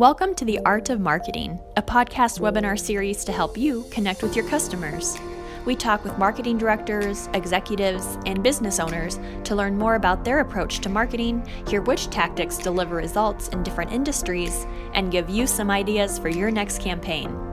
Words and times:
Welcome 0.00 0.34
to 0.36 0.46
The 0.46 0.60
Art 0.60 0.88
of 0.88 0.98
Marketing, 0.98 1.60
a 1.76 1.82
podcast 1.82 2.40
webinar 2.40 2.80
series 2.80 3.22
to 3.26 3.32
help 3.32 3.58
you 3.58 3.84
connect 3.90 4.22
with 4.22 4.34
your 4.34 4.48
customers. 4.48 5.18
We 5.66 5.76
talk 5.76 6.04
with 6.04 6.16
marketing 6.16 6.56
directors, 6.56 7.28
executives, 7.34 8.16
and 8.24 8.42
business 8.42 8.80
owners 8.80 9.20
to 9.44 9.54
learn 9.54 9.76
more 9.76 9.96
about 9.96 10.24
their 10.24 10.40
approach 10.40 10.78
to 10.78 10.88
marketing, 10.88 11.46
hear 11.68 11.82
which 11.82 12.08
tactics 12.08 12.56
deliver 12.56 12.96
results 12.96 13.48
in 13.48 13.62
different 13.62 13.92
industries, 13.92 14.66
and 14.94 15.12
give 15.12 15.28
you 15.28 15.46
some 15.46 15.70
ideas 15.70 16.18
for 16.18 16.30
your 16.30 16.50
next 16.50 16.80
campaign. 16.80 17.49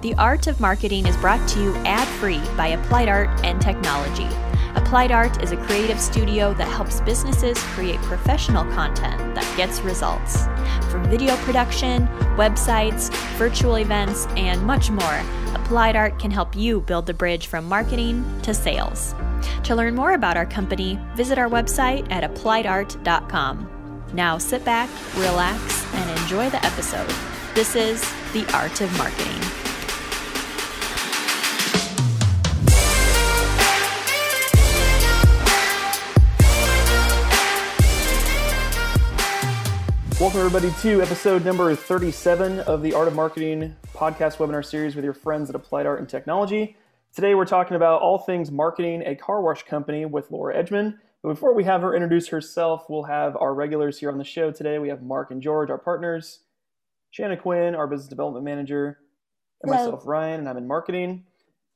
The 0.00 0.14
Art 0.14 0.46
of 0.46 0.60
Marketing 0.60 1.06
is 1.06 1.16
brought 1.16 1.46
to 1.50 1.62
you 1.62 1.74
ad 1.84 2.08
free 2.18 2.42
by 2.56 2.68
Applied 2.68 3.08
Art 3.08 3.28
and 3.44 3.60
Technology 3.60 4.28
Applied 4.76 5.12
Art 5.12 5.42
is 5.42 5.52
a 5.52 5.56
creative 5.56 6.00
studio 6.00 6.52
that 6.54 6.68
helps 6.68 7.00
businesses 7.00 7.58
create 7.74 8.00
professional 8.02 8.64
content 8.72 9.34
that 9.34 9.56
gets 9.56 9.80
results. 9.80 10.46
From 10.90 11.04
video 11.04 11.36
production, 11.38 12.06
websites, 12.36 13.14
virtual 13.36 13.76
events, 13.76 14.26
and 14.36 14.62
much 14.64 14.90
more, 14.90 15.22
Applied 15.54 15.96
Art 15.96 16.18
can 16.18 16.30
help 16.30 16.56
you 16.56 16.80
build 16.80 17.06
the 17.06 17.14
bridge 17.14 17.46
from 17.46 17.68
marketing 17.68 18.24
to 18.42 18.52
sales. 18.52 19.14
To 19.64 19.76
learn 19.76 19.94
more 19.94 20.12
about 20.12 20.36
our 20.36 20.46
company, 20.46 20.98
visit 21.14 21.38
our 21.38 21.48
website 21.48 22.10
at 22.10 22.28
appliedart.com. 22.28 23.70
Now 24.12 24.38
sit 24.38 24.64
back, 24.64 24.90
relax, 25.16 25.94
and 25.94 26.20
enjoy 26.20 26.50
the 26.50 26.64
episode. 26.64 27.12
This 27.54 27.76
is 27.76 28.00
The 28.32 28.44
Art 28.54 28.80
of 28.80 28.96
Marketing. 28.98 29.53
Welcome, 40.24 40.40
everybody, 40.40 40.72
to 40.80 41.02
episode 41.02 41.44
number 41.44 41.74
37 41.74 42.60
of 42.60 42.80
the 42.80 42.94
Art 42.94 43.08
of 43.08 43.14
Marketing 43.14 43.76
podcast 43.92 44.38
webinar 44.38 44.64
series 44.64 44.96
with 44.96 45.04
your 45.04 45.12
friends 45.12 45.50
at 45.50 45.54
Applied 45.54 45.84
Art 45.84 46.00
and 46.00 46.08
Technology. 46.08 46.78
Today, 47.14 47.34
we're 47.34 47.44
talking 47.44 47.76
about 47.76 48.00
all 48.00 48.16
things 48.16 48.50
marketing 48.50 49.02
a 49.04 49.16
car 49.16 49.42
wash 49.42 49.64
company 49.64 50.06
with 50.06 50.30
Laura 50.30 50.56
Edgmond. 50.56 50.94
But 51.22 51.28
before 51.28 51.52
we 51.52 51.64
have 51.64 51.82
her 51.82 51.94
introduce 51.94 52.28
herself, 52.28 52.86
we'll 52.88 53.02
have 53.02 53.36
our 53.36 53.52
regulars 53.52 53.98
here 53.98 54.10
on 54.10 54.16
the 54.16 54.24
show 54.24 54.50
today. 54.50 54.78
We 54.78 54.88
have 54.88 55.02
Mark 55.02 55.30
and 55.30 55.42
George, 55.42 55.68
our 55.68 55.76
partners, 55.76 56.38
Shanna 57.10 57.36
Quinn, 57.36 57.74
our 57.74 57.86
business 57.86 58.08
development 58.08 58.46
manager, 58.46 59.00
and 59.62 59.70
Hello. 59.70 59.84
myself, 59.84 60.06
Ryan, 60.06 60.40
and 60.40 60.48
I'm 60.48 60.56
in 60.56 60.66
marketing. 60.66 61.24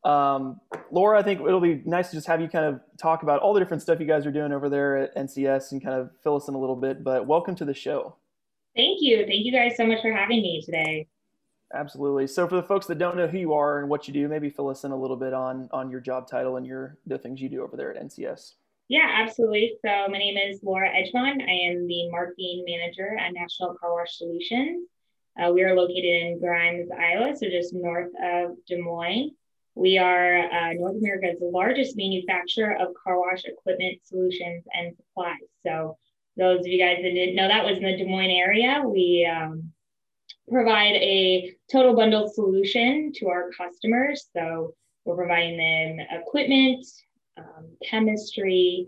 Um, 0.05 0.59
Laura, 0.91 1.19
I 1.19 1.23
think 1.23 1.43
it'll 1.43 1.61
be 1.61 1.83
nice 1.85 2.09
to 2.09 2.17
just 2.17 2.27
have 2.29 2.41
you 2.41 2.49
kind 2.49 2.65
of 2.65 2.81
talk 2.99 3.23
about 3.23 3.41
all 3.41 3.53
the 3.53 3.61
different 3.61 3.83
stuff 3.83 4.01
you 4.01 4.07
guys 4.07 4.25
are 4.25 4.33
doing 4.33 4.53
over 4.53 4.71
there 4.71 4.97
at 4.97 5.15
NCS 5.17 5.73
and 5.73 5.85
kind 5.85 6.01
of 6.01 6.13
fill 6.23 6.37
us 6.37 6.49
in 6.49 6.55
a 6.55 6.59
little 6.59 6.77
bit. 6.77 7.05
But 7.05 7.27
welcome 7.27 7.55
to 7.57 7.67
the 7.67 7.75
show. 7.75 8.17
Thank 8.79 8.99
you. 9.03 9.27
Thank 9.27 9.45
you 9.45 9.51
guys 9.51 9.77
so 9.77 9.85
much 9.85 10.01
for 10.01 10.13
having 10.13 10.41
me 10.41 10.63
today. 10.65 11.09
Absolutely. 11.75 12.29
So 12.29 12.47
for 12.47 12.55
the 12.55 12.63
folks 12.63 12.87
that 12.87 12.99
don't 12.99 13.17
know 13.17 13.27
who 13.27 13.37
you 13.37 13.53
are 13.53 13.81
and 13.81 13.89
what 13.89 14.07
you 14.07 14.15
do, 14.15 14.29
maybe 14.29 14.49
fill 14.51 14.69
us 14.69 14.85
in 14.85 14.93
a 14.93 14.97
little 14.97 15.17
bit 15.17 15.35
on 15.35 15.69
on 15.73 15.91
your 15.91 16.01
job 16.01 16.29
title 16.29 16.57
and 16.57 16.65
your 16.65 16.97
the 17.05 17.19
things 17.19 17.43
you 17.43 17.49
do 17.49 17.65
over 17.65 17.77
there 17.77 17.93
at 17.93 18.01
NCS. 18.01 18.53
Yeah, 18.87 19.07
absolutely. 19.13 19.75
So 19.85 20.07
my 20.09 20.17
name 20.17 20.39
is 20.39 20.61
Laura 20.63 20.89
Edgmond. 20.89 21.43
I 21.43 21.71
am 21.71 21.89
the 21.89 22.09
marketing 22.11 22.65
manager 22.67 23.19
at 23.19 23.35
National 23.35 23.75
Car 23.75 23.93
Wash 23.95 24.17
Solutions. 24.17 24.87
Uh, 25.39 25.51
we 25.53 25.65
are 25.65 25.75
located 25.75 26.05
in 26.05 26.39
Grimes, 26.41 26.89
Iowa, 26.97 27.37
so 27.37 27.51
just 27.51 27.75
north 27.75 28.13
of 28.23 28.53
Des 28.69 28.79
Moines. 28.79 29.33
We 29.75 29.99
are 29.99 30.39
uh, 30.51 30.73
North 30.75 30.97
America's 30.97 31.39
largest 31.41 31.97
manufacturer 31.97 32.77
of 32.81 32.95
car 32.95 33.19
wash 33.19 33.45
equipment, 33.45 33.99
solutions, 34.05 34.65
and 34.73 34.97
supplies. 34.97 35.37
So 35.67 35.99
those 36.39 36.61
of 36.61 36.67
you 36.67 36.79
guys 36.79 36.99
that 37.03 37.11
didn't 37.11 37.35
know 37.35 37.49
that 37.49 37.65
was 37.65 37.77
in 37.77 37.83
the 37.83 37.97
Des 37.97 38.07
Moines 38.07 38.31
area, 38.31 38.83
we 38.87 39.29
um, 39.31 39.73
provide 40.51 40.95
a 40.95 41.53
total 41.71 41.95
bundle 41.95 42.29
solution 42.29 43.13
to 43.17 43.29
our 43.29 43.51
customers. 43.51 44.29
So 44.35 44.75
we're 45.05 45.17
providing 45.17 45.59
them 45.59 46.07
equipment, 46.11 46.87
um, 47.37 47.77
chemistry, 47.85 48.87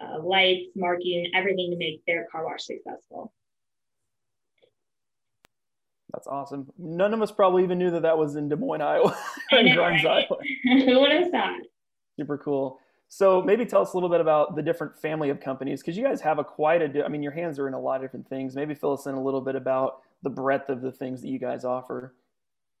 uh, 0.00 0.22
lights, 0.22 0.70
marketing, 0.76 1.30
everything 1.34 1.70
to 1.72 1.76
make 1.76 2.02
their 2.06 2.26
car 2.30 2.44
wash 2.44 2.64
successful. 2.64 3.32
That's 6.12 6.26
awesome. 6.26 6.68
None 6.78 7.14
of 7.14 7.22
us 7.22 7.32
probably 7.32 7.64
even 7.64 7.78
knew 7.78 7.90
that 7.90 8.02
that 8.02 8.18
was 8.18 8.36
in 8.36 8.48
Des 8.48 8.56
Moines, 8.56 8.82
Iowa. 8.82 9.16
Know, 9.52 9.80
right? 9.82 10.04
Iowa. 10.04 10.36
Who 10.64 11.00
would 11.00 11.12
have 11.12 11.30
thought? 11.30 11.60
Super 12.18 12.38
cool. 12.38 12.78
So 13.14 13.42
maybe 13.42 13.66
tell 13.66 13.82
us 13.82 13.92
a 13.92 13.96
little 13.98 14.08
bit 14.08 14.22
about 14.22 14.56
the 14.56 14.62
different 14.62 14.98
family 14.98 15.28
of 15.28 15.38
companies 15.38 15.82
because 15.82 15.98
you 15.98 16.02
guys 16.02 16.22
have 16.22 16.38
a 16.38 16.44
quite 16.44 16.80
a. 16.80 17.04
I 17.04 17.08
mean, 17.08 17.22
your 17.22 17.32
hands 17.32 17.58
are 17.58 17.68
in 17.68 17.74
a 17.74 17.78
lot 17.78 17.96
of 17.96 18.00
different 18.00 18.26
things. 18.26 18.56
Maybe 18.56 18.74
fill 18.74 18.94
us 18.94 19.04
in 19.04 19.14
a 19.14 19.22
little 19.22 19.42
bit 19.42 19.54
about 19.54 20.00
the 20.22 20.30
breadth 20.30 20.70
of 20.70 20.80
the 20.80 20.90
things 20.90 21.20
that 21.20 21.28
you 21.28 21.38
guys 21.38 21.66
offer. 21.66 22.14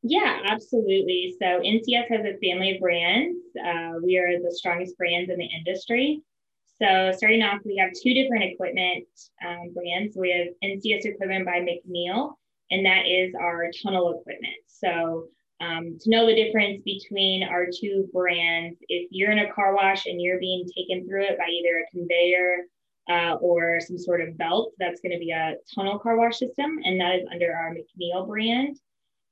Yeah, 0.02 0.40
absolutely. 0.46 1.36
So 1.38 1.44
NCS 1.44 2.08
has 2.08 2.20
a 2.24 2.38
family 2.42 2.74
of 2.74 2.80
brands. 2.80 3.36
Uh, 3.62 3.98
we 4.02 4.16
are 4.16 4.40
the 4.42 4.50
strongest 4.50 4.96
brands 4.96 5.30
in 5.30 5.36
the 5.36 5.44
industry. 5.44 6.22
So 6.80 7.12
starting 7.14 7.42
off, 7.42 7.60
we 7.66 7.76
have 7.76 7.90
two 8.02 8.14
different 8.14 8.44
equipment 8.44 9.04
um, 9.46 9.74
brands. 9.74 10.16
We 10.16 10.30
have 10.30 10.46
NCS 10.64 11.04
Equipment 11.04 11.44
by 11.44 11.60
MacNeil, 11.60 12.36
and 12.70 12.86
that 12.86 13.06
is 13.06 13.34
our 13.38 13.70
tunnel 13.82 14.18
equipment. 14.18 14.56
So 14.66 15.28
um, 15.62 15.96
to 16.00 16.10
know 16.10 16.26
the 16.26 16.34
difference 16.34 16.82
between 16.84 17.44
our 17.44 17.66
two 17.66 18.08
brands, 18.12 18.76
if 18.88 19.08
you're 19.12 19.30
in 19.30 19.38
a 19.38 19.52
car 19.52 19.74
wash 19.74 20.06
and 20.06 20.20
you're 20.20 20.40
being 20.40 20.66
taken 20.76 21.06
through 21.06 21.24
it 21.24 21.38
by 21.38 21.46
either 21.46 21.78
a 21.78 21.90
conveyor 21.90 22.56
uh, 23.08 23.34
or 23.36 23.78
some 23.80 23.96
sort 23.96 24.20
of 24.20 24.36
belt, 24.36 24.72
that's 24.78 25.00
going 25.00 25.12
to 25.12 25.18
be 25.18 25.30
a 25.30 25.54
tunnel 25.72 26.00
car 26.00 26.16
wash 26.16 26.38
system, 26.38 26.80
and 26.84 27.00
that 27.00 27.14
is 27.14 27.26
under 27.32 27.54
our 27.54 27.74
MacNeil 27.74 28.26
brand. 28.26 28.76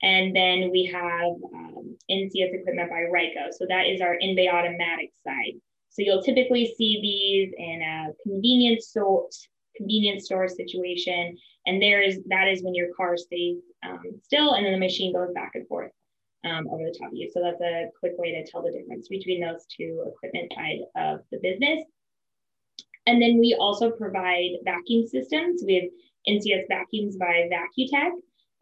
And 0.03 0.35
then 0.35 0.71
we 0.71 0.85
have 0.87 1.33
um, 1.53 1.97
NCS 2.11 2.61
equipment 2.61 2.89
by 2.91 3.07
Ryko. 3.13 3.53
So 3.53 3.67
that 3.69 3.87
is 3.87 4.01
our 4.01 4.15
in 4.15 4.37
bay 4.37 4.49
automatic 4.49 5.11
side. 5.25 5.61
So 5.91 6.03
you'll 6.03 6.23
typically 6.23 6.73
see 6.79 7.01
these 7.03 7.53
in 7.59 7.83
a 7.83 8.13
convenience 8.23 8.87
store, 8.87 9.29
convenience 9.77 10.27
store 10.27 10.49
situation. 10.49 11.37
And 11.67 11.83
there 11.83 12.01
is 12.01 12.21
that 12.29 12.49
is 12.49 12.63
when 12.63 12.75
your 12.75 12.95
car 12.97 13.17
stays 13.17 13.59
um, 13.85 14.01
still 14.23 14.55
and 14.55 14.65
then 14.65 14.73
the 14.73 14.79
machine 14.79 15.13
goes 15.13 15.35
back 15.35 15.51
and 15.55 15.67
forth 15.67 15.91
um, 16.45 16.69
over 16.69 16.85
the 16.85 16.97
top 16.99 17.09
of 17.09 17.17
you. 17.17 17.31
So 17.33 17.41
that's 17.43 17.61
a 17.61 17.89
quick 17.99 18.13
way 18.17 18.33
to 18.33 18.51
tell 18.51 18.63
the 18.63 18.73
difference 18.73 19.09
between 19.09 19.41
those 19.41 19.67
two 19.67 20.05
equipment 20.07 20.53
side 20.55 20.81
of 20.97 21.21
the 21.31 21.39
business. 21.43 21.85
And 23.07 23.21
then 23.21 23.39
we 23.39 23.57
also 23.59 23.91
provide 23.91 24.51
vacuum 24.65 25.07
systems. 25.07 25.63
We 25.67 25.75
have 25.75 25.91
NCS 26.29 26.69
vacuums 26.69 27.17
by 27.17 27.49
Vacutech. 27.51 28.13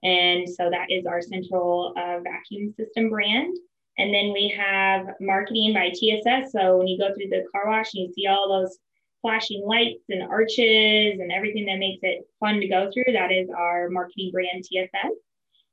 And 0.03 0.49
so 0.49 0.71
that 0.71 0.87
is 0.91 1.07
our 1.07 1.21
central 1.21 1.93
uh, 1.97 2.21
vacuum 2.21 2.73
system 2.77 3.11
brand. 3.11 3.57
And 3.99 4.15
then 4.15 4.33
we 4.33 4.55
have 4.57 5.07
marketing 5.21 5.75
by 5.75 5.91
TSS. 5.91 6.53
So 6.53 6.79
when 6.79 6.87
you 6.87 6.99
go 6.99 7.09
through 7.09 7.31
the 7.31 7.45
car 7.51 7.67
wash 7.67 7.95
and 7.95 8.05
you 8.05 8.13
see 8.13 8.27
all 8.27 8.49
those 8.49 8.79
flashing 9.23 9.65
lights 9.67 10.05
and 10.09 10.23
arches 10.23 11.19
and 11.19 11.33
everything 11.33 11.67
that 11.67 11.79
makes 11.79 11.99
it 12.03 12.25
fun 12.39 12.61
to 12.61 12.69
go 12.69 12.91
through, 12.93 13.13
that 13.13 13.33
is 13.33 13.49
our 13.51 13.91
marketing 13.91 14.31
brand 14.33 14.63
TSS. 14.63 15.13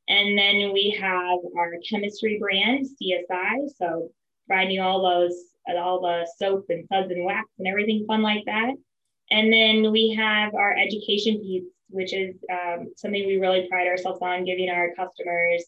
And 0.07 0.37
then 0.37 0.71
we 0.71 0.95
have 0.99 1.39
our 1.57 1.73
chemistry 1.87 2.37
brand, 2.39 2.85
CSI. 2.85 3.69
So 3.77 4.11
providing 4.47 4.79
all 4.79 5.01
those, 5.01 5.35
all 5.67 6.01
the 6.01 6.27
soap 6.37 6.65
and 6.69 6.87
suds 6.87 7.11
and 7.11 7.25
wax 7.25 7.47
and 7.57 7.67
everything 7.67 8.05
fun 8.05 8.21
like 8.21 8.45
that. 8.45 8.73
And 9.31 9.51
then 9.51 9.91
we 9.91 10.13
have 10.13 10.53
our 10.53 10.75
education 10.77 11.39
piece, 11.39 11.63
which 11.89 12.13
is 12.13 12.35
um, 12.51 12.91
something 12.95 13.25
we 13.25 13.37
really 13.37 13.67
pride 13.67 13.87
ourselves 13.87 14.19
on, 14.21 14.45
giving 14.45 14.69
our 14.69 14.89
customers 14.95 15.63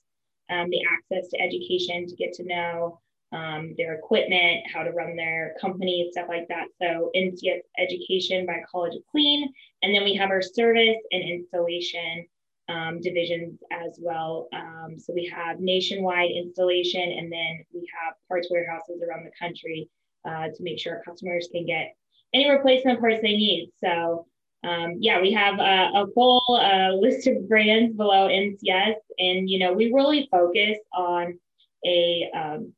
um, 0.49 0.69
the 0.69 0.81
access 0.85 1.29
to 1.29 1.41
education 1.41 2.07
to 2.07 2.15
get 2.15 2.33
to 2.33 2.43
know 2.43 2.99
um, 3.33 3.73
their 3.77 3.95
equipment, 3.95 4.63
how 4.71 4.83
to 4.83 4.91
run 4.91 5.15
their 5.15 5.55
company, 5.59 6.07
stuff 6.11 6.27
like 6.29 6.47
that. 6.47 6.67
So 6.81 7.11
NCS 7.15 7.61
Education 7.77 8.45
by 8.45 8.61
College 8.71 8.95
of 8.95 9.01
Clean. 9.11 9.51
And 9.81 9.93
then 9.93 10.03
we 10.03 10.15
have 10.15 10.29
our 10.29 10.41
service 10.41 10.97
and 11.11 11.23
installation 11.23 12.25
um, 12.69 13.01
divisions 13.01 13.59
as 13.71 13.97
well. 14.01 14.47
Um, 14.53 14.97
so 14.97 15.13
we 15.13 15.25
have 15.33 15.59
nationwide 15.59 16.31
installation, 16.31 17.01
and 17.01 17.31
then 17.31 17.65
we 17.73 17.89
have 18.01 18.15
parts 18.27 18.49
warehouses 18.49 19.01
around 19.01 19.25
the 19.25 19.31
country 19.39 19.89
uh, 20.25 20.47
to 20.47 20.63
make 20.63 20.79
sure 20.79 21.01
customers 21.05 21.47
can 21.51 21.65
get 21.65 21.95
any 22.33 22.49
replacement 22.49 22.99
parts 22.99 23.19
they 23.21 23.35
need. 23.35 23.71
So 23.79 24.27
um, 24.63 24.95
yeah, 24.99 25.21
we 25.21 25.31
have 25.31 25.59
a, 25.59 26.01
a 26.01 26.07
full 26.13 26.43
uh, 26.49 26.93
list 26.93 27.27
of 27.27 27.47
brands 27.47 27.95
below 27.95 28.27
NCS, 28.27 28.95
and 29.19 29.49
you 29.49 29.59
know 29.59 29.73
we 29.73 29.93
really 29.93 30.27
focus 30.31 30.77
on 30.93 31.39
a 31.85 32.29
um, 32.35 32.73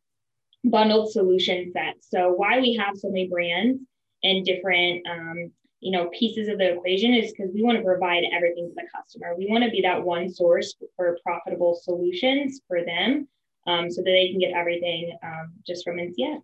bundled 0.64 1.12
solution 1.12 1.72
set. 1.74 1.96
So 2.02 2.34
why 2.34 2.60
we 2.60 2.76
have 2.76 2.98
so 2.98 3.10
many 3.10 3.28
brands 3.28 3.82
and 4.24 4.46
different 4.46 5.08
um, 5.08 5.52
you 5.80 5.92
know 5.92 6.10
pieces 6.10 6.48
of 6.48 6.58
the 6.58 6.74
equation 6.74 7.14
is 7.14 7.32
because 7.32 7.52
we 7.54 7.64
want 7.64 7.78
to 7.78 7.84
provide 7.84 8.24
everything 8.34 8.70
to 8.70 8.76
the 8.76 8.88
customer 8.96 9.36
we 9.38 9.48
want 9.50 9.64
to 9.64 9.70
be 9.70 9.82
that 9.82 10.02
one 10.02 10.30
source 10.32 10.76
for 10.96 11.18
profitable 11.24 11.80
solutions 11.82 12.62
for 12.68 12.84
them 12.84 13.28
um, 13.68 13.90
so 13.90 14.02
that 14.02 14.12
they 14.12 14.30
can 14.30 14.40
get 14.40 14.52
everything 14.54 15.18
um, 15.24 15.54
just 15.66 15.84
from 15.84 15.98
ncs 15.98 16.42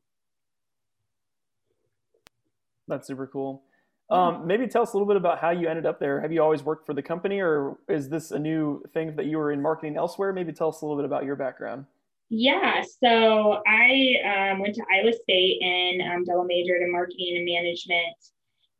that's 2.87 3.07
super 3.07 3.27
cool 3.27 3.63
Um, 4.09 4.45
maybe 4.45 4.67
tell 4.67 4.83
us 4.83 4.93
a 4.93 4.97
little 4.97 5.07
bit 5.07 5.17
about 5.17 5.39
how 5.39 5.49
you 5.49 5.67
ended 5.67 5.87
up 5.87 5.99
there. 5.99 6.21
Have 6.21 6.31
you 6.31 6.39
always 6.43 6.61
worked 6.61 6.85
for 6.85 6.93
the 6.93 7.01
company, 7.01 7.41
or 7.41 7.79
is 7.89 8.07
this 8.07 8.29
a 8.29 8.37
new 8.37 8.83
thing 8.93 9.15
that 9.15 9.25
you 9.25 9.39
were 9.39 9.51
in 9.51 9.59
marketing 9.59 9.97
elsewhere? 9.97 10.31
Maybe 10.31 10.53
tell 10.53 10.69
us 10.69 10.81
a 10.81 10.85
little 10.85 10.95
bit 10.95 11.05
about 11.05 11.25
your 11.25 11.35
background. 11.35 11.85
Yeah, 12.29 12.83
so 13.03 13.63
I 13.65 14.51
um, 14.51 14.59
went 14.59 14.75
to 14.75 14.83
Iowa 14.93 15.11
State 15.11 15.59
and 15.61 16.01
um, 16.03 16.23
double 16.23 16.43
majored 16.43 16.81
in 16.83 16.91
marketing 16.91 17.33
and 17.37 17.45
management. 17.45 18.15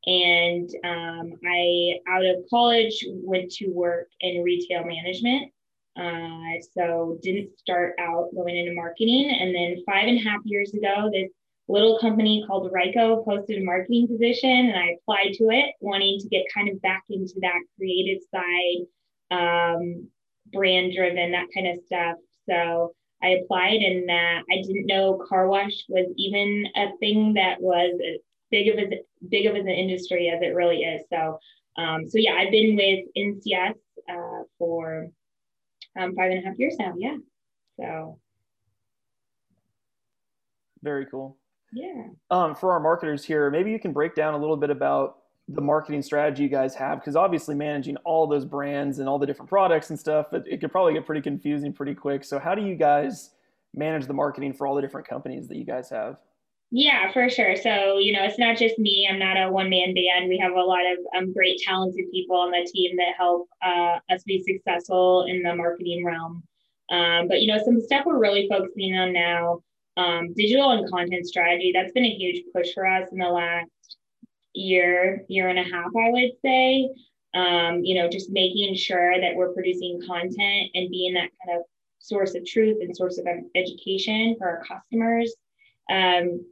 And 0.08 0.70
um, 0.84 1.34
I, 1.46 1.96
out 2.08 2.26
of 2.26 2.46
college, 2.50 3.04
went 3.12 3.52
to 3.54 3.68
work 3.70 4.08
in 4.22 4.44
retail 4.44 4.84
management. 4.86 5.52
Uh, 5.98 6.62
so 6.74 7.18
didn't 7.22 7.58
start 7.58 7.96
out 8.00 8.30
going 8.36 8.58
into 8.58 8.76
marketing. 8.76 9.30
And 9.40 9.56
then 9.56 9.84
five 9.86 10.08
and 10.08 10.20
a 10.20 10.22
half 10.22 10.42
years 10.44 10.74
ago, 10.74 11.10
this 11.12 11.32
little 11.68 11.98
company 12.00 12.44
called 12.46 12.72
Ryko 12.72 13.26
posted 13.26 13.62
a 13.62 13.66
marketing 13.66 14.08
position, 14.08 14.50
and 14.50 14.76
I 14.78 14.98
applied 15.00 15.34
to 15.36 15.46
it, 15.50 15.74
wanting 15.80 16.20
to 16.20 16.28
get 16.28 16.46
kind 16.54 16.70
of 16.70 16.82
back 16.82 17.04
into 17.10 17.34
that 17.42 17.60
creative 17.78 18.22
side, 18.30 18.86
um, 19.32 20.08
brand 20.52 20.94
driven, 20.96 21.32
that 21.32 21.48
kind 21.54 21.68
of 21.68 21.84
stuff. 21.86 22.18
So 22.48 22.94
I 23.24 23.30
applied, 23.30 23.82
and 23.82 24.10
uh, 24.10 24.44
I 24.52 24.62
didn't 24.62 24.86
know 24.86 25.20
car 25.28 25.48
wash 25.48 25.86
was 25.90 26.14
even 26.18 26.68
a 26.76 26.96
thing 27.00 27.34
that 27.34 27.60
was 27.60 28.00
big 28.52 28.68
of 28.70 28.78
as 28.80 29.00
big 29.30 29.46
of 29.46 29.56
an 29.56 29.68
industry 29.68 30.30
as 30.30 30.42
it 30.42 30.56
really 30.56 30.78
is. 30.78 31.04
So, 31.10 31.40
um, 31.78 32.08
so 32.08 32.18
yeah, 32.18 32.34
I've 32.34 32.52
been 32.52 32.76
with 32.76 33.06
NCS 33.18 33.76
uh, 34.10 34.44
for 34.58 35.08
um, 36.00 36.16
five 36.16 36.32
and 36.32 36.44
a 36.44 36.48
half 36.48 36.58
years 36.58 36.76
now. 36.80 36.94
Yeah. 36.98 37.18
So. 37.80 38.20
Very 40.84 41.06
cool. 41.08 41.38
Yeah. 41.74 42.08
Um, 42.30 42.56
for 42.56 42.72
our 42.72 42.80
marketers 42.80 43.26
here, 43.26 43.50
maybe 43.50 43.72
you 43.72 43.80
can 43.80 43.92
break 43.92 44.16
down 44.16 44.34
a 44.34 44.38
little 44.38 44.56
bit 44.56 44.70
about 44.70 45.18
the 45.50 45.62
marketing 45.62 46.02
strategy 46.02 46.44
you 46.44 46.50
guys 46.50 46.74
have 46.74 47.00
because 47.00 47.16
obviously 47.16 47.54
managing 47.54 47.98
all 47.98 48.26
those 48.26 48.46
brands 48.46 49.00
and 49.00 49.08
all 49.08 49.20
the 49.20 49.28
different 49.28 49.48
products 49.48 49.92
and 49.92 50.00
stuff 50.00 50.34
it, 50.34 50.44
it, 50.48 50.60
could 50.60 50.72
probably 50.72 50.94
get 50.94 51.06
pretty 51.06 51.22
confusing 51.22 51.72
pretty 51.72 51.94
quick 51.94 52.24
so 52.24 52.40
how 52.40 52.56
do 52.56 52.64
you 52.64 52.74
guys 52.74 53.30
manage 53.76 54.08
the 54.08 54.14
marketing 54.14 54.54
for 54.54 54.66
all 54.66 54.74
the 54.74 54.82
different 54.82 55.08
companies 55.08 55.48
that 55.48 55.56
you 55.56 55.64
guys 55.64 55.88
have 55.88 56.18
yeah 56.72 57.12
for 57.12 57.30
sure. 57.30 57.56
So 57.56 57.98
you 57.98 58.14
know 58.14 58.24
it's 58.24 58.40
not 58.40 58.58
just 58.58 58.78
me. 58.80 59.08
I'm 59.10 59.20
not 59.20 59.38
a 59.38 59.52
one-man 59.52 59.94
band. 59.94 60.30
We 60.30 60.38
have 60.38 60.54
a 60.54 60.62
lot 60.62 60.82
of 60.86 60.98
um, 61.16 61.34
great 61.34 61.60
talented 61.66 62.06
people 62.12 62.36
on 62.36 62.52
the 62.52 62.70
team 62.72 62.96
that 62.98 63.16
help 63.18 63.48
uh, 63.64 64.00
us 64.10 64.24
be 64.24 64.44
successful 64.44 65.26
in 65.26 65.44
the 65.44 65.56
marketing 65.56 66.06
realm. 66.06 66.44
Um, 66.90 67.28
but 67.28 67.42
you 67.42 67.48
know 67.48 67.64
some 67.64 67.82
stuff 67.82 68.06
we're 68.06 68.20
really 68.20 68.48
focusing 68.50 68.96
on 68.96 69.14
now 69.14 69.62
um, 69.98 70.34
digital 70.34 70.72
and 70.72 70.90
content 70.90 71.26
strategy 71.26 71.72
that's 71.74 71.94
been 71.94 72.06
a 72.06 72.16
huge 72.16 72.44
push 72.54 72.74
for 72.74 72.86
us 72.86 73.10
in 73.12 73.18
the 73.18 73.28
last 73.28 73.70
year 74.54 75.26
year 75.28 75.50
and 75.50 75.60
a 75.60 75.64
half 75.64 75.88
i 75.98 76.10
would 76.10 76.32
say. 76.42 76.90
Um, 77.34 77.84
you 77.84 77.96
know 77.96 78.08
just 78.10 78.30
making 78.30 78.76
sure 78.76 79.20
that 79.20 79.36
we're 79.36 79.54
producing 79.54 80.00
content 80.08 80.72
and 80.74 80.90
being 80.90 81.14
that 81.16 81.32
kind 81.44 81.60
of 81.60 81.66
source 82.06 82.36
of 82.36 82.46
truth 82.46 82.78
and 82.82 82.96
source 82.96 83.18
of 83.18 83.26
education 83.56 84.36
for 84.38 84.48
our 84.48 84.64
customers. 84.64 85.34
Um, 85.90 86.46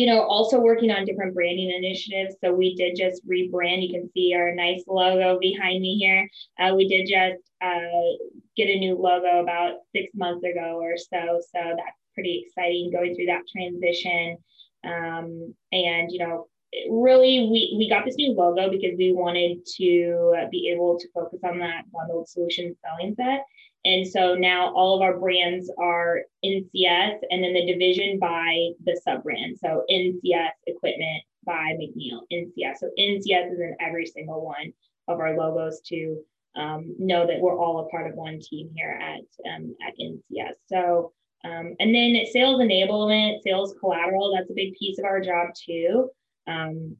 you 0.00 0.06
know 0.06 0.20
also 0.22 0.58
working 0.58 0.90
on 0.90 1.04
different 1.04 1.34
branding 1.34 1.70
initiatives 1.70 2.34
so 2.42 2.52
we 2.52 2.74
did 2.74 2.96
just 2.96 3.26
rebrand 3.26 3.86
you 3.86 3.92
can 3.92 4.10
see 4.12 4.34
our 4.34 4.54
nice 4.54 4.82
logo 4.86 5.38
behind 5.38 5.80
me 5.80 5.98
here 5.98 6.28
uh, 6.58 6.74
we 6.74 6.88
did 6.88 7.06
just 7.06 7.42
uh, 7.62 8.08
get 8.56 8.68
a 8.68 8.78
new 8.78 8.94
logo 8.96 9.40
about 9.40 9.74
six 9.94 10.12
months 10.14 10.44
ago 10.44 10.78
or 10.80 10.96
so 10.96 11.40
so 11.52 11.60
that's 11.76 12.00
pretty 12.14 12.44
exciting 12.46 12.90
going 12.92 13.14
through 13.14 13.26
that 13.26 13.42
transition. 13.50 14.36
Um, 14.84 15.54
and, 15.72 16.10
you 16.10 16.18
know, 16.18 16.48
really 16.88 17.48
we, 17.50 17.74
we 17.78 17.88
got 17.88 18.04
this 18.04 18.16
new 18.16 18.32
logo 18.32 18.70
because 18.70 18.96
we 18.96 19.12
wanted 19.12 19.66
to 19.76 20.48
be 20.50 20.70
able 20.74 20.98
to 20.98 21.08
focus 21.12 21.40
on 21.44 21.58
that 21.58 21.84
bundled 21.92 22.28
solution 22.28 22.76
selling 22.84 23.14
set. 23.14 23.44
And 23.84 24.06
so 24.06 24.34
now 24.34 24.72
all 24.74 24.96
of 24.96 25.02
our 25.02 25.18
brands 25.18 25.70
are 25.78 26.20
NCS 26.44 27.18
and 27.30 27.42
then 27.42 27.54
the 27.54 27.66
division 27.66 28.18
by 28.18 28.70
the 28.84 29.00
sub 29.02 29.22
brand. 29.22 29.58
So 29.58 29.84
NCS 29.90 30.50
equipment 30.66 31.22
by 31.46 31.76
MacNeil, 31.80 32.20
NCS. 32.32 32.78
So 32.78 32.90
NCS 32.98 33.52
is 33.52 33.60
in 33.60 33.76
every 33.80 34.06
single 34.06 34.44
one 34.44 34.72
of 35.08 35.18
our 35.18 35.36
logos 35.36 35.80
to 35.86 36.18
um, 36.56 36.94
know 36.98 37.26
that 37.26 37.40
we're 37.40 37.58
all 37.58 37.80
a 37.80 37.88
part 37.88 38.10
of 38.10 38.16
one 38.16 38.38
team 38.40 38.70
here 38.74 39.00
at, 39.00 39.20
um, 39.50 39.74
at 39.86 39.94
NCS. 39.98 40.54
So 40.66 41.12
um, 41.44 41.74
and 41.80 41.94
then 41.94 42.22
sales 42.30 42.60
enablement, 42.60 43.40
sales 43.42 43.74
collateral, 43.80 44.34
that's 44.34 44.50
a 44.50 44.54
big 44.54 44.74
piece 44.74 44.98
of 44.98 45.06
our 45.06 45.20
job 45.20 45.48
too. 45.54 46.10
Um, 46.46 46.96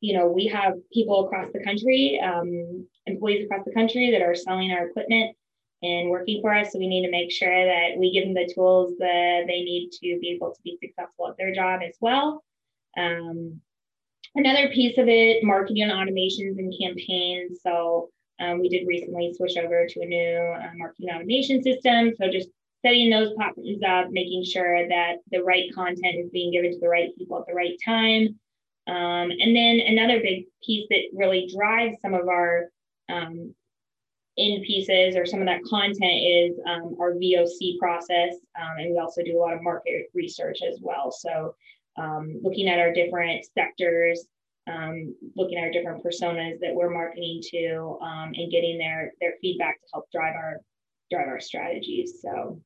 you 0.00 0.16
know, 0.16 0.28
we 0.28 0.46
have 0.46 0.74
people 0.92 1.26
across 1.26 1.50
the 1.52 1.64
country, 1.64 2.20
um, 2.20 2.86
employees 3.06 3.44
across 3.44 3.64
the 3.64 3.72
country 3.72 4.10
that 4.12 4.22
are 4.22 4.34
selling 4.34 4.70
our 4.70 4.86
equipment 4.86 5.36
and 5.82 6.10
working 6.10 6.40
for 6.40 6.54
us. 6.54 6.72
So 6.72 6.78
we 6.78 6.88
need 6.88 7.04
to 7.04 7.10
make 7.10 7.30
sure 7.30 7.64
that 7.66 7.98
we 7.98 8.12
give 8.12 8.24
them 8.24 8.34
the 8.34 8.52
tools 8.52 8.94
that 8.98 9.44
they 9.46 9.62
need 9.62 9.90
to 9.92 10.18
be 10.20 10.30
able 10.30 10.54
to 10.54 10.60
be 10.62 10.78
successful 10.82 11.28
at 11.28 11.36
their 11.36 11.54
job 11.54 11.80
as 11.86 11.96
well. 12.00 12.42
Um, 12.96 13.60
another 14.34 14.68
piece 14.68 14.96
of 14.98 15.08
it, 15.08 15.44
marketing 15.44 15.82
and 15.82 15.92
automations 15.92 16.58
and 16.58 16.74
campaigns. 16.80 17.60
So 17.62 18.10
um, 18.40 18.60
we 18.60 18.68
did 18.68 18.86
recently 18.86 19.32
switch 19.34 19.56
over 19.56 19.86
to 19.86 20.00
a 20.00 20.06
new 20.06 20.38
uh, 20.38 20.70
marketing 20.76 21.10
automation 21.10 21.62
system. 21.62 22.12
So 22.18 22.30
just 22.30 22.48
setting 22.84 23.10
those 23.10 23.34
patterns 23.38 23.82
up, 23.86 24.10
making 24.10 24.44
sure 24.44 24.86
that 24.88 25.16
the 25.30 25.42
right 25.42 25.72
content 25.74 26.16
is 26.16 26.30
being 26.30 26.52
given 26.52 26.72
to 26.72 26.78
the 26.78 26.88
right 26.88 27.16
people 27.16 27.38
at 27.38 27.46
the 27.46 27.54
right 27.54 27.76
time. 27.84 28.38
Um, 28.86 29.30
and 29.30 29.56
then 29.56 29.80
another 29.80 30.20
big 30.20 30.44
piece 30.64 30.86
that 30.90 31.10
really 31.12 31.50
drives 31.52 31.96
some 32.00 32.14
of 32.14 32.28
our 32.28 32.66
um, 33.08 33.54
in 34.36 34.62
pieces 34.62 35.16
or 35.16 35.24
some 35.24 35.40
of 35.40 35.46
that 35.46 35.62
content 35.64 36.22
is 36.22 36.58
um, 36.66 36.94
our 37.00 37.12
VOC 37.14 37.78
process. 37.78 38.34
Um, 38.60 38.76
and 38.78 38.92
we 38.92 38.98
also 38.98 39.22
do 39.22 39.38
a 39.38 39.40
lot 39.40 39.54
of 39.54 39.62
market 39.62 40.10
research 40.14 40.58
as 40.62 40.78
well. 40.80 41.10
So 41.10 41.54
um, 41.96 42.38
looking 42.42 42.68
at 42.68 42.78
our 42.78 42.92
different 42.92 43.46
sectors, 43.54 44.26
um, 44.66 45.14
looking 45.36 45.56
at 45.56 45.64
our 45.64 45.70
different 45.70 46.04
personas 46.04 46.60
that 46.60 46.74
we're 46.74 46.90
marketing 46.90 47.40
to 47.50 47.98
and 48.02 48.50
getting 48.50 48.78
their, 48.78 49.12
their 49.20 49.34
feedback 49.40 49.80
to 49.80 49.86
help 49.94 50.10
drive 50.12 50.34
our 50.34 50.60
drive 51.10 51.28
our 51.28 51.40
strategies. 51.40 52.20
So 52.20 52.60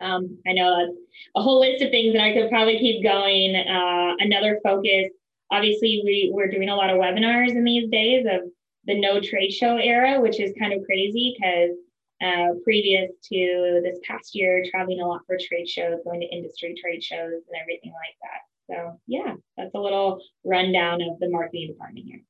um, 0.00 0.38
I 0.46 0.52
know 0.52 0.78
that's 0.78 0.98
a 1.36 1.42
whole 1.42 1.60
list 1.60 1.82
of 1.82 1.90
things, 1.90 2.14
and 2.14 2.22
I 2.22 2.32
could 2.32 2.48
probably 2.48 2.78
keep 2.78 3.02
going. 3.02 3.54
Uh, 3.54 4.14
another 4.18 4.58
focus, 4.62 5.08
obviously, 5.50 6.00
we, 6.04 6.30
we're 6.32 6.48
doing 6.48 6.70
a 6.70 6.76
lot 6.76 6.90
of 6.90 6.98
webinars 6.98 7.50
in 7.50 7.64
these 7.64 7.90
days 7.90 8.24
of 8.30 8.50
the 8.84 8.98
no 8.98 9.20
trade 9.20 9.50
show 9.52 9.76
era, 9.76 10.20
which 10.20 10.40
is 10.40 10.52
kind 10.58 10.72
of 10.72 10.84
crazy 10.84 11.36
because 11.36 11.76
uh, 12.22 12.54
previous 12.64 13.10
to 13.24 13.80
this 13.82 13.98
past 14.06 14.34
year, 14.34 14.64
traveling 14.70 15.00
a 15.00 15.06
lot 15.06 15.20
for 15.26 15.38
trade 15.40 15.68
shows, 15.68 16.00
going 16.04 16.20
to 16.20 16.26
industry 16.26 16.74
trade 16.80 17.02
shows, 17.02 17.32
and 17.32 17.60
everything 17.60 17.92
like 17.92 18.16
that. 18.22 18.74
So, 18.74 19.00
yeah, 19.06 19.34
that's 19.56 19.74
a 19.74 19.78
little 19.78 20.20
rundown 20.44 21.02
of 21.02 21.18
the 21.18 21.28
marketing 21.28 21.68
department 21.68 22.06
here. 22.06 22.20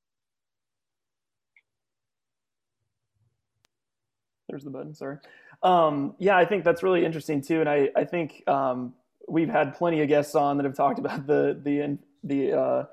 There's 4.48 4.64
the 4.64 4.70
button, 4.70 4.94
sorry. 4.94 5.18
Um, 5.62 6.14
yeah, 6.18 6.36
I 6.36 6.44
think 6.44 6.64
that's 6.64 6.82
really 6.82 7.04
interesting 7.04 7.40
too, 7.40 7.60
and 7.60 7.68
I 7.68 7.90
I 7.94 8.04
think 8.04 8.42
um, 8.48 8.94
we've 9.28 9.48
had 9.48 9.74
plenty 9.74 10.00
of 10.02 10.08
guests 10.08 10.34
on 10.34 10.56
that 10.56 10.64
have 10.64 10.74
talked 10.74 10.98
about 10.98 11.26
the 11.26 11.60
the 11.62 11.98
the 12.24 12.52
uh, 12.52 12.84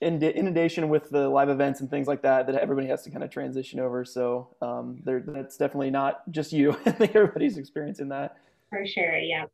inundation 0.00 0.88
with 0.88 1.10
the 1.10 1.28
live 1.28 1.48
events 1.48 1.80
and 1.80 1.90
things 1.90 2.06
like 2.06 2.22
that 2.22 2.46
that 2.46 2.54
everybody 2.56 2.86
has 2.86 3.02
to 3.02 3.10
kind 3.10 3.24
of 3.24 3.30
transition 3.30 3.80
over. 3.80 4.04
So 4.04 4.54
um, 4.62 5.00
there, 5.04 5.22
that's 5.26 5.56
definitely 5.56 5.90
not 5.90 6.30
just 6.30 6.52
you. 6.52 6.72
I 6.86 6.92
think 6.92 7.16
everybody's 7.16 7.58
experiencing 7.58 8.08
that. 8.10 8.36
For 8.70 8.86
sure, 8.86 9.18
yeah. 9.18 9.46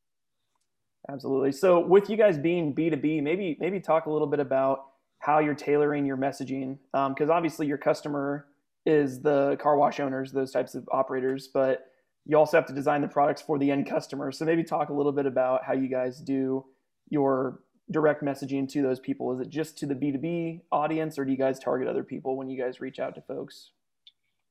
Absolutely. 1.08 1.52
So 1.52 1.80
with 1.80 2.08
you 2.08 2.16
guys 2.16 2.38
being 2.38 2.72
B 2.72 2.90
two 2.90 2.96
B, 2.96 3.20
maybe 3.20 3.56
maybe 3.60 3.80
talk 3.80 4.06
a 4.06 4.10
little 4.10 4.26
bit 4.26 4.40
about 4.40 4.86
how 5.18 5.38
you're 5.38 5.54
tailoring 5.54 6.04
your 6.04 6.16
messaging 6.16 6.78
because 6.92 7.28
um, 7.28 7.30
obviously 7.30 7.66
your 7.66 7.78
customer 7.78 8.46
is 8.86 9.20
the 9.20 9.56
car 9.60 9.76
wash 9.76 10.00
owners, 10.00 10.32
those 10.32 10.50
types 10.50 10.74
of 10.74 10.86
operators, 10.92 11.48
but 11.48 11.86
you 12.26 12.36
also 12.36 12.56
have 12.56 12.66
to 12.66 12.72
design 12.72 13.00
the 13.00 13.08
products 13.08 13.42
for 13.42 13.58
the 13.58 13.70
end 13.70 13.88
customer. 13.88 14.32
So 14.32 14.44
maybe 14.44 14.64
talk 14.64 14.88
a 14.88 14.92
little 14.92 15.12
bit 15.12 15.26
about 15.26 15.64
how 15.64 15.72
you 15.72 15.88
guys 15.88 16.20
do 16.20 16.64
your 17.10 17.60
direct 17.90 18.22
messaging 18.22 18.68
to 18.70 18.82
those 18.82 19.00
people. 19.00 19.32
Is 19.32 19.40
it 19.40 19.50
just 19.50 19.78
to 19.78 19.86
the 19.86 19.94
B2B 19.94 20.62
audience 20.72 21.18
or 21.18 21.24
do 21.24 21.32
you 21.32 21.38
guys 21.38 21.58
target 21.58 21.88
other 21.88 22.04
people 22.04 22.36
when 22.36 22.48
you 22.48 22.60
guys 22.60 22.80
reach 22.80 22.98
out 22.98 23.14
to 23.16 23.22
folks? 23.22 23.70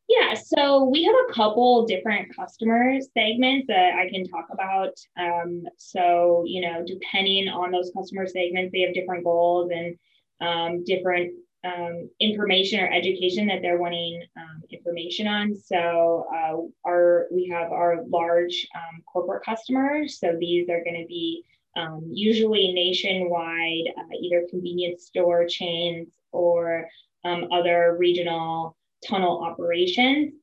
Yeah, 0.10 0.34
so 0.34 0.84
we 0.84 1.04
have 1.04 1.16
a 1.30 1.34
couple 1.34 1.86
different 1.86 2.36
customer 2.36 3.00
segments 3.18 3.68
that 3.68 3.94
I 3.96 4.10
can 4.10 4.28
talk 4.28 4.48
about. 4.52 4.94
Um, 5.18 5.64
so, 5.78 6.44
you 6.46 6.62
know, 6.62 6.84
depending 6.86 7.48
on 7.48 7.72
those 7.72 7.92
customer 7.96 8.28
segments, 8.28 8.74
they 8.74 8.82
have 8.82 8.94
different 8.94 9.24
goals 9.24 9.72
and 9.72 9.98
um, 10.42 10.84
different 10.84 11.34
um, 11.64 12.10
information 12.20 12.82
or 12.82 12.92
education 12.92 13.48
that 13.48 13.62
they're 13.62 13.80
wanting 13.80 14.22
um, 14.38 14.62
information 14.70 15.28
on. 15.28 15.56
So 15.56 16.28
uh, 16.34 16.88
our 16.88 17.28
we 17.32 17.48
have 17.48 17.72
our 17.72 18.04
large 18.08 18.68
um, 18.76 19.02
corporate 19.12 19.46
customers. 19.46 20.20
So 20.20 20.36
these 20.38 20.70
are 20.70 20.84
going 20.84 21.00
to 21.02 21.08
be 21.08 21.46
um, 21.76 22.10
usually 22.12 22.72
nationwide, 22.74 23.94
uh, 23.98 24.16
either 24.22 24.46
convenience 24.50 25.06
store 25.06 25.46
chains 25.48 26.10
or 26.32 26.88
um, 27.26 27.48
other 27.52 27.96
regional 28.00 28.76
tunnel 29.08 29.44
operations. 29.44 30.34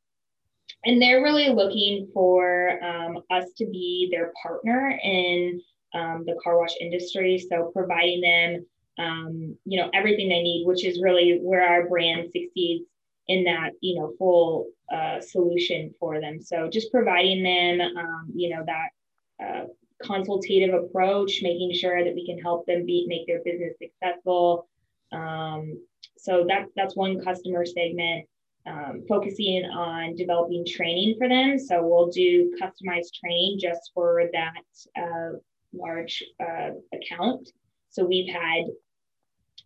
And 0.85 1.01
they're 1.01 1.23
really 1.23 1.51
looking 1.51 2.09
for 2.15 2.83
um, 2.83 3.19
us 3.31 3.45
to 3.59 3.67
be 3.67 4.09
their 4.11 4.33
partner 4.43 4.99
in 5.03 5.61
um, 5.95 6.25
the 6.27 6.39
car 6.43 6.59
wash 6.59 6.75
industry. 6.81 7.39
So 7.39 7.71
providing 7.75 8.21
them, 8.21 8.67
um, 8.99 9.57
you 9.65 9.81
know, 9.81 9.91
everything 9.93 10.29
they 10.29 10.43
need, 10.43 10.67
which 10.67 10.85
is 10.85 11.03
really 11.03 11.39
where 11.43 11.67
our 11.67 11.89
brand 11.89 12.31
succeeds 12.33 12.85
in 13.29 13.45
that, 13.45 13.71
you 13.81 13.99
know, 13.99 14.13
full 14.19 14.69
uh, 14.93 15.21
solution 15.21 15.93
for 16.01 16.21
them. 16.21 16.41
So 16.41 16.69
just 16.69 16.91
providing 16.91 17.43
them, 17.43 17.81
um, 17.97 18.33
you 18.35 18.51
know, 18.51 18.65
that 18.67 18.89
uh, 19.45 19.67
consultative 20.03 20.75
approach, 20.75 21.41
making 21.43 21.73
sure 21.75 22.05
that 22.05 22.15
we 22.15 22.27
can 22.27 22.39
help 22.39 22.67
them 22.67 22.87
be 22.87 23.07
make 23.09 23.27
their 23.27 23.43
business 23.45 23.75
successful. 23.79 24.69
Um, 25.13 25.83
so 26.17 26.45
that's 26.49 26.71
that's 26.77 26.97
one 26.97 27.23
customer 27.23 27.65
segment. 27.65 28.27
Um, 28.67 29.05
focusing 29.09 29.65
on 29.65 30.15
developing 30.17 30.67
training 30.67 31.17
for 31.19 31.29
them. 31.29 31.59
So 31.59 31.83
we'll 31.83 32.11
do 32.11 32.53
customized 32.61 33.15
training 33.19 33.59
just 33.59 33.91
for 33.95 34.25
that 34.33 35.01
uh, 35.01 35.39
large 35.73 36.23
uh, 36.39 36.73
account. 36.93 37.49
So 37.89 38.05
we've 38.05 38.31
had, 38.33 38.65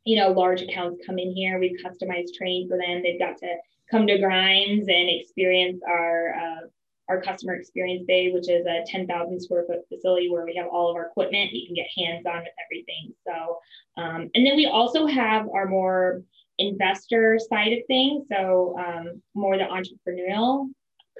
you 0.04 0.16
know, 0.16 0.30
large 0.30 0.62
accounts 0.62 1.04
come 1.04 1.18
in 1.18 1.32
here. 1.32 1.58
We've 1.58 1.78
customized 1.84 2.34
training 2.38 2.68
for 2.68 2.78
them. 2.78 3.02
They've 3.02 3.18
got 3.18 3.36
to 3.38 3.56
come 3.90 4.06
to 4.06 4.18
Grimes 4.18 4.86
and 4.86 5.10
experience 5.10 5.80
our 5.86 6.34
uh, 6.34 6.66
our 7.08 7.20
customer 7.20 7.54
experience 7.54 8.06
day, 8.06 8.32
which 8.32 8.48
is 8.48 8.66
a 8.66 8.84
10,000 8.86 9.40
square 9.40 9.64
foot 9.66 9.80
facility 9.88 10.30
where 10.30 10.44
we 10.44 10.56
have 10.56 10.68
all 10.68 10.90
of 10.90 10.96
our 10.96 11.06
equipment. 11.06 11.52
You 11.52 11.66
can 11.66 11.74
get 11.74 11.86
hands 11.96 12.26
on 12.26 12.40
with 12.40 12.52
everything. 12.64 13.14
So, 13.26 13.58
um, 13.96 14.30
and 14.34 14.46
then 14.46 14.56
we 14.56 14.66
also 14.66 15.06
have 15.06 15.46
our 15.54 15.66
more 15.66 16.22
investor 16.58 17.38
side 17.38 17.72
of 17.72 17.80
things. 17.86 18.26
So, 18.28 18.76
um, 18.78 19.22
more 19.34 19.58
the 19.58 19.64
entrepreneurial 19.64 20.70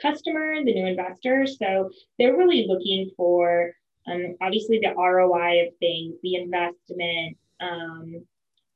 customer, 0.01 0.65
the 0.65 0.75
new 0.75 0.87
investor. 0.87 1.47
So, 1.47 1.91
they're 2.19 2.37
really 2.37 2.67
looking 2.67 3.11
for 3.17 3.73
um, 4.07 4.37
obviously 4.41 4.81
the 4.81 4.95
ROI 4.95 5.67
of 5.67 5.77
things, 5.81 6.17
the 6.23 6.37
investment. 6.37 7.37
Um, 7.61 8.27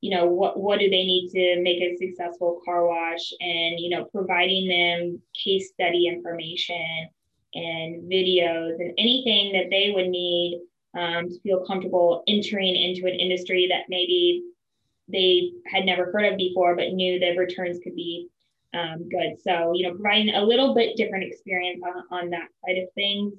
you 0.01 0.17
know 0.17 0.27
what 0.27 0.59
what 0.61 0.79
do 0.79 0.89
they 0.89 1.05
need 1.05 1.31
to 1.31 1.61
make 1.63 1.81
a 1.81 1.97
successful 1.97 2.61
car 2.65 2.87
wash 2.87 3.33
and 3.41 3.81
you 3.81 3.91
know 3.91 4.05
providing 4.05 4.69
them 4.69 5.21
case 5.35 5.71
study 5.73 6.07
information 6.07 7.09
and 7.55 8.11
videos 8.11 8.75
and 8.79 8.93
anything 8.99 9.53
that 9.53 9.71
they 9.71 9.93
would 9.95 10.09
need 10.09 10.61
um, 10.97 11.29
to 11.29 11.41
feel 11.41 11.65
comfortable 11.67 12.23
entering 12.29 12.77
into 12.77 13.07
an 13.07 13.19
industry 13.19 13.67
that 13.69 13.85
maybe 13.89 14.43
they 15.09 15.51
had 15.67 15.85
never 15.85 16.13
heard 16.13 16.33
of 16.33 16.39
before 16.39 16.77
but 16.77 16.93
knew 16.93 17.19
the 17.19 17.37
returns 17.37 17.79
could 17.83 17.95
be 17.95 18.29
um, 18.75 19.09
good. 19.09 19.41
So 19.43 19.73
you 19.75 19.89
know 19.89 19.95
providing 19.95 20.35
a 20.35 20.45
little 20.45 20.75
bit 20.75 20.97
different 20.97 21.25
experience 21.25 21.83
on, 21.83 22.19
on 22.19 22.31
that 22.31 22.49
side 22.65 22.79
of 22.79 22.93
things. 22.95 23.35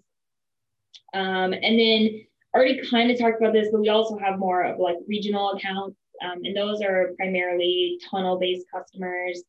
Um, 1.13 1.53
and 1.53 1.79
then 1.79 2.21
already 2.53 2.81
kind 2.87 3.11
of 3.11 3.19
talked 3.19 3.39
about 3.39 3.53
this 3.53 3.69
but 3.71 3.79
we 3.79 3.89
also 3.89 4.17
have 4.17 4.39
more 4.39 4.63
of 4.63 4.79
like 4.79 4.97
regional 5.07 5.51
accounts 5.51 5.95
um, 6.21 6.39
and 6.43 6.55
those 6.55 6.81
are 6.81 7.13
primarily 7.17 7.99
tunnel 8.09 8.39
based 8.39 8.65
customers. 8.73 9.43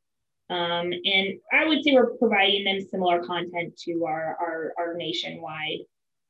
Um, 0.49 0.93
and 0.93 1.39
I 1.53 1.67
would 1.67 1.85
say 1.85 1.93
we're 1.93 2.17
providing 2.17 2.65
them 2.65 2.81
similar 2.81 3.25
content 3.25 3.77
to 3.85 4.05
our, 4.05 4.37
our, 4.41 4.73
our 4.79 4.95
nationwide 4.95 5.81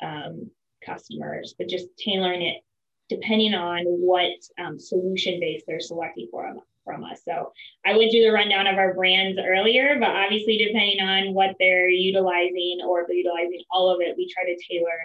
um, 0.03 0.51
customers, 0.85 1.55
but 1.57 1.69
just 1.69 1.87
tailoring 1.97 2.43
it 2.43 2.63
depending 3.09 3.55
on 3.55 3.83
what 3.85 4.31
um, 4.59 4.79
solution 4.79 5.41
base 5.41 5.63
they're 5.67 5.81
selecting 5.81 6.29
for, 6.31 6.55
from 6.85 7.03
us. 7.03 7.21
So 7.25 7.53
I 7.85 7.97
went 7.97 8.13
through 8.13 8.23
the 8.23 8.33
rundown 8.33 8.69
of 8.69 8.79
our 8.79 8.95
brands 8.95 9.39
earlier, 9.45 9.97
but 9.99 10.11
obviously 10.11 10.59
depending 10.59 11.01
on 11.01 11.35
what 11.35 11.57
they're 11.59 11.89
utilizing 11.89 12.79
or 12.87 13.01
if 13.01 13.09
they're 13.09 13.17
utilizing 13.17 13.63
all 13.71 13.93
of 13.93 14.01
it, 14.01 14.17
we 14.17 14.33
try 14.33 14.45
to 14.45 14.57
tailor 14.69 15.01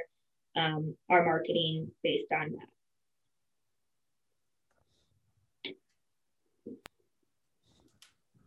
um, 0.56 0.96
our 1.10 1.26
marketing 1.26 1.92
based 2.04 2.32
on 2.32 2.52
that. 2.52 2.68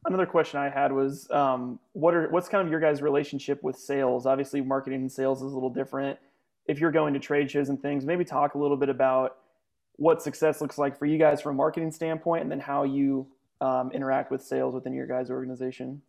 Another 0.08 0.24
question 0.24 0.58
I 0.58 0.70
had 0.70 0.90
was, 0.90 1.30
um, 1.30 1.78
what 1.92 2.14
are 2.14 2.30
what's 2.30 2.48
kind 2.48 2.66
of 2.66 2.70
your 2.70 2.80
guys' 2.80 3.02
relationship 3.02 3.62
with 3.62 3.76
sales? 3.76 4.24
Obviously, 4.24 4.62
marketing 4.62 5.02
and 5.02 5.12
sales 5.12 5.42
is 5.42 5.52
a 5.52 5.54
little 5.54 5.68
different. 5.68 6.18
If 6.66 6.80
you're 6.80 6.90
going 6.90 7.12
to 7.12 7.20
trade 7.20 7.50
shows 7.50 7.68
and 7.68 7.80
things, 7.80 8.06
maybe 8.06 8.24
talk 8.24 8.54
a 8.54 8.58
little 8.58 8.78
bit 8.78 8.88
about 8.88 9.36
what 9.96 10.22
success 10.22 10.62
looks 10.62 10.78
like 10.78 10.98
for 10.98 11.04
you 11.04 11.18
guys 11.18 11.42
from 11.42 11.56
a 11.56 11.58
marketing 11.58 11.90
standpoint, 11.92 12.42
and 12.42 12.50
then 12.50 12.58
how 12.58 12.84
you 12.84 13.26
um, 13.60 13.90
interact 13.92 14.30
with 14.30 14.42
sales 14.42 14.74
within 14.74 14.94
your 14.94 15.06
guys' 15.06 15.30
organization. 15.30 16.00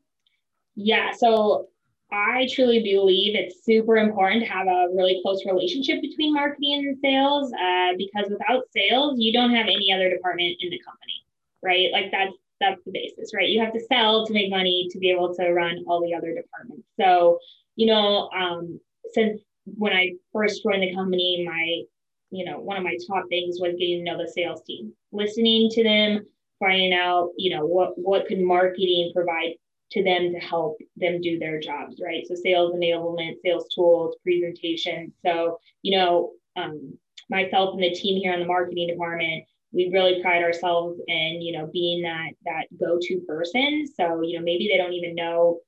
Yeah, 0.76 1.12
so 1.12 1.68
I 2.10 2.48
truly 2.54 2.82
believe 2.82 3.36
it's 3.36 3.66
super 3.66 3.98
important 3.98 4.44
to 4.44 4.50
have 4.50 4.68
a 4.68 4.88
really 4.96 5.20
close 5.22 5.46
relationship 5.46 6.02
between 6.02 6.34
marketing 6.34 6.86
and 6.88 6.98
sales 7.02 7.52
uh, 7.52 7.98
because 7.98 8.30
without 8.30 8.64
sales, 8.74 9.20
you 9.20 9.34
don't 9.34 9.54
have 9.54 9.66
any 9.66 9.92
other 9.92 10.10
department 10.10 10.56
in 10.62 10.70
the 10.70 10.80
company, 10.80 11.26
right? 11.62 11.92
Like 11.92 12.12
that's 12.12 12.34
that's 12.60 12.84
the 12.86 12.92
basis, 12.92 13.32
right? 13.34 13.50
You 13.50 13.62
have 13.62 13.74
to 13.74 13.86
sell 13.92 14.26
to 14.26 14.34
make 14.34 14.50
money 14.50 14.88
to 14.92 15.00
be 15.00 15.12
able 15.12 15.34
to 15.36 15.54
run 15.54 15.84
all 15.88 16.02
the 16.02 16.14
other 16.14 16.34
departments. 16.34 16.88
So, 17.00 17.40
you 17.76 17.88
know, 17.88 18.30
um, 18.30 18.80
since 19.14 19.42
when 19.66 19.94
I 19.94 20.14
first 20.34 20.64
joined 20.64 20.84
the 20.84 20.94
company, 20.94 21.46
my, 21.46 21.84
you 22.32 22.46
know, 22.46 22.60
one 22.60 22.78
of 22.78 22.84
my 22.84 22.98
top 23.08 23.26
things 23.30 23.58
was 23.60 23.76
getting 23.80 24.04
to 24.06 24.12
know 24.12 24.18
the 24.18 24.32
sales 24.32 24.62
team, 24.68 24.94
listening 25.12 25.70
to 25.72 25.84
them, 25.84 26.26
finding 26.60 26.94
out, 26.94 27.32
you 27.38 27.56
know, 27.56 27.66
what 27.66 27.98
what 27.98 28.28
could 28.28 28.40
marketing 28.40 29.12
provide 29.14 29.54
to 29.92 30.04
them 30.04 30.32
to 30.34 30.40
help 30.40 30.78
them 30.98 31.22
do 31.22 31.40
their 31.40 31.60
jobs, 31.60 32.00
right? 32.04 32.28
So 32.28 32.36
sales 32.36 32.76
enablement, 32.76 33.42
sales 33.44 33.68
tools, 33.74 34.16
presentation. 34.24 35.12
So, 35.26 35.60
you 35.82 35.98
know, 35.98 36.34
um, 36.56 36.98
myself 37.30 37.74
and 37.74 37.84
the 37.84 37.92
team 37.92 38.22
here 38.22 38.34
in 38.34 38.42
the 38.42 38.46
marketing 38.46 38.88
department 38.88 39.46
we 39.72 39.90
really 39.94 40.22
pride 40.22 40.44
ourselves 40.44 41.00
in 41.08 41.42
you 41.42 41.58
know 41.58 41.70
being 41.72 42.02
that 42.04 42.32
that 42.46 42.66
go-to 42.80 43.20
person. 43.28 43.86
So 43.96 44.22
you 44.22 44.38
know 44.38 44.44
maybe 44.44 44.68
they 44.68 44.78
don't 44.78 44.94
even 44.94 45.16
know 45.16 45.60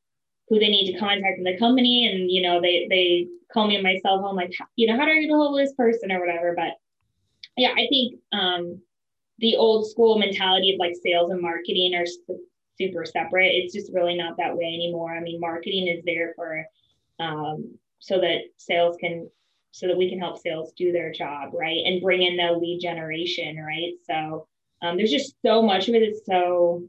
who 0.50 0.60
they 0.60 0.70
need 0.70 0.92
to 0.92 1.00
contact 1.00 1.38
in 1.38 1.44
the 1.44 1.58
company 1.58 2.08
and 2.08 2.30
you 2.30 2.42
know 2.42 2.62
they 2.62 2.88
they 2.90 3.28
call 3.54 3.68
me 3.68 3.78
on 3.78 3.84
my 3.84 3.98
cell 4.02 4.22
phone 4.22 4.36
like 4.36 4.54
you 4.76 4.88
know 4.88 4.98
how 4.98 5.06
do 5.06 5.12
i 5.12 5.22
get 5.22 5.30
a 5.30 5.36
hold 5.36 5.58
this 5.58 5.74
person 5.74 6.12
or 6.12 6.20
whatever? 6.20 6.54
But 6.56 6.74
yeah 7.58 7.72
i 7.74 7.86
think 7.90 8.20
um 8.32 8.82
the 9.40 9.56
old 9.56 9.90
school 9.90 10.18
mentality 10.20 10.74
of 10.74 10.80
like 10.80 10.94
sales 11.02 11.32
and 11.32 11.42
marketing 11.42 11.96
are 11.96 12.06
super 12.78 13.06
separate. 13.06 13.56
It's 13.56 13.74
just 13.74 13.92
really 13.92 14.16
not 14.16 14.38
that 14.38 14.56
way 14.56 14.66
anymore. 14.66 15.16
I 15.16 15.20
mean 15.20 15.40
marketing 15.40 15.88
is 15.88 16.04
there 16.06 16.34
for 16.36 16.66
um 17.20 17.78
so 18.00 18.20
that 18.20 18.42
sales 18.58 18.98
can 19.00 19.30
so 19.72 19.88
that 19.88 19.98
we 19.98 20.10
can 20.10 20.20
help 20.20 20.40
sales 20.40 20.74
do 20.78 20.92
their 20.92 21.12
job, 21.12 21.52
right? 21.54 21.82
And 21.86 22.02
bring 22.02 22.22
in 22.22 22.38
the 22.38 22.52
lead 22.54 22.80
generation, 22.82 23.58
right? 23.58 23.94
So 24.04 24.48
um, 24.82 24.98
there's 24.98 25.12
just 25.12 25.36
so 25.46 25.62
much 25.62 25.88
of 25.88 25.96
it 25.96 26.04
is 26.04 26.22
so 26.26 26.84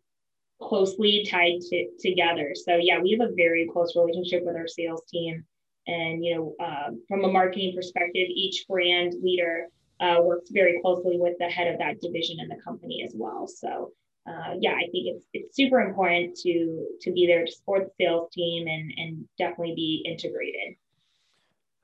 closely 0.60 1.26
tied 1.28 1.60
to, 1.60 1.88
together. 2.00 2.54
So 2.54 2.76
yeah, 2.76 2.98
we 3.00 3.12
have 3.12 3.28
a 3.28 3.34
very 3.34 3.68
close 3.72 3.94
relationship 3.96 4.44
with 4.44 4.56
our 4.56 4.68
sales 4.68 5.02
team. 5.10 5.44
And 5.86 6.24
you 6.24 6.34
know, 6.34 6.64
uh, 6.64 6.90
from 7.08 7.24
a 7.24 7.32
marketing 7.32 7.74
perspective, 7.74 8.28
each 8.28 8.64
brand 8.68 9.14
leader 9.22 9.66
uh, 10.00 10.18
works 10.22 10.50
very 10.50 10.80
closely 10.80 11.18
with 11.18 11.36
the 11.38 11.46
head 11.46 11.72
of 11.72 11.78
that 11.78 12.00
division 12.00 12.38
in 12.40 12.48
the 12.48 12.62
company 12.64 13.04
as 13.04 13.14
well. 13.16 13.46
So 13.46 13.92
uh, 14.26 14.54
yeah, 14.60 14.72
I 14.72 14.88
think 14.92 15.08
it's 15.08 15.26
it's 15.32 15.56
super 15.56 15.80
important 15.80 16.36
to 16.42 16.86
to 17.00 17.12
be 17.12 17.26
there 17.26 17.44
to 17.44 17.52
support 17.52 17.86
the 17.86 18.04
sales 18.04 18.30
team 18.32 18.68
and 18.68 18.92
and 18.96 19.28
definitely 19.38 19.74
be 19.74 20.04
integrated. 20.06 20.76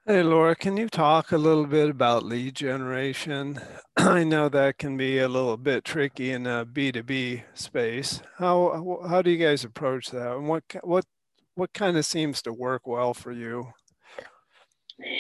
Hey, 0.08 0.22
Laura, 0.22 0.56
can 0.56 0.78
you 0.78 0.88
talk 0.88 1.32
a 1.32 1.36
little 1.36 1.66
bit 1.66 1.90
about 1.90 2.24
lead 2.24 2.54
generation? 2.54 3.60
I 3.98 4.24
know 4.24 4.48
that 4.48 4.78
can 4.78 4.96
be 4.96 5.18
a 5.18 5.28
little 5.28 5.58
bit 5.58 5.84
tricky 5.84 6.30
in 6.30 6.46
a 6.46 6.64
B2B 6.64 7.42
space. 7.52 8.22
How, 8.38 9.02
how 9.06 9.20
do 9.20 9.30
you 9.30 9.36
guys 9.36 9.64
approach 9.64 10.10
that? 10.12 10.34
And 10.34 10.48
what, 10.48 10.64
what, 10.82 11.04
what 11.56 11.74
kind 11.74 11.98
of 11.98 12.06
seems 12.06 12.40
to 12.40 12.54
work 12.54 12.86
well 12.86 13.12
for 13.12 13.32
you? 13.32 13.74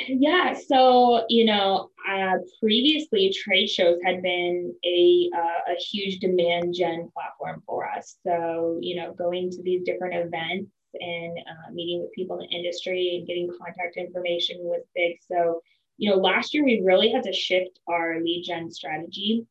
Yeah, 0.08 0.54
so 0.54 1.26
you 1.28 1.44
know, 1.44 1.90
uh, 2.10 2.38
previously 2.58 3.30
trade 3.32 3.68
shows 3.68 3.98
had 4.02 4.22
been 4.22 4.74
a 4.84 5.30
uh, 5.36 5.72
a 5.72 5.76
huge 5.78 6.18
demand 6.18 6.74
gen 6.74 7.10
platform 7.14 7.62
for 7.64 7.88
us. 7.88 8.16
So 8.26 8.78
you 8.80 8.96
know, 8.96 9.12
going 9.12 9.50
to 9.50 9.62
these 9.62 9.84
different 9.84 10.14
events 10.14 10.72
and 11.00 11.38
uh, 11.38 11.72
meeting 11.72 12.02
with 12.02 12.12
people 12.12 12.38
in 12.38 12.46
the 12.48 12.56
industry 12.56 13.16
and 13.16 13.26
getting 13.26 13.50
contact 13.58 13.96
information 13.96 14.56
was 14.60 14.82
big. 14.94 15.18
So, 15.30 15.60
you 15.96 16.10
know, 16.10 16.16
last 16.16 16.54
year 16.54 16.64
we 16.64 16.82
really 16.84 17.10
had 17.10 17.24
to 17.24 17.32
shift 17.32 17.78
our 17.88 18.20
lead 18.20 18.44
gen 18.46 18.70
strategy. 18.70 19.46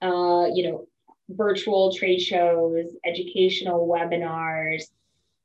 Uh, 0.00 0.46
you 0.52 0.68
know, 0.68 0.86
virtual 1.28 1.92
trade 1.92 2.20
shows, 2.20 2.86
educational 3.04 3.86
webinars, 3.86 4.84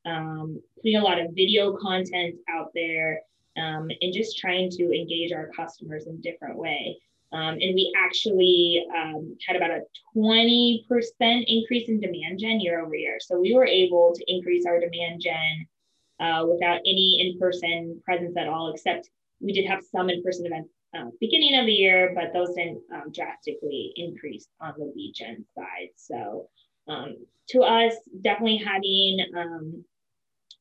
um, 0.05 0.61
putting 0.77 0.97
a 0.97 1.03
lot 1.03 1.19
of 1.19 1.31
video 1.35 1.75
content 1.77 2.35
out 2.49 2.71
there, 2.73 3.21
um, 3.57 3.89
and 4.01 4.13
just 4.13 4.37
trying 4.37 4.69
to 4.69 4.83
engage 4.85 5.31
our 5.31 5.49
customers 5.55 6.07
in 6.07 6.19
different 6.21 6.57
way. 6.57 6.97
Um, 7.33 7.57
and 7.59 7.75
we 7.75 7.93
actually 7.97 8.85
um, 8.95 9.35
had 9.45 9.57
about 9.57 9.71
a 9.71 9.81
20% 10.15 10.85
increase 11.19 11.89
in 11.89 11.99
demand 11.99 12.39
gen 12.39 12.61
year 12.61 12.83
over 12.83 12.95
year. 12.95 13.17
So 13.19 13.39
we 13.39 13.53
were 13.53 13.65
able 13.65 14.13
to 14.15 14.23
increase 14.27 14.65
our 14.65 14.79
demand 14.79 15.21
gen 15.21 15.67
uh, 16.19 16.45
without 16.49 16.79
any 16.79 17.17
in 17.19 17.39
person 17.39 18.01
presence 18.05 18.35
at 18.37 18.47
all, 18.47 18.71
except 18.73 19.09
we 19.41 19.51
did 19.51 19.65
have 19.65 19.83
some 19.83 20.09
in 20.09 20.23
person 20.23 20.45
events 20.45 20.69
uh, 20.97 21.05
beginning 21.19 21.59
of 21.59 21.65
the 21.65 21.73
year, 21.73 22.13
but 22.15 22.31
those 22.33 22.55
didn't 22.55 22.81
um, 22.93 23.11
drastically 23.11 23.91
increase 23.95 24.47
on 24.61 24.73
the 24.77 24.85
lead 24.95 25.13
gen 25.13 25.45
side. 25.55 25.89
So 25.95 26.49
um, 26.87 27.17
to 27.49 27.61
us, 27.61 27.93
definitely 28.21 28.57
having 28.57 29.19
um, 29.37 29.85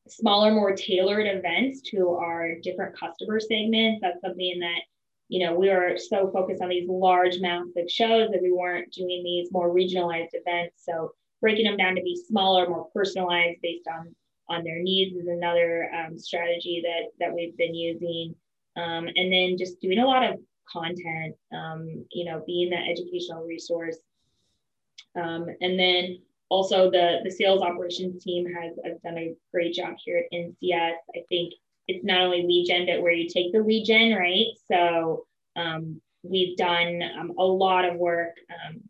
smaller, 0.07 0.51
more 0.51 0.75
tailored 0.75 1.27
events 1.27 1.81
to 1.91 2.09
our 2.09 2.55
different 2.61 2.97
customer 2.97 3.39
segments. 3.39 4.01
That's 4.01 4.21
something 4.21 4.59
that 4.59 4.81
you 5.29 5.45
know, 5.45 5.53
we 5.53 5.69
were 5.69 5.97
so 5.97 6.29
focused 6.31 6.61
on 6.61 6.69
these 6.69 6.87
large, 6.87 7.39
massive 7.39 7.89
shows 7.89 8.29
that 8.31 8.41
we 8.41 8.51
weren't 8.51 8.91
doing 8.93 9.23
these 9.23 9.51
more 9.51 9.73
regionalized 9.73 10.29
events. 10.33 10.83
So 10.85 11.11
breaking 11.41 11.65
them 11.65 11.77
down 11.77 11.95
to 11.95 12.01
be 12.01 12.21
smaller, 12.27 12.69
more 12.69 12.87
personalized 12.93 13.59
based 13.61 13.87
on 13.87 14.15
on 14.49 14.63
their 14.63 14.81
needs 14.81 15.13
is 15.13 15.27
another 15.27 15.91
um, 15.93 16.17
strategy 16.17 16.81
that 16.83 17.11
that 17.19 17.35
we've 17.35 17.57
been 17.57 17.75
using. 17.75 18.33
Um, 18.77 19.07
and 19.15 19.33
then 19.33 19.57
just 19.57 19.81
doing 19.81 19.99
a 19.99 20.05
lot 20.05 20.23
of 20.23 20.39
content, 20.71 21.35
um, 21.51 22.05
you 22.11 22.25
know, 22.25 22.43
being 22.45 22.69
that 22.69 22.87
educational 22.87 23.45
resource. 23.45 23.97
Um, 25.15 25.47
and 25.61 25.79
then 25.79 26.19
also 26.49 26.89
the 26.89 27.19
the 27.23 27.31
sales 27.31 27.61
operations 27.61 28.23
team 28.23 28.45
has, 28.45 28.77
has 28.85 28.97
done 29.03 29.17
a 29.17 29.35
great 29.51 29.73
job 29.73 29.95
here 30.03 30.19
at 30.19 30.31
NCS. 30.31 30.93
I 31.15 31.19
think 31.27 31.53
it's 31.87 32.03
not 32.03 32.21
only 32.21 32.43
lead 32.43 32.67
gen, 32.67 32.85
but 32.85 33.01
where 33.01 33.11
you 33.11 33.29
take 33.29 33.51
the 33.51 33.59
lead 33.59 33.85
gen, 33.85 34.13
right? 34.13 34.47
So 34.67 35.25
um, 35.55 36.01
we've 36.23 36.57
done 36.57 37.01
um, 37.19 37.33
a 37.37 37.43
lot 37.43 37.85
of 37.85 37.97
work. 37.97 38.35
Um, 38.49 38.81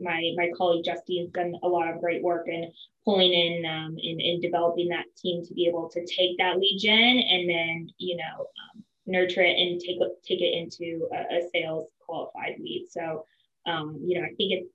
my 0.00 0.32
my 0.36 0.50
colleague 0.56 0.84
Justine's 0.84 1.30
done 1.30 1.54
a 1.62 1.68
lot 1.68 1.88
of 1.88 2.00
great 2.00 2.22
work 2.22 2.48
in 2.48 2.70
pulling 3.04 3.32
in 3.32 3.64
um, 3.64 3.96
in, 3.98 4.20
in 4.20 4.40
developing 4.40 4.88
that 4.88 5.04
team 5.16 5.44
to 5.44 5.54
be 5.54 5.66
able 5.66 5.88
to 5.90 6.04
take 6.06 6.36
that 6.38 6.58
lead 6.58 6.78
gen 6.80 7.18
and 7.18 7.48
then 7.48 7.88
you 7.98 8.16
know 8.16 8.40
um, 8.40 8.84
nurture 9.06 9.42
it 9.42 9.56
and 9.56 9.80
take 9.80 9.98
take 10.24 10.40
it 10.40 10.54
into 10.54 11.08
a, 11.12 11.36
a 11.36 11.48
sales 11.52 11.88
qualified 12.00 12.56
lead. 12.58 12.86
So 12.90 13.24
um, 13.66 14.00
you 14.04 14.20
know 14.20 14.26
I 14.26 14.34
think 14.34 14.52
it's 14.52 14.68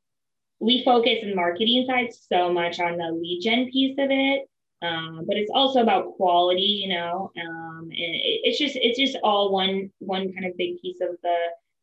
we 0.59 0.83
focus 0.83 1.19
in 1.21 1.35
marketing 1.35 1.85
side 1.87 2.13
so 2.13 2.51
much 2.51 2.79
on 2.79 2.97
the 2.97 3.11
lead 3.11 3.41
gen 3.43 3.69
piece 3.71 3.97
of 3.99 4.07
it 4.09 4.49
um, 4.81 5.25
but 5.27 5.35
it's 5.35 5.51
also 5.53 5.81
about 5.81 6.15
quality 6.15 6.61
you 6.61 6.89
know 6.89 7.31
um, 7.41 7.81
and 7.83 7.91
it, 7.91 8.41
it's 8.43 8.57
just 8.57 8.75
it's 8.75 8.97
just 8.97 9.17
all 9.23 9.51
one 9.51 9.91
one 9.99 10.31
kind 10.33 10.45
of 10.45 10.55
big 10.57 10.79
piece 10.81 11.01
of 11.01 11.17
the 11.23 11.35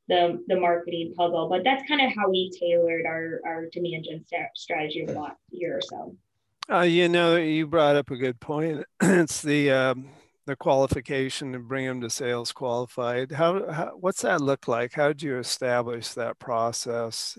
the, 0.09 0.41
the 0.47 0.59
marketing 0.59 1.13
puzzle 1.17 1.49
but 1.49 1.65
that's 1.65 1.87
kind 1.89 2.01
of 2.01 2.13
how 2.15 2.31
we 2.31 2.51
tailored 2.59 3.07
our 3.07 3.41
our 3.45 3.67
demand 3.73 4.07
gen 4.09 4.25
strategy 4.55 5.03
over 5.03 5.13
the 5.13 5.21
last 5.21 5.41
year 5.51 5.79
or 5.79 5.81
so. 5.83 6.17
Uh, 6.69 6.83
you 6.83 7.09
know 7.09 7.37
you 7.37 7.67
brought 7.67 7.97
up 7.97 8.11
a 8.11 8.17
good 8.17 8.41
point. 8.41 8.85
It's 9.03 9.43
the 9.43 9.71
um, 9.71 10.11
the 10.47 10.57
qualification 10.57 11.53
to 11.53 11.59
bring 11.59 11.87
them 11.87 12.01
to 12.01 12.09
sales 12.09 12.53
qualified. 12.53 13.33
How, 13.33 13.71
how 13.71 13.97
what's 13.99 14.23
that 14.23 14.41
look 14.41 14.69
like? 14.69 14.95
How 14.95 15.09
did 15.09 15.23
you 15.23 15.39
establish 15.39 16.11
that 16.11 16.39
process? 16.39 17.37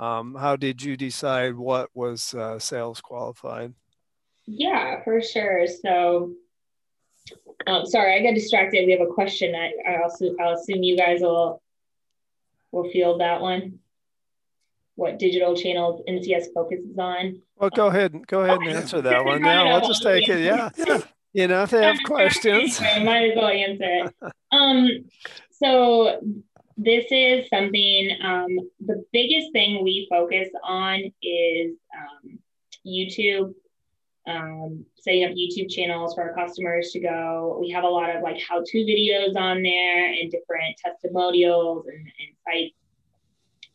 Um, 0.00 0.36
how 0.38 0.56
did 0.56 0.82
you 0.82 0.96
decide 0.96 1.56
what 1.56 1.90
was 1.94 2.34
uh, 2.34 2.58
sales 2.58 3.00
qualified 3.00 3.74
yeah, 4.48 5.02
for 5.04 5.20
sure. 5.20 5.66
So, 5.66 6.32
um, 7.66 7.84
sorry, 7.86 8.14
I 8.14 8.22
got 8.22 8.34
distracted. 8.34 8.86
We 8.86 8.92
have 8.92 9.06
a 9.06 9.12
question. 9.12 9.54
I, 9.54 9.72
I 9.86 10.02
also 10.02 10.34
I'll 10.40 10.54
assume 10.54 10.82
you 10.82 10.96
guys 10.96 11.20
will 11.20 11.62
will 12.72 12.90
field 12.90 13.20
that 13.20 13.40
one. 13.40 13.80
What 14.94 15.18
digital 15.18 15.54
channels 15.54 16.02
NCS 16.08 16.46
focuses 16.54 16.98
on? 16.98 17.42
Well, 17.56 17.70
go 17.70 17.86
ahead. 17.88 18.26
Go 18.26 18.40
ahead 18.40 18.58
and 18.60 18.70
answer 18.70 19.00
that 19.02 19.24
one. 19.24 19.42
Now 19.42 19.66
we'll 19.66 19.86
just 19.86 20.02
take 20.02 20.28
it. 20.28 20.40
Yeah, 20.40 20.70
yeah. 20.76 21.00
You 21.34 21.46
know, 21.46 21.62
if 21.64 21.70
they 21.70 21.84
have 21.84 21.98
questions, 22.04 22.80
I 22.82 23.04
might 23.04 23.30
as 23.30 23.36
well 23.36 23.48
answer 23.48 23.84
it. 23.84 24.14
Um, 24.50 24.88
so 25.52 26.20
this 26.78 27.04
is 27.10 27.48
something. 27.50 28.10
Um, 28.22 28.48
the 28.80 29.04
biggest 29.12 29.52
thing 29.52 29.84
we 29.84 30.06
focus 30.10 30.48
on 30.64 31.00
is 31.22 31.76
um, 31.94 32.38
YouTube 32.86 33.54
um, 34.28 34.84
setting 34.96 35.24
up 35.24 35.30
YouTube 35.30 35.70
channels 35.70 36.14
for 36.14 36.22
our 36.22 36.34
customers 36.34 36.90
to 36.92 37.00
go. 37.00 37.56
We 37.60 37.70
have 37.70 37.84
a 37.84 37.88
lot 37.88 38.14
of 38.14 38.22
like 38.22 38.40
how 38.46 38.62
to 38.64 38.78
videos 38.78 39.36
on 39.36 39.62
there 39.62 40.12
and 40.12 40.30
different 40.30 40.76
testimonials 40.76 41.86
and, 41.86 41.98
and 41.98 42.36
sites 42.44 42.74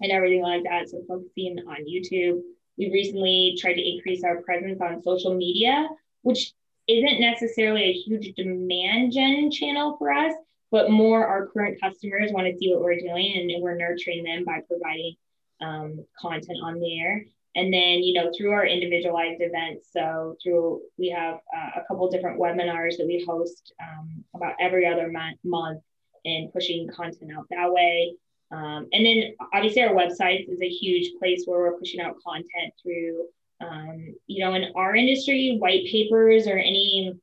and 0.01 0.11
everything 0.11 0.41
like 0.41 0.63
that. 0.63 0.89
So 0.89 1.01
focusing 1.07 1.57
on 1.67 1.85
YouTube. 1.85 2.41
We 2.77 2.91
recently 2.91 3.57
tried 3.59 3.73
to 3.73 3.89
increase 3.95 4.23
our 4.23 4.41
presence 4.41 4.79
on 4.81 5.03
social 5.03 5.33
media, 5.33 5.87
which 6.21 6.53
isn't 6.87 7.19
necessarily 7.19 7.83
a 7.83 7.93
huge 7.93 8.33
demand 8.35 9.13
gen 9.13 9.49
channel 9.51 9.95
for 9.97 10.11
us, 10.11 10.33
but 10.71 10.91
more 10.91 11.25
our 11.25 11.47
current 11.47 11.79
customers 11.79 12.31
want 12.31 12.47
to 12.47 12.57
see 12.57 12.73
what 12.73 12.81
we're 12.81 12.99
doing 12.99 13.51
and 13.51 13.63
we're 13.63 13.77
nurturing 13.77 14.23
them 14.23 14.43
by 14.43 14.61
providing 14.67 15.15
um, 15.61 16.05
content 16.19 16.57
on 16.61 16.79
there 16.79 17.25
and 17.55 17.73
then 17.73 18.01
you 18.03 18.13
know 18.13 18.31
through 18.35 18.51
our 18.51 18.65
individualized 18.65 19.41
events 19.41 19.87
so 19.91 20.35
through 20.41 20.81
we 20.97 21.09
have 21.09 21.35
uh, 21.55 21.79
a 21.79 21.83
couple 21.87 22.09
different 22.09 22.39
webinars 22.39 22.97
that 22.97 23.07
we 23.07 23.23
host 23.27 23.73
um, 23.81 24.23
about 24.35 24.53
every 24.59 24.87
other 24.87 25.11
month, 25.11 25.37
month 25.43 25.81
and 26.25 26.51
pushing 26.53 26.87
content 26.95 27.31
out 27.35 27.45
that 27.49 27.71
way. 27.71 28.15
Um, 28.51 28.87
and 28.91 29.05
then 29.05 29.33
obviously 29.53 29.81
our 29.81 29.95
website 29.95 30.47
is 30.47 30.61
a 30.61 30.69
huge 30.69 31.13
place 31.17 31.43
where 31.45 31.59
we're 31.59 31.77
pushing 31.77 31.99
out 31.99 32.15
content 32.25 32.73
through 32.81 33.25
um, 33.61 34.13
you 34.27 34.43
know 34.43 34.53
in 34.53 34.65
our 34.75 34.95
industry 34.95 35.57
white 35.59 35.85
papers 35.85 36.47
or 36.47 36.57
any 36.57 37.13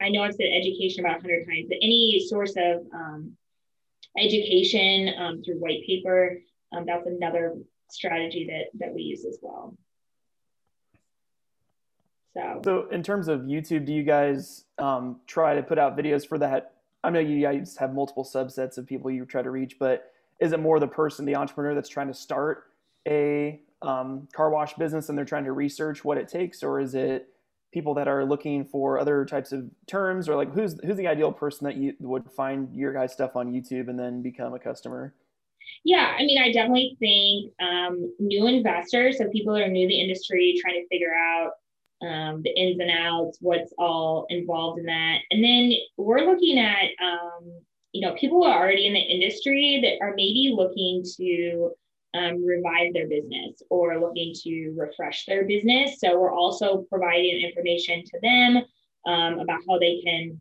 i 0.00 0.08
know 0.08 0.22
i've 0.22 0.34
said 0.34 0.46
education 0.54 1.04
about 1.04 1.22
100 1.22 1.46
times 1.46 1.66
but 1.68 1.78
any 1.82 2.24
source 2.28 2.54
of 2.56 2.86
um, 2.94 3.36
education 4.16 5.12
um, 5.18 5.42
through 5.42 5.56
white 5.56 5.84
paper 5.84 6.38
um, 6.72 6.84
that's 6.86 7.06
another 7.06 7.56
strategy 7.92 8.46
that 8.48 8.78
that 8.84 8.94
we 8.94 9.02
use 9.02 9.24
as 9.24 9.38
well. 9.42 9.76
So, 12.34 12.60
so 12.64 12.88
in 12.90 13.02
terms 13.02 13.28
of 13.28 13.40
YouTube, 13.40 13.86
do 13.86 13.92
you 13.92 14.04
guys 14.04 14.64
um, 14.78 15.20
try 15.26 15.54
to 15.54 15.62
put 15.62 15.78
out 15.78 15.96
videos 15.96 16.26
for 16.26 16.38
that? 16.38 16.74
I 17.02 17.10
know 17.10 17.18
you 17.18 17.40
guys 17.40 17.76
have 17.78 17.94
multiple 17.94 18.24
subsets 18.24 18.78
of 18.78 18.86
people 18.86 19.10
you 19.10 19.24
try 19.24 19.42
to 19.42 19.50
reach, 19.50 19.76
but 19.78 20.12
is 20.38 20.52
it 20.52 20.60
more 20.60 20.78
the 20.78 20.86
person, 20.86 21.24
the 21.24 21.34
entrepreneur 21.34 21.74
that's 21.74 21.88
trying 21.88 22.08
to 22.08 22.14
start 22.14 22.64
a 23.08 23.60
um, 23.82 24.28
car 24.32 24.50
wash 24.50 24.74
business 24.74 25.08
and 25.08 25.16
they're 25.16 25.24
trying 25.24 25.44
to 25.44 25.52
research 25.52 26.04
what 26.04 26.18
it 26.18 26.28
takes, 26.28 26.62
or 26.62 26.80
is 26.80 26.94
it 26.94 27.28
people 27.72 27.94
that 27.94 28.08
are 28.08 28.24
looking 28.24 28.64
for 28.64 28.98
other 28.98 29.24
types 29.24 29.52
of 29.52 29.64
terms, 29.86 30.28
or 30.28 30.36
like 30.36 30.52
who's 30.52 30.78
who's 30.84 30.96
the 30.96 31.08
ideal 31.08 31.32
person 31.32 31.64
that 31.64 31.76
you 31.76 31.94
would 32.00 32.30
find 32.30 32.74
your 32.74 32.92
guys' 32.92 33.12
stuff 33.12 33.36
on 33.36 33.52
YouTube 33.52 33.88
and 33.88 33.98
then 33.98 34.22
become 34.22 34.54
a 34.54 34.58
customer? 34.58 35.14
Yeah, 35.84 36.14
I 36.18 36.24
mean, 36.24 36.38
I 36.38 36.52
definitely 36.52 36.96
think 36.98 37.52
um, 37.60 38.14
new 38.18 38.46
investors, 38.46 39.18
so 39.18 39.28
people 39.28 39.54
that 39.54 39.62
are 39.62 39.68
new 39.68 39.86
to 39.86 39.92
the 39.92 40.00
industry, 40.00 40.58
trying 40.60 40.74
to 40.82 40.88
figure 40.88 41.14
out 41.14 41.52
um, 42.02 42.42
the 42.42 42.50
ins 42.50 42.80
and 42.80 42.90
outs, 42.90 43.38
what's 43.40 43.72
all 43.78 44.26
involved 44.30 44.78
in 44.78 44.86
that. 44.86 45.18
And 45.30 45.42
then 45.42 45.72
we're 45.96 46.24
looking 46.24 46.58
at, 46.58 46.90
um, 47.02 47.50
you 47.92 48.00
know, 48.00 48.14
people 48.14 48.38
who 48.38 48.44
are 48.44 48.58
already 48.58 48.86
in 48.86 48.94
the 48.94 49.00
industry 49.00 49.80
that 49.82 50.04
are 50.04 50.14
maybe 50.14 50.54
looking 50.54 51.04
to 51.16 51.72
um, 52.14 52.44
revive 52.44 52.92
their 52.92 53.08
business 53.08 53.62
or 53.70 54.00
looking 54.00 54.34
to 54.42 54.74
refresh 54.76 55.26
their 55.26 55.44
business. 55.44 56.00
So 56.00 56.18
we're 56.18 56.34
also 56.34 56.86
providing 56.88 57.40
information 57.40 58.04
to 58.04 58.20
them 58.20 58.62
um, 59.06 59.38
about 59.38 59.60
how 59.68 59.78
they 59.78 60.00
can 60.04 60.40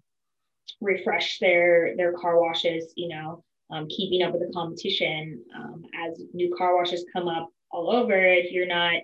refresh 0.82 1.40
their 1.40 1.96
their 1.98 2.14
car 2.14 2.40
washes, 2.40 2.94
you 2.96 3.10
know, 3.10 3.44
um, 3.72 3.88
keeping 3.88 4.24
up 4.24 4.34
with 4.34 4.42
the 4.42 4.54
competition 4.54 5.44
um, 5.56 5.84
as 5.96 6.22
new 6.34 6.54
car 6.58 6.76
washes 6.76 7.06
come 7.14 7.28
up 7.28 7.50
all 7.72 7.92
over. 7.92 8.16
If 8.16 8.52
you're 8.52 8.68
not, 8.68 8.96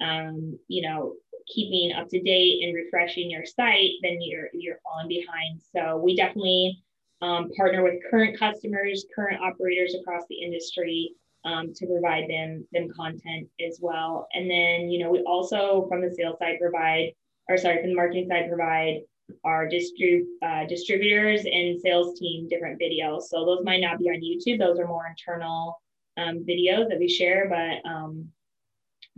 um, 0.00 0.58
you 0.68 0.82
know, 0.82 1.14
keeping 1.46 1.92
up 1.96 2.08
to 2.08 2.20
date 2.20 2.62
and 2.62 2.74
refreshing 2.74 3.30
your 3.30 3.44
site, 3.44 3.92
then 4.02 4.18
you're 4.20 4.48
you're 4.52 4.78
falling 4.82 5.08
behind. 5.08 5.60
So 5.74 5.96
we 5.96 6.16
definitely 6.16 6.82
um, 7.22 7.50
partner 7.56 7.82
with 7.82 8.00
current 8.10 8.38
customers, 8.38 9.04
current 9.14 9.40
operators 9.40 9.94
across 9.94 10.22
the 10.28 10.40
industry 10.42 11.12
um, 11.44 11.72
to 11.74 11.86
provide 11.86 12.28
them 12.28 12.66
them 12.72 12.88
content 12.94 13.48
as 13.64 13.78
well. 13.80 14.26
And 14.34 14.50
then 14.50 14.90
you 14.90 14.98
know 15.02 15.10
we 15.10 15.22
also 15.22 15.86
from 15.88 16.02
the 16.02 16.14
sales 16.14 16.38
side 16.38 16.56
provide, 16.60 17.12
or 17.48 17.56
sorry, 17.56 17.80
from 17.80 17.90
the 17.90 17.96
marketing 17.96 18.28
side 18.28 18.48
provide 18.48 19.00
our 19.44 19.68
distrib- 19.68 20.26
uh, 20.42 20.66
distributors 20.66 21.44
and 21.44 21.80
sales 21.80 22.18
team 22.18 22.48
different 22.48 22.80
videos. 22.80 23.22
So 23.22 23.44
those 23.44 23.64
might 23.64 23.80
not 23.80 23.98
be 23.98 24.08
on 24.08 24.20
YouTube. 24.22 24.58
Those 24.58 24.78
are 24.78 24.86
more 24.86 25.06
internal 25.06 25.80
um, 26.16 26.44
videos 26.44 26.88
that 26.88 26.98
we 26.98 27.08
share, 27.08 27.48
but 27.48 27.88
um, 27.88 28.28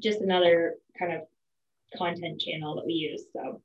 just 0.00 0.20
another 0.20 0.76
kind 0.98 1.12
of 1.12 1.22
content 1.96 2.40
channel 2.40 2.76
that 2.76 2.86
we 2.86 2.92
use. 2.92 3.24
So. 3.32 3.60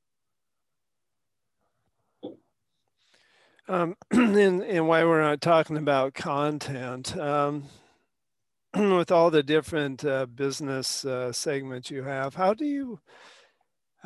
Um, 3.68 3.96
and, 4.10 4.62
and 4.62 4.88
why 4.88 5.04
we're 5.04 5.22
not 5.22 5.40
talking 5.40 5.76
about 5.76 6.14
content, 6.14 7.16
um, 7.16 7.64
with 8.74 9.10
all 9.10 9.30
the 9.30 9.42
different 9.42 10.04
uh, 10.04 10.26
business 10.26 11.04
uh, 11.04 11.32
segments 11.32 11.90
you 11.90 12.04
have, 12.04 12.34
how 12.34 12.54
do 12.54 12.64
you 12.64 13.00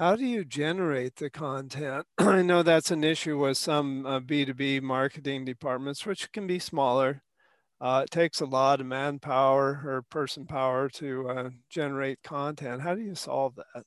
how 0.01 0.17
do 0.17 0.25
you 0.25 0.47
generate 0.47 1.17
the 1.17 1.29
content? 1.29 2.07
I 2.19 2.41
know 2.41 2.63
that's 2.63 2.91
an 2.91 3.05
issue 3.05 3.37
with 3.37 3.59
some 3.59 4.07
uh, 4.07 4.19
B2B 4.21 4.81
marketing 4.81 5.45
departments, 5.45 6.07
which 6.07 6.33
can 6.33 6.47
be 6.47 6.59
smaller. 6.59 7.23
Uh, 7.83 8.05
it 8.07 8.11
takes 8.11 8.41
a 8.41 8.47
lot 8.47 8.81
of 8.81 8.87
manpower 8.87 9.83
or 9.85 10.03
person 10.09 10.47
power 10.47 10.89
to 10.89 11.29
uh, 11.29 11.51
generate 11.69 12.23
content. 12.23 12.81
How 12.81 12.95
do 12.95 13.03
you 13.03 13.15
solve 13.15 13.57
that? 13.57 13.85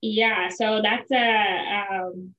Yeah, 0.00 0.48
so 0.48 0.80
that's 0.82 1.10
a 1.10 1.86
um, 1.90 2.34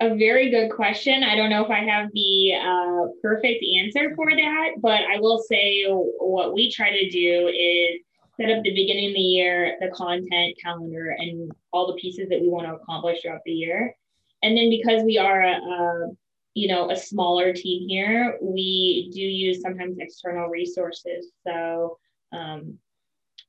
a 0.00 0.14
very 0.16 0.50
good 0.50 0.70
question. 0.70 1.22
I 1.22 1.34
don't 1.34 1.48
know 1.48 1.64
if 1.64 1.70
I 1.70 1.80
have 1.80 2.10
the 2.12 2.52
uh, 2.56 3.06
perfect 3.22 3.64
answer 3.80 4.14
for 4.14 4.30
that, 4.30 4.72
but 4.82 5.00
I 5.10 5.18
will 5.18 5.38
say 5.38 5.86
what 5.86 6.52
we 6.52 6.70
try 6.70 6.90
to 6.90 7.08
do 7.08 7.48
is 7.48 8.02
set 8.38 8.50
up 8.50 8.62
the 8.62 8.74
beginning 8.74 9.10
of 9.10 9.14
the 9.14 9.20
year, 9.20 9.76
the 9.80 9.88
content 9.88 10.56
calendar, 10.62 11.16
and 11.18 11.50
all 11.72 11.86
the 11.86 12.00
pieces 12.00 12.28
that 12.28 12.40
we 12.40 12.48
want 12.48 12.66
to 12.66 12.74
accomplish 12.74 13.22
throughout 13.22 13.40
the 13.44 13.52
year. 13.52 13.94
And 14.42 14.56
then 14.56 14.70
because 14.70 15.02
we 15.02 15.18
are 15.18 15.42
a, 15.42 15.56
a 15.56 16.10
you 16.54 16.68
know 16.68 16.90
a 16.90 16.96
smaller 16.96 17.52
team 17.52 17.88
here, 17.88 18.38
we 18.40 19.10
do 19.12 19.20
use 19.20 19.60
sometimes 19.60 19.98
external 19.98 20.48
resources. 20.48 21.28
So 21.46 21.98
um, 22.32 22.78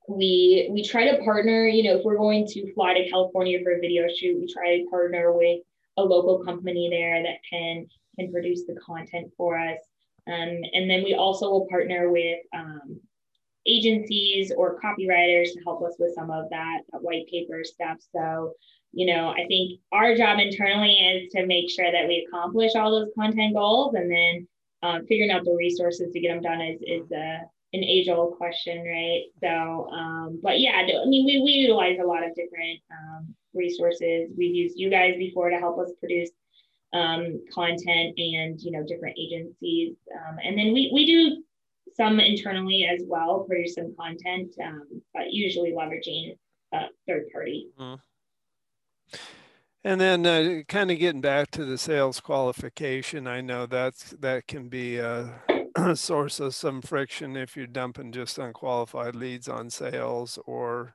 we 0.08 0.68
we 0.70 0.82
try 0.82 1.10
to 1.10 1.22
partner. 1.22 1.66
You 1.66 1.84
know, 1.84 1.98
if 1.98 2.04
we're 2.04 2.16
going 2.16 2.46
to 2.46 2.72
fly 2.72 2.94
to 2.94 3.08
California 3.10 3.60
for 3.62 3.72
a 3.72 3.80
video 3.80 4.06
shoot, 4.08 4.40
we 4.40 4.52
try 4.52 4.78
to 4.78 4.90
partner 4.90 5.32
with 5.32 5.60
a 5.98 6.02
local 6.02 6.44
company 6.44 6.88
there 6.90 7.22
that 7.22 7.38
can 7.48 7.86
can 8.18 8.32
produce 8.32 8.64
the 8.66 8.74
content 8.74 9.30
for 9.36 9.58
us. 9.58 9.78
Um, 10.26 10.60
and 10.74 10.90
then 10.90 11.04
we 11.04 11.14
also 11.14 11.50
will 11.50 11.66
partner 11.68 12.10
with 12.10 12.38
um, 12.54 13.00
agencies 13.68 14.52
or 14.56 14.80
copywriters 14.80 15.52
to 15.52 15.60
help 15.64 15.82
us 15.82 15.96
with 15.98 16.14
some 16.14 16.30
of 16.30 16.48
that, 16.50 16.80
that 16.92 17.02
white 17.02 17.26
paper 17.30 17.62
stuff. 17.64 17.98
So, 18.14 18.54
you 18.92 19.06
know, 19.06 19.28
I 19.30 19.46
think 19.46 19.80
our 19.92 20.14
job 20.16 20.38
internally 20.38 20.94
is 20.94 21.32
to 21.32 21.46
make 21.46 21.70
sure 21.70 21.90
that 21.92 22.08
we 22.08 22.26
accomplish 22.26 22.74
all 22.74 22.90
those 22.90 23.12
content 23.14 23.54
goals 23.54 23.94
and 23.94 24.10
then 24.10 24.48
um, 24.82 25.06
figuring 25.06 25.30
out 25.30 25.44
the 25.44 25.54
resources 25.54 26.12
to 26.12 26.20
get 26.20 26.28
them 26.28 26.42
done 26.42 26.60
is, 26.60 26.80
is 26.80 27.10
a, 27.12 27.40
an 27.74 27.84
age 27.84 28.08
old 28.08 28.36
question, 28.38 28.78
right? 28.78 29.24
So, 29.42 29.90
um, 29.90 30.40
but 30.42 30.58
yeah, 30.60 30.72
I 30.72 31.04
mean, 31.06 31.26
we, 31.26 31.42
we 31.44 31.52
utilize 31.52 31.98
a 32.02 32.06
lot 32.06 32.24
of 32.24 32.34
different 32.34 32.80
um, 32.90 33.34
resources. 33.54 34.30
We've 34.36 34.54
used 34.54 34.78
you 34.78 34.88
guys 34.90 35.16
before 35.18 35.50
to 35.50 35.58
help 35.58 35.78
us 35.78 35.90
produce 36.00 36.30
um, 36.94 37.44
content 37.52 38.14
and, 38.16 38.58
you 38.60 38.70
know, 38.70 38.84
different 38.86 39.18
agencies. 39.18 39.96
Um, 40.16 40.38
and 40.42 40.56
then 40.56 40.72
we, 40.72 40.90
we 40.94 41.04
do 41.04 41.42
some 41.98 42.20
internally 42.20 42.86
as 42.86 43.02
well, 43.06 43.40
produce 43.40 43.74
some 43.74 43.94
content, 43.98 44.54
um, 44.64 45.02
but 45.12 45.32
usually 45.32 45.72
leveraging 45.72 46.36
a 46.72 46.82
third 47.06 47.24
party. 47.32 47.68
Mm. 47.78 47.98
And 49.84 50.00
then 50.00 50.26
uh, 50.26 50.62
kind 50.68 50.90
of 50.90 50.98
getting 50.98 51.20
back 51.20 51.50
to 51.52 51.64
the 51.64 51.78
sales 51.78 52.20
qualification, 52.20 53.26
I 53.26 53.40
know 53.40 53.66
that's 53.66 54.10
that 54.20 54.46
can 54.46 54.68
be 54.68 54.98
a, 54.98 55.40
a 55.76 55.96
source 55.96 56.40
of 56.40 56.54
some 56.54 56.82
friction 56.82 57.36
if 57.36 57.56
you're 57.56 57.66
dumping 57.66 58.12
just 58.12 58.38
unqualified 58.38 59.14
leads 59.14 59.48
on 59.48 59.70
sales 59.70 60.38
or 60.46 60.94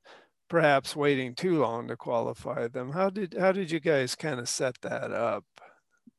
perhaps 0.49 0.95
waiting 0.95 1.33
too 1.33 1.59
long 1.59 1.87
to 1.87 1.97
qualify 1.97 2.67
them. 2.67 2.91
How 2.91 3.09
did 3.09 3.35
how 3.39 3.51
did 3.51 3.71
you 3.71 3.79
guys 3.79 4.15
kind 4.15 4.39
of 4.39 4.49
set 4.49 4.75
that 4.81 5.11
up? 5.11 5.45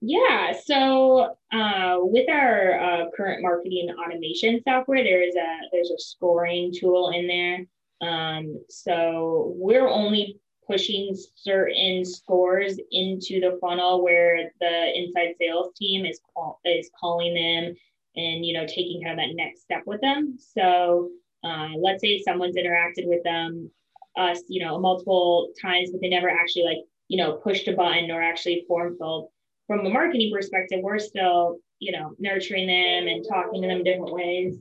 Yeah, 0.07 0.53
so 0.53 1.35
uh, 1.51 1.97
with 2.01 2.29
our 2.29 2.79
uh, 2.79 3.05
current 3.17 3.41
marketing 3.43 3.89
automation 3.99 4.61
software, 4.63 5.03
there 5.03 5.23
is 5.27 5.35
a 5.35 5.59
there's 5.73 5.91
a 5.91 5.99
scoring 5.99 6.75
tool 6.79 7.11
in 7.11 7.27
there. 7.27 7.67
Um, 8.07 8.63
so 8.69 9.55
we're 9.57 9.89
only 9.89 10.39
pushing 10.67 11.17
certain 11.37 12.05
scores 12.05 12.79
into 12.91 13.41
the 13.41 13.57
funnel 13.63 14.05
where 14.05 14.51
the 14.61 14.93
inside 14.95 15.37
sales 15.41 15.73
team 15.77 16.05
is 16.05 16.21
call, 16.35 16.61
is 16.67 16.91
calling 17.01 17.35
them 17.35 17.75
and 18.15 18.45
you 18.45 18.53
know 18.53 18.67
taking 18.67 19.03
kind 19.03 19.19
of 19.19 19.25
that 19.27 19.35
next 19.35 19.63
step 19.63 19.85
with 19.87 20.03
them. 20.03 20.37
So 20.39 21.09
uh, 21.45 21.69
let's 21.79 22.03
say 22.03 22.21
someone's 22.21 22.57
interacted 22.57 23.07
with 23.07 23.23
them 23.25 23.71
us 24.19 24.43
you 24.49 24.63
know 24.63 24.79
multiple 24.79 25.49
times, 25.63 25.93
but 25.93 26.03
they 26.03 26.11
never 26.11 26.29
actually 26.29 26.65
like 26.65 26.85
you 27.09 27.17
know 27.17 27.37
pushed 27.37 27.69
a 27.69 27.73
button 27.73 28.11
or 28.11 28.21
actually 28.21 28.67
form 28.69 28.99
filled 28.99 29.31
from 29.67 29.87
a 29.87 29.91
marketing 29.91 30.33
perspective, 30.33 30.81
we're 30.83 30.99
still, 30.99 31.59
you 31.79 31.93
know, 31.93 32.15
nurturing 32.19 32.67
them 32.67 33.09
and 33.09 33.25
talking 33.29 33.63
to 33.63 33.69
them 33.69 33.85
different 33.85 34.13
ways. 34.13 34.59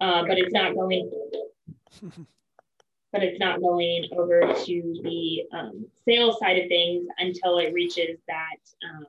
Uh, 0.00 0.24
but 0.26 0.38
it's 0.38 0.52
not 0.52 0.74
going, 0.74 1.10
but 3.12 3.22
it's 3.22 3.38
not 3.38 3.60
going 3.60 4.06
over 4.16 4.40
to 4.40 5.00
the 5.04 5.42
um, 5.56 5.86
sales 6.04 6.38
side 6.40 6.58
of 6.58 6.68
things 6.68 7.06
until 7.18 7.58
it 7.58 7.72
reaches 7.72 8.18
that 8.26 8.56
um, 8.90 9.06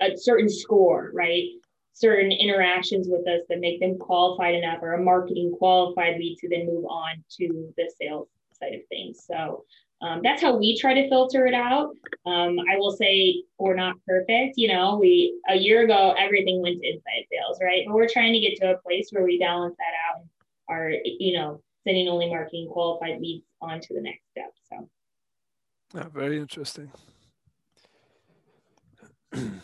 a 0.00 0.16
certain 0.16 0.48
score, 0.48 1.10
right? 1.14 1.44
Certain 1.92 2.32
interactions 2.32 3.08
with 3.08 3.26
us 3.28 3.42
that 3.48 3.60
make 3.60 3.78
them 3.78 3.98
qualified 3.98 4.54
enough 4.54 4.78
or 4.82 4.94
a 4.94 5.02
marketing 5.02 5.54
qualified 5.56 6.18
lead 6.18 6.38
to 6.40 6.48
then 6.48 6.66
move 6.66 6.86
on 6.86 7.22
to 7.38 7.72
the 7.76 7.90
sales 8.00 8.28
side 8.58 8.74
of 8.74 8.80
things. 8.88 9.24
So 9.26 9.64
um, 10.02 10.20
that's 10.22 10.40
how 10.40 10.56
we 10.56 10.78
try 10.78 10.94
to 10.94 11.08
filter 11.10 11.46
it 11.46 11.52
out. 11.52 11.94
Um, 12.24 12.58
I 12.70 12.76
will 12.76 12.92
say 12.92 13.42
we're 13.58 13.74
not 13.74 13.96
perfect. 14.06 14.54
You 14.56 14.68
know, 14.68 14.96
we 14.96 15.38
a 15.48 15.56
year 15.56 15.84
ago 15.84 16.14
everything 16.18 16.62
went 16.62 16.80
to 16.80 16.88
inside 16.88 17.26
sales, 17.30 17.58
right? 17.62 17.84
But 17.86 17.94
we're 17.94 18.08
trying 18.08 18.32
to 18.32 18.40
get 18.40 18.56
to 18.60 18.72
a 18.72 18.78
place 18.78 19.10
where 19.10 19.24
we 19.24 19.38
balance 19.38 19.76
that 19.76 19.92
out 20.08 20.22
and 20.22 20.30
are, 20.68 20.90
you 21.04 21.34
know, 21.34 21.60
sending 21.84 22.08
only 22.08 22.30
marketing 22.30 22.68
qualified 22.70 23.20
leads 23.20 23.44
on 23.60 23.80
to 23.80 23.94
the 23.94 24.00
next 24.00 24.22
step. 24.30 24.52
So, 24.70 24.88
yeah, 25.94 26.08
very 26.14 26.38
interesting. 26.38 26.90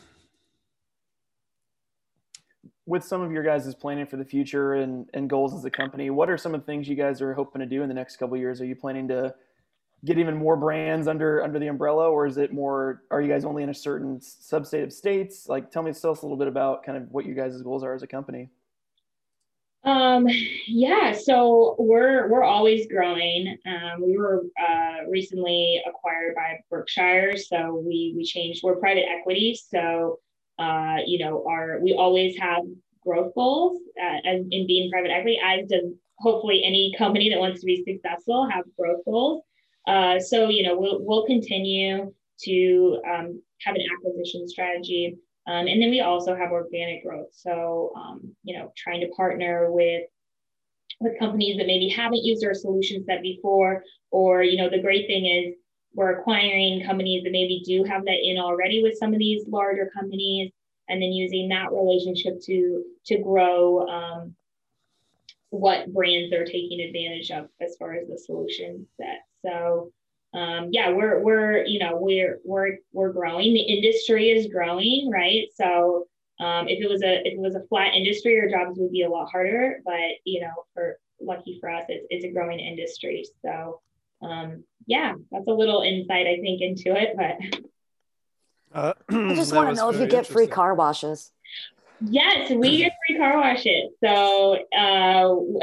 With 2.85 3.05
some 3.05 3.23
of 3.23 3.33
your 3.33 3.43
guys' 3.43 3.75
planning 3.75 4.07
for 4.07 4.17
the 4.17 4.25
future 4.25 4.75
and, 4.75 5.09
and 5.13 5.29
goals 5.31 5.55
as 5.55 5.65
a 5.65 5.71
company, 5.71 6.11
what 6.11 6.31
are 6.31 6.39
some 6.39 6.55
of 6.55 6.61
the 6.61 6.67
things 6.67 6.87
you 6.89 6.95
guys 6.95 7.21
are 7.21 7.35
hoping 7.35 7.59
to 7.61 7.67
do 7.67 7.83
in 7.83 7.89
the 7.89 7.95
next 7.95 8.17
couple 8.17 8.37
years? 8.37 8.61
Are 8.61 8.65
you 8.65 8.77
planning 8.77 9.09
to 9.09 9.35
get 10.07 10.19
even 10.19 10.37
more 10.37 10.57
brands 10.57 11.09
under 11.09 11.43
under 11.43 11.59
the 11.59 11.67
umbrella 11.67 12.09
or 12.09 12.27
is 12.27 12.39
it 12.39 12.53
more 12.53 13.03
are 13.11 13.21
you 13.21 13.29
guys 13.29 13.45
only 13.45 13.63
in 13.63 13.69
a 13.69 13.75
certain 13.75 14.19
substate 14.19 14.85
of 14.85 14.93
states? 14.93 15.49
Like 15.49 15.71
tell 15.71 15.83
me 15.83 15.93
tell 15.93 16.13
us 16.13 16.23
a 16.23 16.25
little 16.25 16.39
bit 16.39 16.49
about 16.49 16.85
kind 16.85 16.97
of 16.97 17.11
what 17.11 17.27
you 17.27 17.35
guys' 17.35 17.61
goals 17.61 17.83
are 17.83 17.93
as 17.93 18.03
a 18.03 18.07
company. 18.07 18.49
Um 19.85 20.27
yeah 20.67 21.13
so 21.13 21.77
we're 21.79 22.29
we're 22.31 22.45
always 22.45 22.87
growing. 22.87 23.59
Um, 23.67 24.03
we 24.03 24.17
were 24.17 24.45
uh, 24.61 25.09
recently 25.09 25.83
acquired 25.87 26.35
by 26.37 26.61
berkshire 26.71 27.37
so 27.37 27.83
we 27.85 28.15
we 28.17 28.25
changed 28.25 28.63
we're 28.63 28.77
private 28.77 29.05
equity 29.09 29.59
so 29.71 30.21
uh, 30.59 30.99
you 31.05 31.19
know 31.19 31.45
our 31.49 31.81
we 31.81 31.95
always 31.95 32.37
have 32.39 32.63
growth 33.05 33.35
goals 33.35 33.81
uh, 34.01 34.19
as 34.25 34.41
in 34.51 34.67
being 34.67 34.91
private 34.91 35.11
equity. 35.11 35.39
As 35.45 35.69
does 35.69 35.93
hopefully 36.19 36.63
any 36.65 36.95
company 36.97 37.29
that 37.31 37.39
wants 37.39 37.61
to 37.61 37.67
be 37.67 37.85
successful 37.85 38.49
have 38.51 38.65
growth 38.79 39.05
goals 39.05 39.43
uh, 39.87 40.19
so, 40.19 40.49
you 40.49 40.63
know, 40.63 40.77
we'll, 40.79 40.99
we'll 41.01 41.27
continue 41.27 42.13
to 42.43 43.01
um, 43.09 43.43
have 43.61 43.75
an 43.75 43.83
acquisition 43.93 44.49
strategy. 44.49 45.17
Um, 45.47 45.69
and 45.69 45.81
then 45.81 45.91
we 45.91 46.01
also 46.01 46.35
have 46.35 46.51
organic 46.51 47.05
growth. 47.05 47.29
So, 47.33 47.93
um, 47.97 48.35
you 48.43 48.59
know, 48.59 48.73
trying 48.77 49.01
to 49.01 49.09
partner 49.09 49.71
with 49.71 50.05
with 50.99 51.19
companies 51.19 51.59
that 51.59 51.67
maybe 51.67 51.89
haven't 51.91 52.25
used 52.25 52.43
our 52.43 52.55
solution 52.55 53.05
set 53.05 53.21
before, 53.21 53.85
or, 54.11 54.43
you 54.43 54.57
know, 54.57 54.71
the 54.71 54.81
great 54.81 55.07
thing 55.07 55.27
is 55.27 55.55
we're 55.93 56.19
acquiring 56.19 56.83
companies 56.87 57.23
that 57.23 57.33
maybe 57.33 57.63
do 57.67 57.85
have 57.85 58.05
that 58.07 58.19
in 58.23 58.39
already 58.39 58.83
with 58.83 58.97
some 58.97 59.13
of 59.13 59.19
these 59.19 59.47
larger 59.47 59.91
companies, 59.95 60.51
and 60.89 61.03
then 61.03 61.13
using 61.13 61.49
that 61.49 61.71
relationship 61.71 62.41
to 62.43 62.83
to 63.07 63.19
grow 63.19 63.87
um, 63.89 64.35
what 65.51 65.93
brands 65.93 66.31
they're 66.31 66.45
taking 66.45 66.81
advantage 66.81 67.31
of 67.31 67.49
as 67.61 67.77
far 67.79 67.95
as 67.95 68.09
the 68.09 68.19
solution 68.19 68.87
set. 68.97 69.26
So 69.47 69.93
um, 70.35 70.69
yeah, 70.73 70.91
we're 70.91 71.21
we're 71.23 71.65
you 71.65 71.79
know 71.79 71.97
we're 71.99 72.41
we're 72.45 72.79
we're 72.93 73.13
growing. 73.13 73.55
The 73.55 73.61
industry 73.61 74.31
is 74.31 74.53
growing, 74.53 75.11
right? 75.11 75.47
So 75.55 76.07
um, 76.41 76.69
if 76.69 76.83
it 76.83 76.91
was 76.91 77.03
a 77.03 77.27
if 77.27 77.35
it 77.35 77.39
was 77.39 77.55
a 77.55 77.67
flat 77.69 77.95
industry, 77.95 78.39
our 78.39 78.49
jobs 78.49 78.79
would 78.79 78.93
be 78.93 79.03
a 79.03 79.09
lot 79.09 79.31
harder. 79.31 79.81
But 79.85 80.21
you 80.25 80.41
know, 80.41 80.53
for 80.75 80.99
lucky 81.21 81.59
for 81.61 81.71
us, 81.71 81.85
it's 81.89 82.07
it's 82.11 82.25
a 82.25 82.33
growing 82.33 82.61
industry. 82.61 83.27
So 83.43 83.81
um, 84.23 84.65
yeah, 84.87 85.15
that's 85.31 85.49
a 85.49 85.53
little 85.53 85.83
insight 85.83 86.27
I 86.27 86.39
think 86.41 86.61
into 86.61 86.95
it. 86.95 87.17
But 87.17 87.61
uh, 88.79 88.93
I 89.11 89.35
just 89.35 89.55
want 89.55 89.71
to 89.71 89.75
know 89.75 89.91
if 89.91 90.01
you 90.01 90.07
get 90.07 90.27
free 90.27 90.47
car 90.47 90.75
washes. 90.75 91.33
Yes, 92.01 92.51
we 92.51 92.79
get 92.79 92.93
free 93.07 93.17
car 93.17 93.39
washes. 93.39 93.91
So 94.05 94.55
uh, 94.55 94.59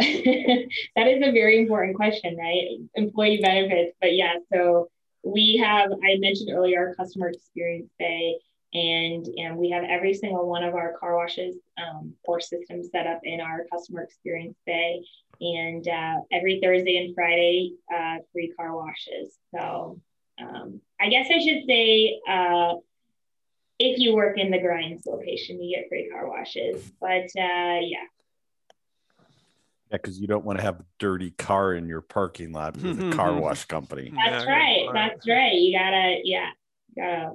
that 0.95 1.07
is 1.07 1.21
a 1.21 1.31
very 1.31 1.59
important 1.59 1.95
question, 1.95 2.35
right? 2.37 2.79
Employee 2.95 3.39
benefits. 3.41 3.95
But 4.01 4.15
yeah, 4.15 4.33
so 4.51 4.89
we 5.23 5.61
have, 5.63 5.91
I 5.91 6.17
mentioned 6.17 6.49
earlier, 6.51 6.87
our 6.87 6.95
customer 6.95 7.29
experience 7.29 7.89
day. 7.99 8.37
And, 8.73 9.27
and 9.37 9.57
we 9.57 9.69
have 9.69 9.83
every 9.83 10.15
single 10.15 10.49
one 10.49 10.63
of 10.63 10.73
our 10.73 10.97
car 10.99 11.15
washes 11.15 11.55
um, 11.77 12.15
or 12.23 12.39
systems 12.39 12.89
set 12.91 13.05
up 13.05 13.19
in 13.23 13.39
our 13.39 13.65
customer 13.71 14.01
experience 14.01 14.57
bay. 14.65 15.03
And 15.39 15.87
uh, 15.87 16.21
every 16.31 16.59
Thursday 16.63 16.97
and 16.97 17.13
Friday, 17.13 17.73
uh, 17.93 18.17
free 18.31 18.51
car 18.57 18.75
washes. 18.75 19.37
So 19.55 20.01
um, 20.41 20.81
I 20.99 21.09
guess 21.09 21.27
I 21.29 21.37
should 21.39 21.65
say 21.67 22.19
uh, 22.27 22.73
if 23.79 23.99
you 23.99 24.15
work 24.15 24.37
in 24.37 24.51
the 24.51 24.59
Grimes 24.59 25.05
location, 25.05 25.61
you 25.61 25.75
get 25.75 25.89
free 25.89 26.09
car 26.09 26.29
washes. 26.29 26.91
But 26.99 27.25
uh, 27.37 27.79
yeah, 27.81 28.05
yeah, 29.93 29.99
because 30.01 30.19
you 30.19 30.27
don't 30.27 30.43
want 30.43 30.57
to 30.57 30.63
have 30.63 30.79
a 30.79 30.85
dirty 30.97 31.31
car 31.31 31.73
in 31.75 31.87
your 31.87 32.01
parking 32.01 32.51
lot 32.51 32.75
with 32.77 32.99
a 32.99 33.15
car 33.15 33.33
wash 33.39 33.65
company. 33.65 34.11
That's 34.25 34.45
right. 34.47 34.87
That's 34.93 35.27
right. 35.27 35.53
You 35.53 35.77
gotta, 35.77 36.19
yeah, 36.23 36.49
gotta 36.95 37.33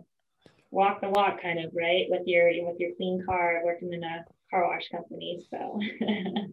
walk 0.71 1.01
the 1.01 1.09
walk, 1.11 1.41
kind 1.41 1.61
of, 1.61 1.71
right, 1.75 2.07
with 2.09 2.27
your 2.27 2.51
with 2.67 2.81
your 2.81 2.91
clean 2.97 3.23
car, 3.25 3.63
working 3.65 3.93
in 3.93 4.03
a 4.03 4.25
car 4.51 4.67
wash 4.67 4.89
company. 4.89 5.47
So. 5.51 5.81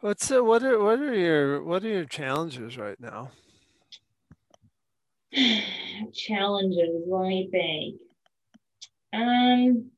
What's 0.00 0.32
uh, 0.32 0.42
what 0.42 0.62
are 0.62 0.82
what 0.82 0.98
are 0.98 1.14
your 1.14 1.62
what 1.62 1.84
are 1.84 1.88
your 1.88 2.06
challenges 2.06 2.78
right 2.78 2.98
now? 2.98 3.32
challenges. 6.14 7.04
Let 7.06 7.28
me 7.28 7.48
think. 7.50 8.00
Um, 9.12 9.90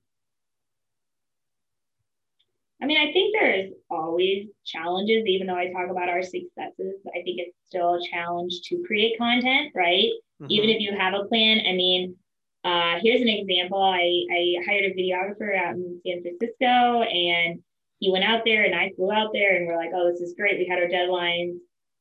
I 2.82 2.86
mean, 2.86 2.98
I 2.98 3.12
think 3.12 3.34
there's 3.38 3.70
always 3.90 4.48
challenges, 4.64 5.24
even 5.26 5.46
though 5.46 5.56
I 5.56 5.70
talk 5.70 5.88
about 5.88 6.08
our 6.08 6.22
successes. 6.22 6.96
I 7.06 7.22
think 7.22 7.38
it's 7.38 7.56
still 7.66 7.94
a 7.94 8.08
challenge 8.10 8.60
to 8.64 8.82
create 8.86 9.18
content, 9.18 9.72
right? 9.74 10.10
Mm-hmm. 10.42 10.50
Even 10.50 10.70
if 10.70 10.80
you 10.80 10.96
have 10.96 11.14
a 11.14 11.24
plan. 11.26 11.60
I 11.66 11.74
mean, 11.74 12.16
uh, 12.64 12.98
here's 13.00 13.20
an 13.20 13.28
example. 13.28 13.80
I, 13.80 14.24
I 14.32 14.64
hired 14.66 14.84
a 14.84 14.94
videographer 14.94 15.56
out 15.56 15.74
in 15.74 16.00
San 16.04 16.22
Francisco 16.22 17.02
and 17.02 17.60
he 18.00 18.10
went 18.10 18.24
out 18.24 18.42
there 18.44 18.64
and 18.64 18.74
I 18.74 18.90
flew 18.96 19.12
out 19.12 19.30
there 19.32 19.56
and 19.56 19.66
we're 19.66 19.76
like, 19.76 19.90
oh, 19.94 20.10
this 20.10 20.20
is 20.20 20.34
great. 20.36 20.58
We 20.58 20.66
had 20.66 20.80
our 20.80 20.88
deadlines. 20.88 21.58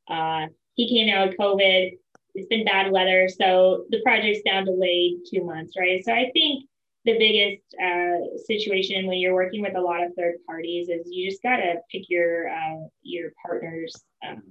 Uh, 0.07 0.47
he 0.73 0.89
came 0.89 1.13
out 1.13 1.29
with 1.29 1.37
COVID. 1.37 1.91
It's 2.35 2.47
been 2.47 2.65
bad 2.65 2.91
weather. 2.91 3.27
So 3.29 3.85
the 3.89 4.01
project's 4.03 4.41
now 4.45 4.63
delayed 4.63 5.19
two 5.29 5.43
months, 5.43 5.73
right? 5.77 6.03
So 6.03 6.13
I 6.13 6.29
think 6.33 6.65
the 7.05 7.17
biggest 7.17 7.63
uh, 7.81 8.37
situation 8.45 9.07
when 9.07 9.17
you're 9.17 9.33
working 9.33 9.61
with 9.61 9.75
a 9.75 9.81
lot 9.81 10.03
of 10.03 10.13
third 10.15 10.35
parties 10.45 10.89
is 10.89 11.07
you 11.09 11.29
just 11.29 11.41
got 11.41 11.57
to 11.57 11.75
pick 11.91 12.03
your 12.09 12.49
uh, 12.49 12.87
your 13.01 13.31
partners 13.43 13.93
um, 14.27 14.41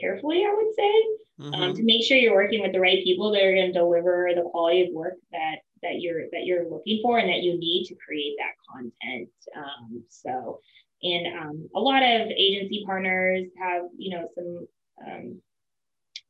carefully 0.00 0.44
i 0.46 0.54
would 0.54 0.74
say 0.74 0.92
um, 1.40 1.52
mm-hmm. 1.52 1.62
um, 1.62 1.74
to 1.74 1.82
make 1.82 2.04
sure 2.04 2.16
you're 2.16 2.34
working 2.34 2.62
with 2.62 2.72
the 2.72 2.80
right 2.80 3.04
people 3.04 3.30
that 3.30 3.42
are 3.42 3.54
going 3.54 3.72
to 3.72 3.78
deliver 3.78 4.30
the 4.34 4.42
quality 4.50 4.86
of 4.86 4.94
work 4.94 5.14
that 5.30 5.56
that 5.82 6.00
you're 6.00 6.22
that 6.32 6.44
you're 6.44 6.68
looking 6.70 7.00
for 7.02 7.18
and 7.18 7.28
that 7.28 7.42
you 7.42 7.58
need 7.58 7.84
to 7.84 7.94
create 8.06 8.34
that 8.38 8.54
content 8.72 9.28
um, 9.56 10.02
so 10.08 10.58
and 11.02 11.38
um, 11.38 11.68
a 11.74 11.80
lot 11.80 12.02
of 12.02 12.28
agency 12.28 12.82
partners 12.86 13.46
have 13.58 13.82
you 13.98 14.16
know 14.16 14.26
some 14.34 14.66
um, 15.06 15.42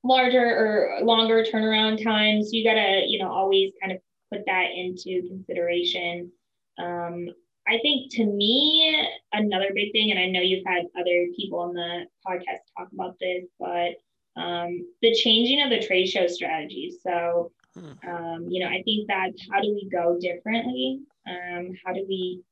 larger 0.05 0.45
or 0.45 1.05
longer 1.05 1.45
turnaround 1.45 2.03
times 2.03 2.53
you 2.53 2.65
got 2.65 2.75
to 2.75 3.05
you 3.07 3.19
know 3.19 3.31
always 3.31 3.73
kind 3.81 3.93
of 3.93 3.99
put 4.33 4.45
that 4.47 4.69
into 4.75 5.27
consideration. 5.29 6.31
Um, 6.79 7.29
I 7.69 7.79
think 7.81 8.13
to 8.15 8.25
me, 8.25 9.09
another 9.33 9.71
big 9.75 9.93
thing, 9.93 10.11
and 10.11 10.19
I 10.19 10.27
know 10.27 10.41
you've 10.41 10.67
had 10.67 10.85
other 10.99 11.27
people 11.37 11.61
on 11.61 11.75
the 11.75 12.07
podcast 12.27 12.59
talk 12.77 12.89
about 12.93 13.17
this, 13.21 13.45
but 13.61 13.93
um, 14.41 14.85
the 15.01 15.15
changing 15.15 15.63
of 15.63 15.71
the 15.71 15.85
trade 15.87 16.07
show 16.07 16.27
strategy. 16.27 16.93
So, 17.03 17.53
hmm. 17.75 18.09
um, 18.09 18.47
you 18.49 18.65
know, 18.65 18.69
I 18.69 18.83
think 18.85 19.07
that 19.09 19.31
how 19.51 19.61
do 19.61 19.73
we 19.73 19.89
go 19.91 20.19
differently? 20.21 21.01
Um, 21.29 21.75
how 21.85 21.93
do 21.93 22.05
we 22.09 22.43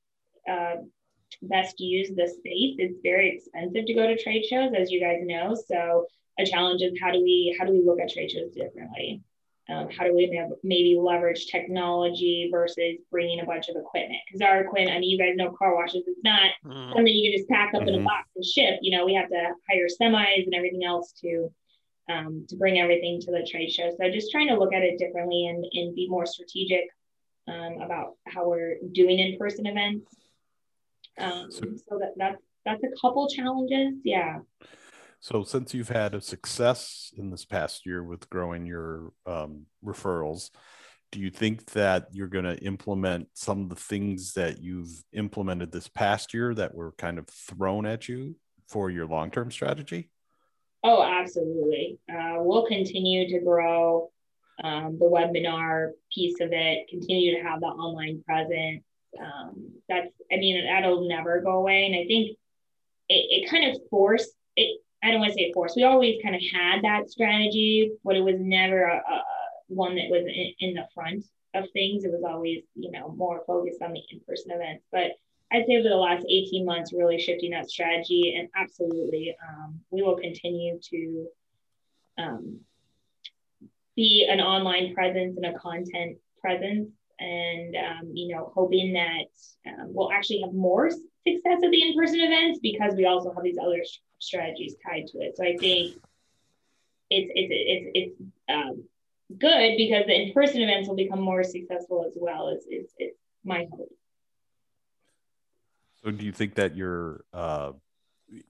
uh, 0.49 0.77
best 1.43 1.81
use 1.81 2.11
the 2.11 2.29
space? 2.29 2.77
It's 2.79 3.01
very 3.03 3.37
expensive 3.37 3.87
to 3.87 3.95
go 3.95 4.07
to 4.07 4.23
trade 4.23 4.45
shows, 4.45 4.73
as 4.77 4.93
you 4.93 5.01
guys 5.01 5.21
know. 5.23 5.57
So, 5.67 6.07
a 6.41 6.51
challenge 6.51 6.83
is 6.83 6.93
how 7.01 7.11
do 7.11 7.23
we 7.23 7.57
how 7.59 7.65
do 7.65 7.73
we 7.73 7.83
look 7.85 8.01
at 8.01 8.11
trade 8.11 8.31
shows 8.31 8.53
differently? 8.53 9.23
Um, 9.69 9.89
how 9.89 10.05
do 10.05 10.15
we 10.15 10.27
maybe 10.65 10.99
leverage 11.01 11.47
technology 11.47 12.49
versus 12.51 12.99
bringing 13.11 13.41
a 13.41 13.47
bunch 13.47 13.69
of 13.69 13.77
equipment? 13.77 14.19
Because 14.27 14.41
our 14.41 14.63
equipment, 14.63 14.97
I 14.97 14.99
mean, 14.99 15.11
you 15.11 15.19
guys 15.19 15.37
know 15.37 15.53
car 15.53 15.77
washes, 15.77 16.03
it's 16.09 16.21
not 16.25 16.51
mm. 16.65 16.93
something 16.93 17.07
you 17.07 17.31
can 17.31 17.39
just 17.39 17.49
pack 17.49 17.75
up 17.75 17.83
mm-hmm. 17.83 17.89
in 17.89 17.95
a 17.95 17.99
mm-hmm. 17.99 18.07
box 18.07 18.29
and 18.35 18.45
ship. 18.45 18.81
You 18.83 18.97
know, 18.97 19.07
we 19.07 19.15
have 19.15 19.29
to 19.29 19.53
hire 19.71 19.87
semis 19.87 20.45
and 20.45 20.55
everything 20.55 20.85
else 20.85 21.13
to 21.21 21.53
um, 22.11 22.47
to 22.49 22.57
bring 22.57 22.81
everything 22.81 23.21
to 23.21 23.31
the 23.31 23.47
trade 23.49 23.71
show. 23.71 23.91
So 23.97 24.11
just 24.11 24.33
trying 24.33 24.49
to 24.49 24.59
look 24.59 24.75
at 24.75 24.83
it 24.83 24.99
differently 24.99 25.47
and, 25.47 25.65
and 25.73 25.95
be 25.95 26.09
more 26.09 26.27
strategic 26.27 26.89
um, 27.47 27.81
about 27.81 28.17
how 28.27 28.49
we're 28.49 28.79
doing 28.93 29.21
in-person 29.21 29.67
events. 29.67 30.11
Um, 31.19 31.51
so, 31.51 31.61
so 31.89 31.99
that 31.99 32.15
that's 32.17 32.43
that's 32.65 32.83
a 32.83 33.01
couple 33.01 33.29
challenges. 33.29 33.95
Yeah. 34.05 34.41
So, 35.21 35.43
since 35.43 35.75
you've 35.75 35.91
had 35.91 36.15
a 36.15 36.21
success 36.21 37.13
in 37.17 37.31
this 37.31 37.45
past 37.45 37.85
year 37.85 38.03
with 38.03 38.31
growing 38.31 38.65
your 38.65 39.13
um, 39.27 39.67
referrals, 39.85 40.51
do 41.13 41.21
you 41.21 41.31
think 41.31 41.67
that 41.73 42.07
you're 42.13 42.27
going 42.27 42.47
to 42.47 42.57
implement 42.59 43.29
some 43.35 43.63
of 43.63 43.69
the 43.69 43.75
things 43.75 44.33
that 44.35 44.63
you've 44.63 45.05
implemented 45.13 45.73
this 45.73 45.89
past 45.89 46.33
year 46.33 46.55
that 46.55 46.75
were 46.75 46.93
kind 46.93 47.19
of 47.19 47.29
thrown 47.29 47.85
at 47.85 48.09
you 48.09 48.35
for 48.69 48.91
your 48.91 49.07
long 49.07 49.31
term 49.31 49.51
strategy? 49.51 50.09
Oh, 50.83 51.03
absolutely. 51.03 51.99
Uh, 52.11 52.37
we'll 52.39 52.67
continue 52.67 53.29
to 53.29 53.45
grow 53.45 54.11
um, 54.65 54.99
the 54.99 55.05
webinar 55.05 55.91
piece 56.15 56.41
of 56.41 56.49
it, 56.53 56.89
continue 56.89 57.37
to 57.37 57.43
have 57.43 57.61
the 57.61 57.67
online 57.67 58.23
presence. 58.25 58.83
Um, 59.21 59.73
that's, 59.87 60.09
I 60.33 60.37
mean, 60.37 60.65
that'll 60.65 61.07
never 61.07 61.43
go 61.43 61.59
away. 61.59 61.85
And 61.85 61.95
I 61.95 62.07
think 62.07 62.39
it, 63.09 63.45
it 63.45 63.51
kind 63.51 63.71
of 63.71 63.83
forced 63.91 64.31
it 64.57 64.81
I 65.03 65.11
don't 65.11 65.21
want 65.21 65.33
to 65.33 65.39
say 65.39 65.53
force. 65.53 65.75
We 65.77 65.85
always 65.85 66.21
kind 66.23 66.35
of 66.35 66.43
had 66.53 66.83
that 66.83 67.11
strategy, 67.11 67.93
but 68.05 68.17
it 68.17 68.21
was 68.21 68.37
never 68.39 68.83
a, 68.85 68.97
a 68.97 69.23
one 69.69 69.95
that 69.97 70.11
was 70.11 70.25
in, 70.27 70.53
in, 70.59 70.75
the 70.75 70.87
front 70.95 71.25
of 71.55 71.65
things. 71.73 72.05
It 72.05 72.13
was 72.13 72.23
always, 72.29 72.65
you 72.75 72.91
know, 72.91 73.15
more 73.17 73.43
focused 73.47 73.81
on 73.83 73.93
the 73.93 74.03
in-person 74.11 74.51
events. 74.51 74.85
But 74.93 75.13
I'd 75.53 75.67
say 75.67 75.79
over 75.79 75.89
the 75.89 75.97
last 75.97 76.27
18 76.29 76.65
months, 76.65 76.93
really 76.93 77.19
shifting 77.19 77.53
that 77.53 77.71
strategy, 77.71 78.35
and 78.37 78.49
absolutely, 78.55 79.37
um, 79.49 79.81
we 79.91 80.03
will 80.03 80.17
continue 80.17 80.79
to 80.91 81.27
um, 82.19 82.61
be 83.97 84.29
an 84.31 84.41
online 84.41 84.95
presence 84.95 85.37
and 85.37 85.47
a 85.47 85.59
content 85.59 86.19
presence, 86.41 86.91
and 87.19 87.75
um, 87.77 88.11
you 88.13 88.35
know, 88.35 88.53
hoping 88.55 88.93
that 88.93 89.71
um, 89.71 89.93
we'll 89.95 90.13
actually 90.13 90.41
have 90.43 90.53
more 90.53 90.91
success 90.91 91.61
at 91.65 91.71
the 91.71 91.83
in-person 91.83 92.21
events 92.21 92.61
because 92.63 92.95
we 92.97 93.07
also 93.07 93.33
have 93.33 93.43
these 93.43 93.59
other 93.61 93.83
strategies 94.21 94.77
tied 94.87 95.07
to 95.09 95.19
it. 95.19 95.37
So 95.37 95.45
I 95.45 95.57
think 95.57 95.97
it's 97.11 97.31
it's 97.35 97.53
it's 97.53 97.91
it's 97.95 98.23
um, 98.49 98.85
good 99.37 99.77
because 99.77 100.07
the 100.07 100.15
in-person 100.15 100.63
events 100.63 100.89
will 100.89 100.97
become 100.97 101.21
more 101.21 101.43
successful 101.43 102.05
as 102.07 102.17
well. 102.17 102.49
Is 102.49 102.65
is, 102.71 102.91
is 102.99 103.15
my 103.45 103.67
hope. 103.73 103.91
So 106.05 106.11
do 106.11 106.25
you 106.25 106.33
think 106.33 106.55
that 106.55 106.77
your 106.77 107.25
uh, 107.33 107.73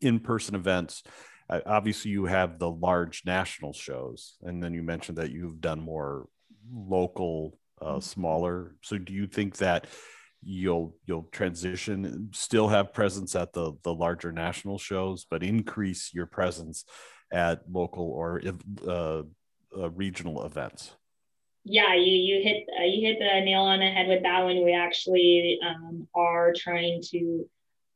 in-person 0.00 0.54
events? 0.54 1.02
Uh, 1.48 1.60
obviously, 1.66 2.10
you 2.10 2.26
have 2.26 2.58
the 2.58 2.70
large 2.70 3.22
national 3.24 3.72
shows, 3.72 4.36
and 4.42 4.62
then 4.62 4.74
you 4.74 4.82
mentioned 4.82 5.18
that 5.18 5.30
you've 5.30 5.60
done 5.60 5.80
more 5.80 6.28
local, 6.72 7.58
uh, 7.80 7.86
mm-hmm. 7.86 8.00
smaller. 8.00 8.76
So 8.82 8.98
do 8.98 9.12
you 9.12 9.26
think 9.26 9.56
that? 9.56 9.86
You'll 10.42 10.94
you'll 11.06 11.28
transition 11.32 12.28
still 12.32 12.68
have 12.68 12.94
presence 12.94 13.34
at 13.34 13.52
the 13.52 13.72
the 13.82 13.92
larger 13.92 14.32
national 14.32 14.78
shows 14.78 15.26
but 15.30 15.42
increase 15.42 16.14
your 16.14 16.26
presence 16.26 16.84
at 17.32 17.60
local 17.70 18.10
or 18.10 18.40
uh, 18.86 19.22
uh, 19.76 19.90
regional 19.90 20.44
events. 20.44 20.92
Yeah 21.64 21.94
you 21.94 22.12
you 22.12 22.42
hit 22.42 22.66
uh, 22.78 22.84
you 22.84 23.06
hit 23.06 23.18
the 23.18 23.44
nail 23.44 23.62
on 23.62 23.80
the 23.80 23.90
head 23.90 24.08
with 24.08 24.22
that 24.22 24.42
one. 24.42 24.64
We 24.64 24.72
actually 24.72 25.58
um, 25.66 26.08
are 26.14 26.52
trying 26.56 27.02
to 27.10 27.48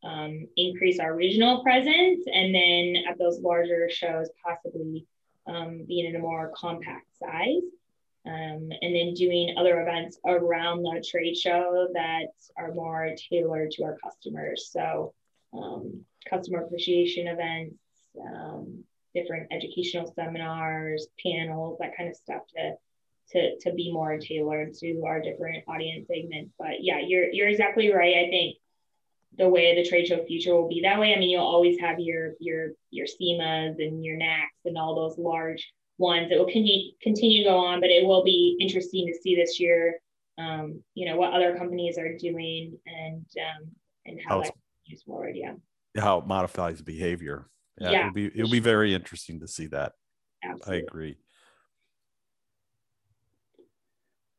um, 0.05 0.47
increase 0.57 0.99
our 0.99 1.15
regional 1.15 1.63
presence 1.63 2.25
and 2.31 2.55
then 2.55 3.05
at 3.09 3.19
those 3.19 3.41
larger 3.41 3.89
shows 3.91 4.29
possibly 4.45 5.07
um, 5.47 5.85
being 5.89 6.07
in 6.07 6.17
a 6.17 6.19
more 6.19 6.53
compact 6.55 7.07
size 7.19 7.63
um, 8.27 8.71
and 8.81 8.95
then 8.95 9.15
doing 9.15 9.55
other 9.59 9.81
events 9.83 10.19
around 10.27 10.83
the 10.83 11.05
trade 11.07 11.37
show 11.37 11.89
that 11.93 12.29
are 12.57 12.73
more 12.73 13.11
tailored 13.31 13.71
to 13.73 13.85
our 13.85 13.99
customers. 14.03 14.71
So, 14.73 15.13
um, 15.53 16.05
customer 16.29 16.65
appreciation 16.65 17.29
events, 17.29 17.77
um, 18.21 18.85
different 19.15 19.53
educational 19.53 20.13
seminars, 20.15 21.07
panels, 21.23 21.79
that 21.81 21.97
kind 21.97 22.09
of 22.09 22.17
stuff 22.17 22.43
to 22.57 22.75
to 23.31 23.59
to 23.61 23.73
be 23.73 23.93
more 23.93 24.19
tailored 24.19 24.75
to 24.75 25.03
our 25.07 25.21
different 25.21 25.65
audience 25.69 26.09
segments. 26.09 26.53
But 26.59 26.83
yeah, 26.83 27.01
you're 27.01 27.31
you're 27.31 27.49
exactly 27.49 27.93
right. 27.93 28.17
I 28.17 28.31
think 28.31 28.57
the 29.37 29.49
way 29.49 29.75
the 29.75 29.89
trade 29.89 30.07
show 30.07 30.25
future 30.25 30.55
will 30.55 30.69
be 30.69 30.83
that 30.83 30.99
way. 30.99 31.15
I 31.15 31.19
mean, 31.19 31.31
you'll 31.31 31.43
always 31.43 31.79
have 31.81 31.99
your 32.01 32.35
your 32.41 32.71
your 32.91 33.07
SEMAs 33.07 33.79
and 33.79 34.05
your 34.05 34.17
NACS 34.17 34.65
and 34.65 34.79
all 34.79 34.95
those 34.95 35.19
large 35.19 35.73
ones. 35.99 36.31
It 36.31 36.39
will 36.39 36.47
continue 36.47 36.93
continue 37.03 37.45
to 37.45 37.51
go 37.51 37.57
on, 37.57 37.81
but 37.81 37.91
it 37.91 38.07
will 38.07 38.25
be 38.25 38.57
interesting 38.61 39.07
to 39.07 39.15
see 39.21 39.37
this 39.37 39.61
year, 39.61 40.01
um, 40.39 40.83
you 40.95 41.07
know, 41.07 41.17
what 41.17 41.33
other 41.33 41.57
companies 41.57 41.99
are 41.99 42.17
doing 42.17 42.79
and 42.87 43.27
um, 43.39 43.69
and 44.07 44.21
how, 44.27 44.37
how 44.37 44.43
that 44.43 44.55
moves 44.89 45.03
forward. 45.03 45.37
Yeah. 45.37 45.55
How 45.97 46.19
it 46.19 46.27
modifies 46.27 46.83
behavior. 46.83 47.49
Yeah, 47.81 47.91
yeah 47.91 48.01
it'll 48.01 48.13
be 48.13 48.27
it'll 48.27 48.51
be 48.51 48.61
very 48.61 48.95
interesting 48.95 49.41
to 49.41 49.49
see 49.49 49.67
that. 49.69 49.93
Absolutely. 50.43 50.75
I 50.75 50.79
agree. 50.81 51.17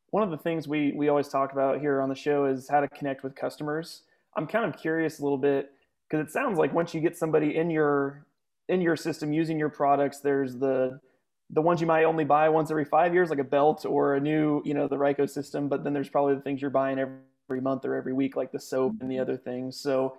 One 0.10 0.24
of 0.24 0.32
the 0.32 0.38
things 0.38 0.68
we 0.68 0.94
we 0.94 1.10
always 1.10 1.28
talk 1.28 1.54
about 1.54 1.80
here 1.80 2.02
on 2.02 2.10
the 2.10 2.15
show 2.15 2.46
is 2.46 2.70
how 2.70 2.82
to 2.82 2.88
connect 2.89 3.24
with 3.24 3.36
customers. 3.36 4.04
I'm 4.36 4.48
kind 4.48 4.65
of 4.65 4.80
curious 4.80 5.20
a 5.20 5.24
little 5.24 5.38
bit 5.38 5.72
because 6.10 6.26
it 6.26 6.32
sounds 6.32 6.58
like 6.58 6.74
once 6.74 6.94
you 6.94 7.02
get 7.02 7.18
somebody 7.18 7.56
in 7.56 7.70
your 7.70 8.26
in 8.68 8.82
your 8.82 8.96
system 8.96 9.32
using 9.32 9.60
your 9.60 9.70
products, 9.70 10.20
there's 10.20 10.58
the 10.58 11.00
the 11.49 11.62
ones 11.62 11.79
you 11.79 11.88
might 11.88 12.05
only 12.05 12.23
buy 12.23 12.49
once 12.49 12.71
every 12.71 12.86
five 12.86 13.13
years, 13.13 13.29
like 13.29 13.39
a 13.39 13.43
belt 13.43 13.86
or 13.86 14.15
a 14.15 14.19
new, 14.19 14.62
you 14.65 14.73
know, 14.73 14.88
the 14.88 14.95
Ryko 14.95 15.29
system. 15.29 15.69
But 15.69 15.84
then 15.84 15.93
there's 15.93 16.10
probably 16.10 16.36
the 16.36 16.41
things 16.41 16.62
you're 16.62 16.71
buying 16.71 16.99
every, 16.99 17.62
month 17.62 17.86
or 17.86 17.93
every 17.93 18.13
week, 18.13 18.36
like 18.36 18.51
the 18.51 18.60
soap 18.60 18.93
and 19.01 19.12
the 19.12 19.19
other 19.19 19.38
things. 19.38 19.79
So, 19.79 20.17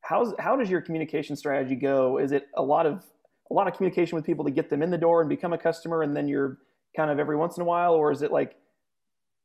how's 0.00 0.34
how 0.40 0.56
does 0.56 0.68
your 0.68 0.80
communication 0.80 1.36
strategy 1.36 1.76
go? 1.76 2.18
Is 2.18 2.32
it 2.32 2.48
a 2.56 2.62
lot 2.62 2.86
of 2.86 3.04
a 3.50 3.54
lot 3.54 3.68
of 3.68 3.74
communication 3.76 4.16
with 4.16 4.24
people 4.24 4.44
to 4.44 4.50
get 4.50 4.68
them 4.68 4.82
in 4.82 4.90
the 4.90 4.98
door 4.98 5.20
and 5.20 5.28
become 5.28 5.52
a 5.52 5.58
customer, 5.58 6.02
and 6.02 6.16
then 6.16 6.26
you're 6.26 6.58
kind 6.96 7.08
of 7.08 7.20
every 7.20 7.36
once 7.36 7.56
in 7.56 7.62
a 7.62 7.64
while, 7.64 7.94
or 7.94 8.10
is 8.10 8.22
it 8.22 8.32
like 8.32 8.56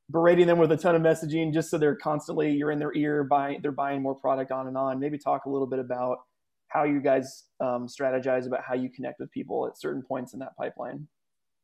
berating 0.09 0.47
them 0.47 0.57
with 0.57 0.71
a 0.71 0.77
ton 0.77 0.95
of 0.95 1.01
messaging 1.03 1.53
just 1.53 1.69
so 1.69 1.77
they're 1.77 1.95
constantly 1.95 2.51
you're 2.51 2.71
in 2.71 2.79
their 2.79 2.93
ear 2.95 3.23
buying 3.23 3.59
they're 3.61 3.71
buying 3.71 4.01
more 4.01 4.15
product 4.15 4.51
on 4.51 4.67
and 4.67 4.75
on? 4.75 4.99
Maybe 4.99 5.19
talk 5.19 5.45
a 5.45 5.49
little 5.49 5.67
bit 5.67 5.77
about 5.77 6.21
how 6.71 6.83
you 6.83 7.01
guys 7.01 7.45
um, 7.59 7.87
strategize 7.87 8.47
about 8.47 8.61
how 8.67 8.75
you 8.75 8.89
connect 8.89 9.19
with 9.19 9.31
people 9.31 9.67
at 9.67 9.79
certain 9.79 10.01
points 10.01 10.33
in 10.33 10.39
that 10.39 10.55
pipeline. 10.57 11.07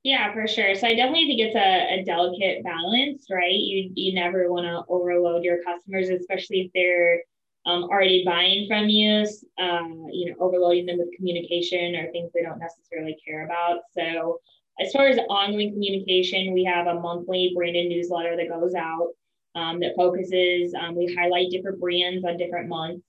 Yeah, 0.03 0.33
for 0.33 0.47
sure. 0.47 0.73
So 0.75 0.87
I 0.87 0.95
definitely 0.95 1.25
think 1.25 1.41
it's 1.41 1.55
a, 1.55 1.99
a 1.99 2.03
delicate 2.05 2.63
balance, 2.63 3.27
right? 3.29 3.51
You 3.51 3.91
you 3.93 4.13
never 4.13 4.51
want 4.51 4.65
to 4.65 4.83
overload 4.87 5.43
your 5.43 5.63
customers, 5.63 6.09
especially 6.09 6.61
if 6.61 6.71
they're 6.73 7.21
um, 7.65 7.83
already 7.83 8.23
buying 8.23 8.67
from 8.67 8.87
you. 8.87 9.25
Uh, 9.59 9.83
you 10.11 10.29
know, 10.29 10.35
overloading 10.39 10.85
them 10.85 10.97
with 10.97 11.15
communication 11.15 11.95
or 11.95 12.11
things 12.11 12.31
they 12.33 12.41
don't 12.41 12.59
necessarily 12.59 13.17
care 13.25 13.45
about. 13.45 13.81
So 13.97 14.39
as 14.79 14.91
far 14.91 15.07
as 15.07 15.17
ongoing 15.29 15.73
communication, 15.73 16.53
we 16.53 16.63
have 16.63 16.87
a 16.87 16.99
monthly 16.99 17.51
branded 17.55 17.89
newsletter 17.89 18.37
that 18.37 18.49
goes 18.49 18.75
out 18.75 19.09
um, 19.55 19.79
that 19.79 19.95
focuses. 19.95 20.73
Um, 20.73 20.95
we 20.95 21.13
highlight 21.19 21.49
different 21.49 21.79
brands 21.79 22.23
on 22.23 22.37
different 22.37 22.69
months, 22.69 23.03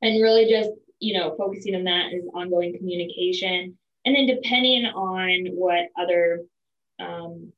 and 0.00 0.22
really 0.22 0.50
just 0.50 0.70
you 1.02 1.18
know, 1.18 1.34
focusing 1.36 1.74
on 1.74 1.84
that 1.84 2.12
is 2.12 2.24
ongoing 2.32 2.76
communication. 2.78 3.76
And 4.04 4.14
then 4.14 4.26
depending 4.26 4.86
on 4.86 5.46
what 5.52 5.88
other 6.00 6.42
um, 7.00 7.52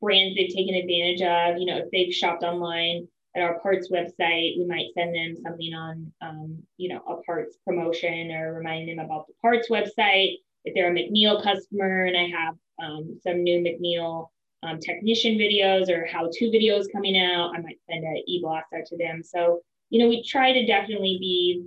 brands 0.00 0.36
they've 0.36 0.54
taken 0.54 0.76
advantage 0.76 1.22
of, 1.22 1.58
you 1.60 1.66
know, 1.66 1.78
if 1.78 1.90
they've 1.90 2.14
shopped 2.14 2.44
online 2.44 3.08
at 3.34 3.42
our 3.42 3.58
parts 3.60 3.90
website, 3.90 4.58
we 4.58 4.64
might 4.66 4.94
send 4.94 5.14
them 5.14 5.34
something 5.42 5.74
on, 5.74 6.12
um, 6.20 6.62
you 6.76 6.88
know, 6.88 7.02
a 7.08 7.22
parts 7.22 7.56
promotion 7.66 8.30
or 8.30 8.54
remind 8.54 8.88
them 8.88 9.04
about 9.04 9.26
the 9.26 9.34
parts 9.42 9.68
website. 9.68 10.36
If 10.64 10.74
they're 10.74 10.92
a 10.92 10.94
MacNeil 10.94 11.42
customer 11.42 12.04
and 12.04 12.16
I 12.16 12.28
have 12.28 12.54
um, 12.82 13.18
some 13.24 13.42
new 13.42 13.58
MacNeil 13.58 14.28
um, 14.62 14.78
technician 14.78 15.34
videos 15.34 15.88
or 15.90 16.06
how-to 16.06 16.44
videos 16.50 16.84
coming 16.92 17.18
out, 17.18 17.52
I 17.56 17.60
might 17.60 17.80
send 17.90 18.04
an 18.04 18.22
e-blast 18.28 18.66
out 18.72 18.86
to 18.86 18.96
them. 18.96 19.22
So, 19.24 19.60
you 19.90 19.98
know, 19.98 20.08
we 20.08 20.22
try 20.22 20.52
to 20.52 20.64
definitely 20.64 21.16
be 21.18 21.66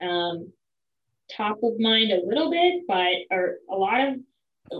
um, 0.00 0.52
top 1.36 1.58
of 1.62 1.78
mind 1.78 2.12
a 2.12 2.24
little 2.24 2.50
bit, 2.50 2.82
but 2.86 3.12
or 3.30 3.56
a 3.70 3.74
lot 3.74 4.00
of 4.00 4.16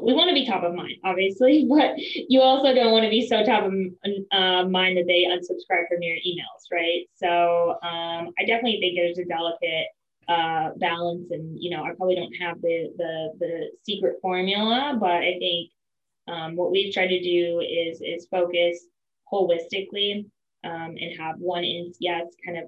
we 0.03 0.13
want 0.13 0.29
to 0.29 0.35
be 0.35 0.47
top 0.47 0.63
of 0.63 0.75
mind, 0.75 0.95
obviously, 1.05 1.67
but 1.69 1.99
you 1.99 2.41
also 2.41 2.75
don't 2.75 2.93
want 2.93 3.05
to 3.05 3.11
be 3.11 3.27
so 3.27 3.45
top 3.45 3.65
of 3.65 3.73
uh, 4.33 4.69
mind 4.69 4.97
that 4.97 5.07
they 5.07 5.25
unsubscribe 5.25 5.89
from 5.89 6.03
your 6.03 6.17
emails, 6.17 6.71
right? 6.73 7.07
So 7.15 7.73
um, 7.83 8.33
I 8.39 8.45
definitely 8.47 8.79
think 8.81 8.97
there's 8.97 9.19
a 9.19 9.25
delicate 9.25 9.87
uh, 10.29 10.71
balance, 10.79 11.31
and 11.31 11.61
you 11.61 11.71
know, 11.71 11.83
I 11.83 11.93
probably 11.97 12.15
don't 12.15 12.35
have 12.35 12.61
the 12.61 12.93
the 12.97 13.33
the 13.39 13.71
secret 13.85 14.17
formula, 14.23 14.97
but 15.01 15.11
I 15.11 15.37
think 15.39 15.71
um, 16.29 16.57
what 16.57 16.71
we've 16.71 16.93
tried 16.93 17.09
to 17.09 17.21
do 17.21 17.61
is 17.61 18.01
is 18.01 18.29
focus 18.31 18.87
holistically 19.33 20.27
um, 20.65 20.97
and 21.01 21.19
have 21.19 21.37
one 21.39 21.65
in 21.65 21.93
yes 21.99 22.27
kind 22.45 22.59
of 22.59 22.65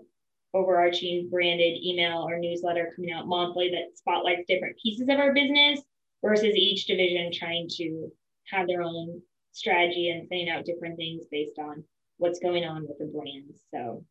overarching 0.54 1.28
branded 1.30 1.78
email 1.82 2.18
or 2.28 2.38
newsletter 2.38 2.92
coming 2.94 3.12
out 3.12 3.26
monthly 3.26 3.70
that 3.70 3.96
spotlights 3.96 4.46
different 4.46 4.76
pieces 4.82 5.08
of 5.08 5.18
our 5.18 5.32
business 5.32 5.80
versus 6.22 6.54
each 6.54 6.86
division 6.86 7.30
trying 7.32 7.68
to 7.68 8.10
have 8.50 8.66
their 8.66 8.82
own 8.82 9.20
strategy 9.52 10.10
and 10.10 10.26
sending 10.28 10.48
out 10.48 10.64
different 10.64 10.96
things 10.96 11.24
based 11.30 11.58
on 11.58 11.84
what's 12.18 12.38
going 12.38 12.64
on 12.64 12.86
with 12.86 12.98
the 12.98 13.06
brand. 13.06 13.54
So, 13.70 14.04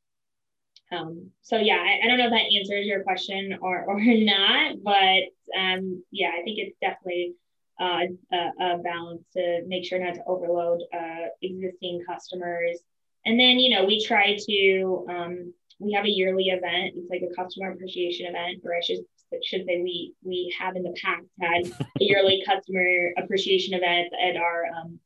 um, 0.92 1.30
so 1.42 1.58
yeah, 1.58 1.78
I, 1.78 2.04
I, 2.04 2.08
don't 2.08 2.18
know 2.18 2.26
if 2.26 2.32
that 2.32 2.54
answers 2.58 2.86
your 2.86 3.04
question 3.04 3.58
or, 3.62 3.84
or 3.88 4.00
not, 4.02 4.76
but 4.84 5.60
um, 5.60 6.04
yeah, 6.12 6.32
I 6.38 6.44
think 6.44 6.60
it's 6.60 6.78
definitely 6.82 7.36
uh, 7.80 8.06
a, 8.34 8.38
a, 8.64 8.78
balance 8.80 9.24
to 9.34 9.64
make 9.66 9.86
sure 9.86 10.00
not 10.00 10.16
to 10.16 10.24
overload 10.28 10.82
uh, 10.94 11.28
existing 11.42 12.04
customers. 12.08 12.80
And 13.26 13.40
then, 13.40 13.60
you 13.60 13.76
know, 13.76 13.86
we 13.86 14.04
try 14.04 14.38
to 14.48 15.06
um, 15.10 15.54
we 15.82 15.94
have 15.94 16.06
a 16.06 16.10
yearly 16.10 16.46
event. 16.46 16.94
It's 16.96 17.10
like 17.10 17.24
a 17.24 17.36
customer 17.36 17.72
appreciation 17.72 18.28
event, 18.28 18.62
or 18.64 18.76
I 18.76 18.82
should 18.82 19.00
should 19.44 19.66
say 19.66 19.82
we 19.82 20.14
we 20.24 20.54
have 20.60 20.76
in 20.76 20.84
the 20.84 20.96
past 21.02 21.26
had 21.40 21.66
a 21.82 22.04
yearly 22.04 22.44
customer 22.48 23.12
appreciation 23.18 23.74
event 23.74 24.14
at 24.22 24.36
our 24.36 24.66
um, 24.68 25.00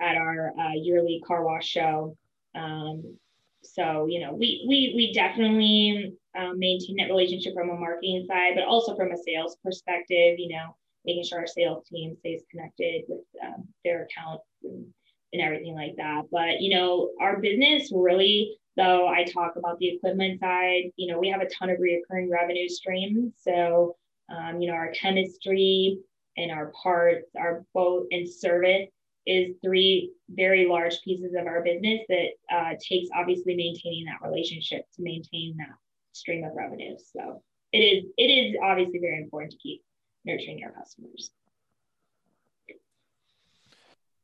at 0.00 0.16
our 0.16 0.52
uh, 0.58 0.72
yearly 0.74 1.22
car 1.26 1.44
wash 1.44 1.66
show. 1.66 2.16
Um, 2.54 3.16
so 3.62 4.06
you 4.06 4.20
know 4.20 4.32
we 4.32 4.64
we 4.68 4.92
we 4.96 5.12
definitely 5.12 6.14
um, 6.38 6.58
maintain 6.58 6.96
that 6.96 7.08
relationship 7.08 7.54
from 7.54 7.70
a 7.70 7.74
marketing 7.74 8.24
side, 8.26 8.52
but 8.54 8.64
also 8.64 8.96
from 8.96 9.12
a 9.12 9.18
sales 9.18 9.56
perspective. 9.62 10.38
You 10.38 10.48
know, 10.56 10.76
making 11.04 11.24
sure 11.24 11.40
our 11.40 11.46
sales 11.46 11.86
team 11.88 12.16
stays 12.20 12.42
connected 12.50 13.02
with 13.08 13.20
um, 13.44 13.68
their 13.84 14.04
accounts 14.04 14.44
and, 14.62 14.86
and 15.32 15.42
everything 15.42 15.74
like 15.74 15.96
that. 15.96 16.22
But 16.30 16.60
you 16.60 16.74
know, 16.74 17.10
our 17.20 17.40
business 17.40 17.90
really 17.92 18.56
so 18.76 19.06
I 19.06 19.24
talk 19.24 19.56
about 19.56 19.78
the 19.78 19.88
equipment 19.88 20.40
side. 20.40 20.90
You 20.96 21.12
know, 21.12 21.18
we 21.18 21.28
have 21.28 21.40
a 21.40 21.48
ton 21.48 21.70
of 21.70 21.78
reoccurring 21.78 22.28
revenue 22.30 22.68
streams. 22.68 23.32
So, 23.36 23.96
um, 24.28 24.60
you 24.60 24.68
know, 24.68 24.74
our 24.74 24.90
chemistry 24.90 25.98
and 26.36 26.50
our 26.50 26.72
parts, 26.82 27.30
our 27.38 27.64
boat 27.72 28.06
and 28.10 28.28
service 28.28 28.88
is 29.26 29.54
three 29.62 30.12
very 30.28 30.66
large 30.66 31.00
pieces 31.02 31.34
of 31.38 31.46
our 31.46 31.62
business 31.62 32.00
that 32.08 32.28
uh, 32.52 32.74
takes 32.80 33.08
obviously 33.14 33.54
maintaining 33.54 34.04
that 34.06 34.26
relationship 34.26 34.84
to 34.96 35.02
maintain 35.02 35.56
that 35.58 35.76
stream 36.12 36.44
of 36.44 36.52
revenue. 36.54 36.96
So 37.12 37.42
it 37.72 37.78
is 37.78 38.04
it 38.16 38.24
is 38.24 38.56
obviously 38.62 38.98
very 38.98 39.22
important 39.22 39.52
to 39.52 39.58
keep 39.58 39.82
nurturing 40.24 40.58
your 40.58 40.72
customers. 40.72 41.30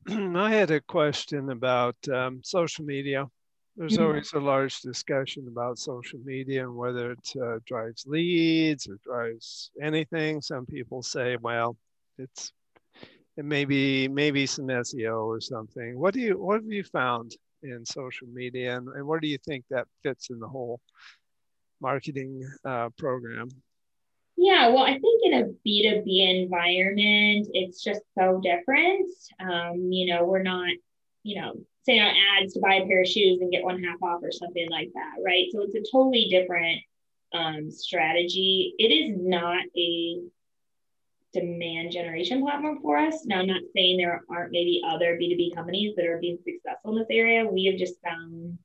I 0.36 0.50
had 0.50 0.70
a 0.70 0.80
question 0.80 1.50
about 1.50 1.96
um, 2.08 2.40
social 2.42 2.84
media 2.84 3.26
there's 3.80 3.96
always 3.96 4.30
a 4.34 4.38
large 4.38 4.82
discussion 4.82 5.48
about 5.48 5.78
social 5.78 6.18
media 6.22 6.64
and 6.64 6.76
whether 6.76 7.12
it 7.12 7.32
uh, 7.42 7.58
drives 7.66 8.04
leads 8.06 8.86
or 8.86 8.98
drives 9.02 9.70
anything. 9.82 10.42
Some 10.42 10.66
people 10.66 11.02
say, 11.02 11.38
well, 11.40 11.78
it's 12.18 12.52
it 13.38 13.46
may 13.46 13.64
be 13.64 14.06
maybe 14.06 14.44
some 14.44 14.66
SEO 14.66 15.24
or 15.24 15.40
something. 15.40 15.98
What 15.98 16.12
do 16.12 16.20
you 16.20 16.38
what 16.38 16.56
have 16.56 16.70
you 16.70 16.84
found 16.84 17.34
in 17.62 17.86
social 17.86 18.26
media, 18.28 18.76
and, 18.76 18.86
and 18.88 19.06
where 19.06 19.18
do 19.18 19.28
you 19.28 19.38
think 19.38 19.64
that 19.70 19.86
fits 20.02 20.28
in 20.28 20.38
the 20.40 20.48
whole 20.48 20.78
marketing 21.80 22.46
uh, 22.66 22.90
program? 22.98 23.48
Yeah, 24.36 24.68
well, 24.68 24.84
I 24.84 24.98
think 24.98 25.22
in 25.24 25.32
a 25.34 25.44
B2B 25.66 26.42
environment, 26.44 27.48
it's 27.54 27.82
just 27.82 28.02
so 28.18 28.42
different. 28.42 29.08
Um, 29.38 29.88
you 29.90 30.06
know, 30.06 30.24
we're 30.24 30.42
not, 30.42 30.70
you 31.22 31.40
know, 31.40 31.54
say 31.84 31.98
on 31.98 32.14
ads 32.40 32.54
to 32.54 32.60
buy 32.60 32.74
a 32.74 32.86
pair 32.86 33.02
of 33.02 33.08
shoes 33.08 33.40
and 33.40 33.52
get 33.52 33.64
one 33.64 33.82
half 33.82 34.02
off 34.02 34.22
or 34.22 34.32
something 34.32 34.68
like 34.70 34.90
that, 34.94 35.14
right? 35.24 35.46
So 35.52 35.62
it's 35.62 35.74
a 35.74 35.90
totally 35.90 36.28
different 36.30 36.80
um, 37.32 37.70
strategy. 37.70 38.74
It 38.78 38.88
is 38.88 39.16
not 39.18 39.64
a 39.76 40.20
demand 41.32 41.92
generation 41.92 42.42
platform 42.42 42.80
for 42.82 42.96
us. 42.96 43.24
Now, 43.24 43.40
I'm 43.40 43.46
not 43.46 43.62
saying 43.74 43.96
there 43.96 44.22
aren't 44.28 44.52
maybe 44.52 44.82
other 44.86 45.16
B2B 45.16 45.54
companies 45.54 45.94
that 45.96 46.06
are 46.06 46.18
being 46.18 46.38
successful 46.44 46.92
in 46.92 46.98
this 46.98 47.06
area. 47.10 47.46
We 47.46 47.66
have 47.66 47.76
just 47.76 48.00
found 48.02 48.58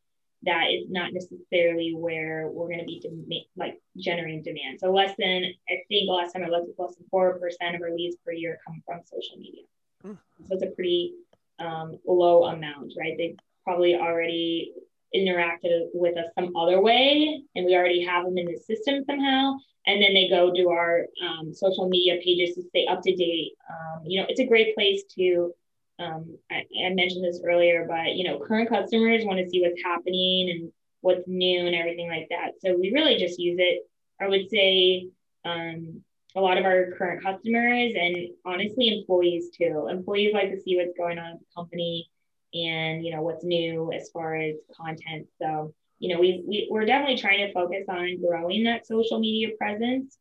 that 0.43 0.65
it's 0.69 0.91
not 0.91 1.13
necessarily 1.13 1.93
where 1.95 2.49
we're 2.51 2.67
going 2.67 2.79
to 2.79 2.85
be 2.85 2.99
dem- 2.99 3.27
like 3.55 3.79
generating 3.97 4.43
demand. 4.43 4.79
So 4.79 4.91
less 4.91 5.15
than, 5.17 5.43
I 5.69 5.73
think 5.89 6.09
last 6.09 6.33
time 6.33 6.43
I 6.43 6.49
looked, 6.49 6.79
less 6.79 6.95
than 6.95 7.05
4% 7.13 7.35
of 7.75 7.81
our 7.81 7.95
leads 7.95 8.15
per 8.23 8.31
year 8.31 8.59
come 8.65 8.81
from 8.85 9.01
social 9.05 9.37
media. 9.37 9.63
Hmm. 10.01 10.13
So 10.47 10.53
it's 10.53 10.63
a 10.63 10.67
pretty 10.67 11.13
um, 11.59 11.97
low 12.05 12.45
amount, 12.45 12.93
right? 12.97 13.15
They 13.17 13.35
probably 13.63 13.95
already 13.95 14.73
interacted 15.15 15.87
with 15.93 16.17
us 16.17 16.25
some 16.37 16.55
other 16.55 16.81
way 16.81 17.41
and 17.55 17.65
we 17.65 17.75
already 17.75 18.03
have 18.03 18.25
them 18.25 18.37
in 18.37 18.45
the 18.45 18.57
system 18.57 19.03
somehow. 19.05 19.55
And 19.87 20.01
then 20.01 20.13
they 20.13 20.27
go 20.27 20.51
to 20.53 20.69
our 20.69 21.05
um, 21.23 21.53
social 21.53 21.87
media 21.87 22.17
pages 22.23 22.55
to 22.55 22.63
stay 22.63 22.87
up 22.87 23.01
to 23.03 23.15
date. 23.15 23.53
Um, 23.69 24.03
you 24.05 24.19
know 24.19 24.27
it's 24.29 24.39
a 24.39 24.47
great 24.47 24.75
place 24.75 25.03
to 25.17 25.53
um, 25.97 26.37
I, 26.51 26.65
I, 26.85 26.89
mentioned 26.89 27.23
this 27.23 27.39
earlier 27.45 27.85
but 27.87 28.15
you 28.15 28.25
know 28.25 28.39
current 28.39 28.67
customers 28.67 29.23
want 29.23 29.39
to 29.39 29.49
see 29.49 29.61
what's 29.61 29.81
happening 29.81 30.49
and 30.49 30.71
what's 30.99 31.27
new 31.27 31.65
and 31.65 31.75
everything 31.75 32.09
like 32.09 32.27
that. 32.31 32.53
So 32.59 32.75
we 32.77 32.91
really 32.91 33.17
just 33.17 33.39
use 33.39 33.57
it. 33.59 33.87
I 34.19 34.27
would 34.27 34.49
say 34.49 35.07
um, 35.45 36.01
a 36.35 36.41
lot 36.41 36.57
of 36.57 36.65
our 36.65 36.91
current 36.97 37.23
customers 37.23 37.93
and 37.99 38.17
honestly 38.45 38.99
employees 38.99 39.49
too. 39.57 39.87
Employees 39.89 40.33
like 40.33 40.51
to 40.51 40.61
see 40.61 40.75
what's 40.75 40.97
going 40.97 41.17
on 41.17 41.33
at 41.33 41.39
the 41.39 41.45
company 41.55 42.09
and 42.53 43.05
you 43.05 43.13
know 43.13 43.21
what's 43.21 43.43
new 43.43 43.91
as 43.93 44.09
far 44.09 44.35
as 44.35 44.55
content. 44.75 45.27
So 45.41 45.73
you 45.99 46.13
know 46.13 46.19
we, 46.19 46.43
we 46.47 46.67
we're 46.69 46.85
definitely 46.85 47.17
trying 47.17 47.45
to 47.45 47.53
focus 47.53 47.85
on 47.89 48.21
growing 48.21 48.63
that 48.65 48.85
social 48.85 49.19
media 49.19 49.49
presence 49.57 50.17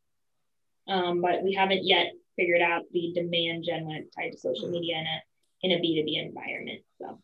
um, 0.87 1.21
but 1.21 1.43
we 1.43 1.53
haven't 1.53 1.85
yet 1.85 2.13
figured 2.35 2.61
out 2.61 2.83
the 2.91 3.11
demand 3.13 3.63
gen 3.65 3.87
tied 4.15 4.31
to 4.31 4.37
social 4.37 4.69
media 4.69 4.97
in 4.97 5.05
a 5.05 5.21
in 5.61 5.71
a 5.71 5.81
b2b 5.81 6.25
environment 6.25 6.81
so. 6.99 7.19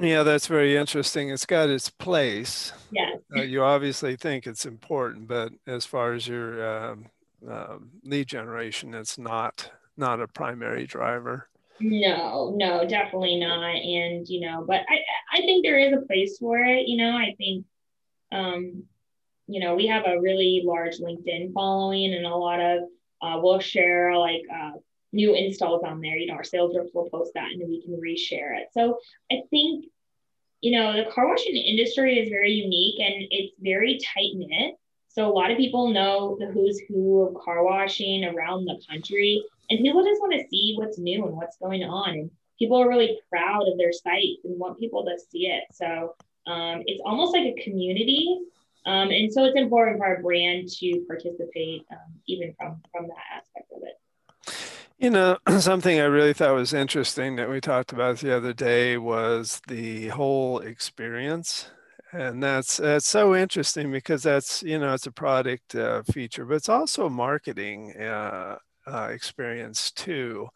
Yeah 0.00 0.24
that's 0.24 0.48
very 0.48 0.76
interesting. 0.76 1.30
It's 1.30 1.46
got 1.46 1.68
its 1.68 1.90
place. 1.90 2.72
Yeah 2.90 3.15
uh, 3.36 3.42
you 3.42 3.62
obviously 3.62 4.16
think 4.16 4.46
it's 4.46 4.66
important 4.66 5.26
but 5.26 5.52
as 5.66 5.84
far 5.84 6.12
as 6.12 6.26
your 6.26 6.66
um, 6.66 7.06
uh, 7.48 7.76
lead 8.04 8.26
generation 8.26 8.94
it's 8.94 9.18
not 9.18 9.70
not 9.96 10.20
a 10.20 10.28
primary 10.28 10.86
driver 10.86 11.48
no, 11.78 12.54
no, 12.56 12.88
definitely 12.88 13.38
not. 13.38 13.76
And 13.76 14.26
you 14.26 14.40
know, 14.40 14.64
but 14.66 14.80
I 14.88 14.98
I 15.30 15.40
think 15.40 15.62
there 15.62 15.78
is 15.78 15.92
a 15.92 16.06
place 16.06 16.38
for 16.38 16.58
it. 16.58 16.88
You 16.88 16.96
know, 16.96 17.10
I 17.10 17.34
think 17.36 17.66
um, 18.32 18.84
you 19.46 19.60
know, 19.60 19.74
we 19.74 19.86
have 19.86 20.04
a 20.06 20.20
really 20.20 20.62
large 20.64 20.98
LinkedIn 20.98 21.52
following 21.52 22.14
and 22.14 22.26
a 22.26 22.34
lot 22.34 22.60
of 22.60 22.80
uh, 23.22 23.40
we'll 23.40 23.60
share 23.60 24.16
like 24.16 24.42
uh, 24.52 24.72
new 25.12 25.34
installs 25.34 25.82
on 25.84 26.00
there. 26.00 26.16
You 26.16 26.26
know, 26.26 26.34
our 26.34 26.44
sales 26.44 26.76
reps 26.76 26.90
will 26.92 27.08
post 27.10 27.32
that 27.34 27.50
and 27.52 27.68
we 27.68 27.82
can 27.82 27.94
reshare 27.94 28.58
it. 28.58 28.68
So 28.72 28.98
I 29.30 29.42
think, 29.50 29.86
you 30.66 30.72
know, 30.72 30.96
the 30.96 31.08
car 31.12 31.28
washing 31.28 31.54
industry 31.54 32.18
is 32.18 32.28
very 32.28 32.50
unique 32.50 32.98
and 32.98 33.28
it's 33.30 33.54
very 33.60 34.00
tight 34.00 34.32
knit. 34.34 34.74
So 35.06 35.30
a 35.30 35.32
lot 35.32 35.52
of 35.52 35.56
people 35.56 35.92
know 35.92 36.36
the 36.40 36.46
who's 36.46 36.80
who 36.88 37.22
of 37.22 37.34
car 37.40 37.62
washing 37.62 38.24
around 38.24 38.64
the 38.64 38.76
country 38.90 39.44
and 39.70 39.78
people 39.78 40.02
just 40.02 40.20
want 40.20 40.32
to 40.32 40.44
see 40.48 40.74
what's 40.76 40.98
new 40.98 41.24
and 41.24 41.36
what's 41.36 41.56
going 41.58 41.84
on 41.84 42.10
and 42.10 42.30
people 42.58 42.82
are 42.82 42.88
really 42.88 43.16
proud 43.30 43.68
of 43.68 43.78
their 43.78 43.92
sites 43.92 44.42
and 44.42 44.58
want 44.58 44.80
people 44.80 45.04
to 45.04 45.16
see 45.30 45.46
it 45.46 45.64
so 45.72 46.16
um, 46.46 46.82
it's 46.86 47.02
almost 47.04 47.32
like 47.32 47.44
a 47.44 47.62
community 47.62 48.40
um, 48.86 49.10
and 49.10 49.32
so 49.32 49.44
it's 49.44 49.56
important 49.56 49.98
for 49.98 50.06
our 50.06 50.20
brand 50.20 50.68
to 50.68 51.04
participate 51.06 51.84
um, 51.92 52.12
even 52.26 52.54
from 52.58 52.82
from 52.92 53.06
that 53.08 53.38
aspect 53.38 53.72
of 53.72 53.82
it 53.82 54.75
you 54.98 55.10
know 55.10 55.38
something 55.58 56.00
i 56.00 56.04
really 56.04 56.32
thought 56.32 56.54
was 56.54 56.72
interesting 56.74 57.36
that 57.36 57.50
we 57.50 57.60
talked 57.60 57.92
about 57.92 58.18
the 58.18 58.34
other 58.34 58.52
day 58.52 58.96
was 58.96 59.60
the 59.68 60.08
whole 60.08 60.60
experience 60.60 61.70
and 62.12 62.42
that's 62.42 62.78
that's 62.78 63.06
so 63.06 63.34
interesting 63.34 63.90
because 63.90 64.22
that's 64.22 64.62
you 64.62 64.78
know 64.78 64.94
it's 64.94 65.06
a 65.06 65.12
product 65.12 65.74
uh, 65.74 66.02
feature 66.04 66.44
but 66.44 66.54
it's 66.54 66.68
also 66.68 67.06
a 67.06 67.10
marketing 67.10 67.94
uh, 68.00 68.56
uh, 68.86 69.08
experience 69.12 69.90
too. 69.90 70.48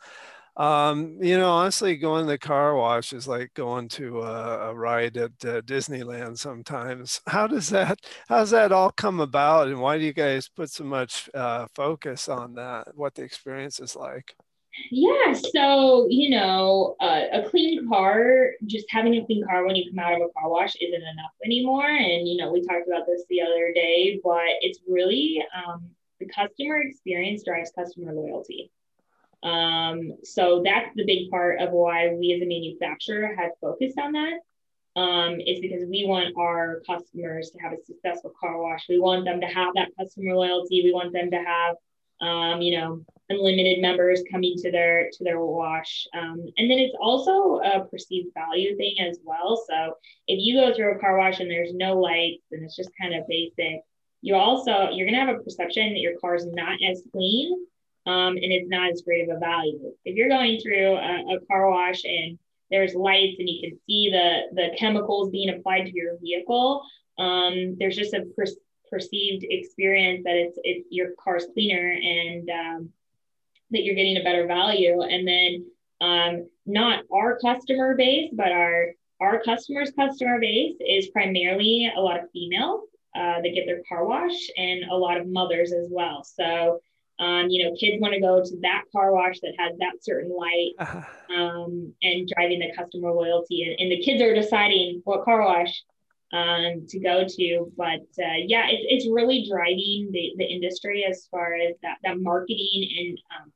Um, 0.56 1.18
you 1.20 1.38
know, 1.38 1.50
honestly, 1.50 1.96
going 1.96 2.26
to 2.26 2.30
the 2.32 2.38
car 2.38 2.74
wash 2.76 3.12
is 3.12 3.26
like 3.28 3.54
going 3.54 3.88
to 3.90 4.22
a, 4.22 4.70
a 4.70 4.74
ride 4.74 5.16
at 5.16 5.32
uh, 5.44 5.62
Disneyland 5.62 6.38
sometimes. 6.38 7.20
How 7.26 7.46
does 7.46 7.70
that, 7.70 8.00
how 8.28 8.38
does 8.40 8.50
that 8.50 8.72
all 8.72 8.90
come 8.90 9.20
about? 9.20 9.68
And 9.68 9.80
why 9.80 9.98
do 9.98 10.04
you 10.04 10.12
guys 10.12 10.48
put 10.48 10.70
so 10.70 10.84
much 10.84 11.30
uh, 11.34 11.66
focus 11.74 12.28
on 12.28 12.54
that, 12.54 12.88
what 12.94 13.14
the 13.14 13.22
experience 13.22 13.80
is 13.80 13.96
like? 13.96 14.34
Yeah, 14.90 15.32
so 15.32 16.06
you 16.08 16.30
know, 16.30 16.96
uh, 17.00 17.24
a 17.32 17.48
clean 17.48 17.88
car, 17.88 18.50
just 18.66 18.86
having 18.88 19.16
a 19.16 19.26
clean 19.26 19.44
car 19.44 19.66
when 19.66 19.76
you 19.76 19.90
come 19.90 19.98
out 19.98 20.14
of 20.14 20.20
a 20.20 20.32
car 20.40 20.48
wash 20.48 20.74
isn't 20.76 20.94
enough 20.94 21.32
anymore. 21.44 21.88
And 21.88 22.28
you 22.28 22.36
know, 22.36 22.52
we 22.52 22.64
talked 22.64 22.86
about 22.86 23.06
this 23.06 23.24
the 23.28 23.42
other 23.42 23.72
day, 23.74 24.20
but 24.22 24.40
it's 24.60 24.80
really 24.88 25.44
um, 25.54 25.90
the 26.18 26.26
customer 26.26 26.80
experience 26.80 27.42
drives 27.44 27.72
customer 27.72 28.12
loyalty. 28.12 28.70
Um, 29.42 30.12
so 30.22 30.62
that's 30.64 30.94
the 30.94 31.04
big 31.04 31.30
part 31.30 31.60
of 31.60 31.70
why 31.70 32.14
we 32.14 32.32
as 32.32 32.42
a 32.42 32.46
manufacturer 32.46 33.34
have 33.36 33.52
focused 33.60 33.98
on 33.98 34.12
that. 34.12 34.40
Um, 34.96 35.40
is 35.40 35.60
because 35.60 35.88
we 35.88 36.04
want 36.04 36.34
our 36.36 36.82
customers 36.84 37.50
to 37.50 37.58
have 37.60 37.72
a 37.72 37.82
successful 37.86 38.32
car 38.38 38.60
wash. 38.60 38.86
We 38.88 38.98
want 38.98 39.24
them 39.24 39.40
to 39.40 39.46
have 39.46 39.72
that 39.76 39.90
customer 39.96 40.34
loyalty. 40.34 40.82
We 40.82 40.92
want 40.92 41.12
them 41.12 41.30
to 41.30 41.36
have, 41.36 41.76
um, 42.20 42.60
you 42.60 42.76
know, 42.76 43.04
unlimited 43.28 43.80
members 43.80 44.24
coming 44.30 44.56
to 44.58 44.70
their 44.70 45.08
to 45.12 45.24
their 45.24 45.40
wash. 45.40 46.06
Um, 46.12 46.44
and 46.58 46.68
then 46.68 46.78
it's 46.80 46.96
also 47.00 47.60
a 47.60 47.84
perceived 47.84 48.34
value 48.34 48.76
thing 48.76 48.96
as 49.00 49.20
well. 49.22 49.64
So 49.68 49.94
if 50.26 50.40
you 50.40 50.60
go 50.60 50.74
through 50.74 50.96
a 50.96 50.98
car 50.98 51.16
wash 51.16 51.38
and 51.38 51.48
there's 51.48 51.72
no 51.72 51.98
lights 51.98 52.42
and 52.50 52.64
it's 52.64 52.76
just 52.76 52.90
kind 53.00 53.14
of 53.14 53.28
basic, 53.28 53.82
you 54.22 54.34
also 54.34 54.90
you're 54.90 55.08
to 55.08 55.14
have 55.14 55.28
a 55.28 55.38
perception 55.38 55.92
that 55.92 56.00
your 56.00 56.18
car 56.18 56.34
is 56.34 56.46
not 56.46 56.78
as 56.82 57.02
clean 57.12 57.64
um, 58.06 58.36
and 58.36 58.52
it's 58.52 58.68
not 58.68 58.90
as 58.90 59.02
great 59.02 59.28
of 59.28 59.36
a 59.36 59.38
value 59.38 59.92
if 60.04 60.16
you're 60.16 60.28
going 60.28 60.60
through 60.60 60.94
a, 60.94 61.36
a, 61.36 61.40
car 61.46 61.70
wash 61.70 62.04
and 62.04 62.38
there's 62.70 62.94
lights 62.94 63.36
and 63.38 63.48
you 63.48 63.68
can 63.68 63.78
see 63.86 64.10
the 64.10 64.54
the 64.54 64.76
chemicals 64.76 65.30
being 65.30 65.50
applied 65.50 65.84
to 65.84 65.94
your 65.94 66.18
vehicle 66.20 66.82
um, 67.18 67.76
there's 67.78 67.96
just 67.96 68.14
a 68.14 68.24
per- 68.36 68.44
perceived 68.90 69.44
experience 69.48 70.22
that 70.24 70.36
it's 70.36 70.58
it's 70.64 70.86
your 70.90 71.10
car's 71.22 71.46
cleaner 71.54 71.92
and 71.92 72.48
um, 72.50 72.88
that 73.70 73.84
you're 73.84 73.94
getting 73.94 74.16
a 74.16 74.24
better 74.24 74.46
value 74.46 75.02
and 75.02 75.26
then 75.26 75.66
um, 76.00 76.48
not 76.66 77.04
our 77.12 77.38
customer 77.38 77.94
base 77.96 78.30
but 78.32 78.50
our 78.52 78.86
our 79.20 79.42
customers 79.42 79.92
customer 79.94 80.40
base 80.40 80.76
is 80.80 81.08
primarily 81.08 81.92
a 81.94 82.00
lot 82.00 82.18
of 82.18 82.30
females 82.32 82.88
uh, 83.14 83.40
that 83.42 83.54
get 83.54 83.66
their 83.66 83.82
car 83.88 84.04
wash 84.04 84.50
and 84.56 84.84
a 84.90 84.94
lot 84.94 85.16
of 85.18 85.26
mothers 85.26 85.72
as 85.72 85.88
well. 85.90 86.24
So, 86.24 86.80
um, 87.20 87.48
you 87.50 87.64
know, 87.64 87.76
kids 87.76 88.00
want 88.00 88.14
to 88.14 88.20
go 88.20 88.42
to 88.42 88.56
that 88.62 88.84
car 88.90 89.12
wash 89.12 89.40
that 89.40 89.52
has 89.58 89.76
that 89.78 90.02
certain 90.02 90.34
light 90.34 90.72
uh-huh. 90.78 91.34
um, 91.34 91.92
and 92.02 92.26
driving 92.34 92.60
the 92.60 92.72
customer 92.74 93.12
loyalty. 93.12 93.62
And, 93.62 93.78
and, 93.78 93.92
the 93.92 94.02
kids 94.02 94.22
are 94.22 94.34
deciding 94.34 95.02
what 95.04 95.24
car 95.24 95.42
wash 95.42 95.82
um, 96.32 96.86
to 96.88 96.98
go 96.98 97.26
to. 97.28 97.72
But 97.76 98.00
uh, 98.18 98.40
yeah, 98.46 98.68
it's, 98.70 99.04
it's 99.04 99.10
really 99.10 99.46
driving 99.46 100.08
the, 100.10 100.32
the 100.38 100.46
industry 100.46 101.04
as 101.04 101.28
far 101.30 101.54
as 101.56 101.74
that, 101.82 101.98
that 102.04 102.18
marketing 102.18 102.88
and 102.98 103.18
um, 103.38 103.52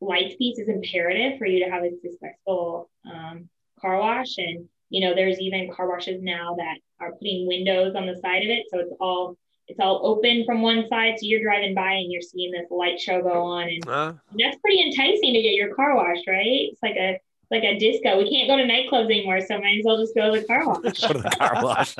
lights 0.00 0.36
piece 0.36 0.60
is 0.60 0.68
imperative 0.68 1.36
for 1.36 1.46
you 1.46 1.64
to 1.64 1.70
have 1.72 1.82
a 1.82 1.90
successful 2.00 2.88
um, 3.12 3.48
car 3.80 3.98
wash. 3.98 4.38
And, 4.38 4.68
you 4.88 5.00
know, 5.00 5.16
there's 5.16 5.40
even 5.40 5.68
car 5.72 5.88
washes 5.88 6.22
now 6.22 6.54
that 6.58 6.76
are 7.00 7.10
putting 7.10 7.48
windows 7.48 7.96
on 7.96 8.06
the 8.06 8.14
side 8.22 8.44
of 8.44 8.50
it. 8.50 8.66
So 8.70 8.78
it's 8.78 8.94
all 9.00 9.36
it's 9.68 9.78
all 9.80 10.00
open 10.02 10.44
from 10.44 10.62
one 10.62 10.88
side. 10.88 11.14
So 11.18 11.26
you're 11.26 11.42
driving 11.42 11.74
by 11.74 11.92
and 11.92 12.10
you're 12.10 12.22
seeing 12.22 12.50
this 12.50 12.70
light 12.70 12.98
show 13.00 13.22
go 13.22 13.42
on. 13.42 13.68
And 13.68 13.88
uh, 13.88 14.12
that's 14.36 14.56
pretty 14.58 14.82
enticing 14.82 15.34
to 15.34 15.42
get 15.42 15.54
your 15.54 15.74
car 15.74 15.94
washed, 15.94 16.26
right? 16.26 16.70
It's 16.72 16.82
like 16.82 16.96
a 16.96 17.20
like 17.50 17.64
a 17.64 17.78
disco. 17.78 18.18
We 18.18 18.30
can't 18.30 18.48
go 18.48 18.56
to 18.56 18.64
nightclubs 18.64 19.06
anymore, 19.06 19.40
so 19.40 19.58
might 19.58 19.78
as 19.78 19.84
well 19.84 19.98
just 19.98 20.14
go 20.14 20.34
to 20.34 20.40
the 20.40 20.46
car 20.46 20.66
wash. 20.66 21.00
go 21.00 21.12
to 21.12 21.18
the 21.18 21.30
car 21.30 21.62
wash. 21.62 21.96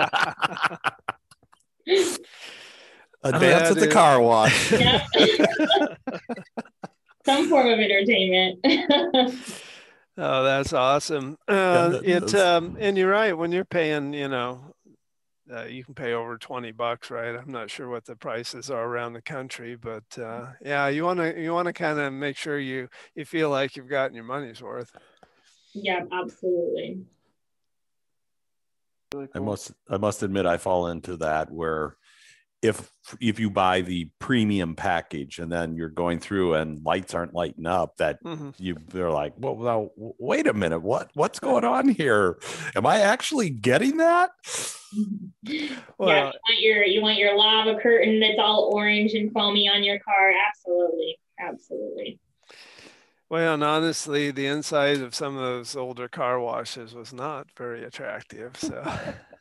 a 3.23 3.33
dance 3.33 3.71
at 3.71 3.77
the 3.77 3.89
car 3.89 4.21
wash. 4.21 4.71
Some 7.25 7.49
form 7.49 7.67
of 7.67 7.79
entertainment. 7.79 8.61
oh, 10.19 10.45
that's 10.45 10.73
awesome. 10.73 11.37
Uh, 11.47 12.01
it 12.03 12.35
um, 12.35 12.79
and 12.81 12.97
you're 12.97 13.11
right. 13.11 13.37
When 13.37 13.53
you're 13.53 13.67
paying, 13.67 14.15
you 14.15 14.29
know, 14.29 14.75
uh, 15.55 15.65
you 15.65 15.85
can 15.85 15.95
pay 15.95 16.13
over 16.13 16.37
20 16.37 16.73
bucks, 16.73 17.11
right? 17.11 17.35
I'm 17.35 17.51
not 17.51 17.71
sure 17.71 17.89
what 17.89 18.05
the 18.05 18.17
prices 18.17 18.71
are 18.71 18.85
around 18.85 19.13
the 19.13 19.23
country, 19.23 19.77
but 19.77 20.19
uh, 20.19 20.47
yeah, 20.65 20.89
you 20.89 21.05
want 21.05 21.21
to 21.21 21.41
you 21.41 21.53
want 21.53 21.67
to 21.67 21.73
kind 21.73 21.99
of 21.99 22.13
make 22.13 22.37
sure 22.37 22.59
you 22.59 22.89
you 23.15 23.25
feel 23.25 23.51
like 23.51 23.77
you've 23.77 23.89
gotten 23.89 24.15
your 24.15 24.25
money's 24.25 24.63
worth. 24.63 24.93
Yeah, 25.75 26.05
absolutely. 26.13 27.05
Really 29.15 29.29
cool. 29.29 29.43
I 29.43 29.45
must 29.45 29.73
I 29.89 29.97
must 29.97 30.23
admit 30.23 30.47
I 30.47 30.57
fall 30.59 30.89
into 30.89 31.17
that 31.19 31.51
where 31.51 31.97
if 32.63 32.91
if 33.21 33.39
you 33.39 33.51
buy 33.51 33.81
the 33.81 34.11
premium 34.19 34.75
package 34.75 35.39
and 35.39 35.51
then 35.51 35.75
you're 35.75 35.89
going 35.89 36.19
through 36.19 36.55
and 36.55 36.85
lights 36.85 37.15
aren't 37.15 37.35
lighting 37.35 37.67
up 37.67 37.97
that 37.99 38.23
mm-hmm. 38.25 38.51
you 38.59 38.77
they're 38.89 39.11
like 39.11 39.33
well 39.37 39.57
now 39.57 39.91
wait 39.97 40.47
a 40.47 40.53
minute 40.53 40.81
what 40.81 41.11
what's 41.15 41.39
going 41.39 41.65
on 41.65 41.89
here 41.89 42.39
am 42.75 42.85
i 42.85 42.99
actually 42.99 43.49
getting 43.49 43.99
that 43.99 44.31
well, 45.99 46.09
yeah 46.09 46.27
you 46.27 46.33
want 46.33 46.61
your 46.61 46.85
you 46.85 47.03
want 47.03 47.19
your 47.19 47.37
lava 47.37 47.79
curtain 47.81 48.19
that's 48.19 48.39
all 48.39 48.71
orange 48.73 49.15
and 49.15 49.33
foamy 49.33 49.69
on 49.69 49.85
your 49.85 49.99
car 50.01 50.33
absolutely 50.49 51.17
absolutely 51.41 52.19
Well, 53.31 53.53
and 53.53 53.63
honestly, 53.63 54.31
the 54.31 54.47
inside 54.47 55.03
of 55.03 55.15
some 55.15 55.37
of 55.37 55.43
those 55.43 55.77
older 55.77 56.09
car 56.09 56.41
washes 56.41 56.95
was 56.95 57.13
not 57.13 57.49
very 57.59 57.85
attractive. 57.85 58.57
So. 58.57 58.83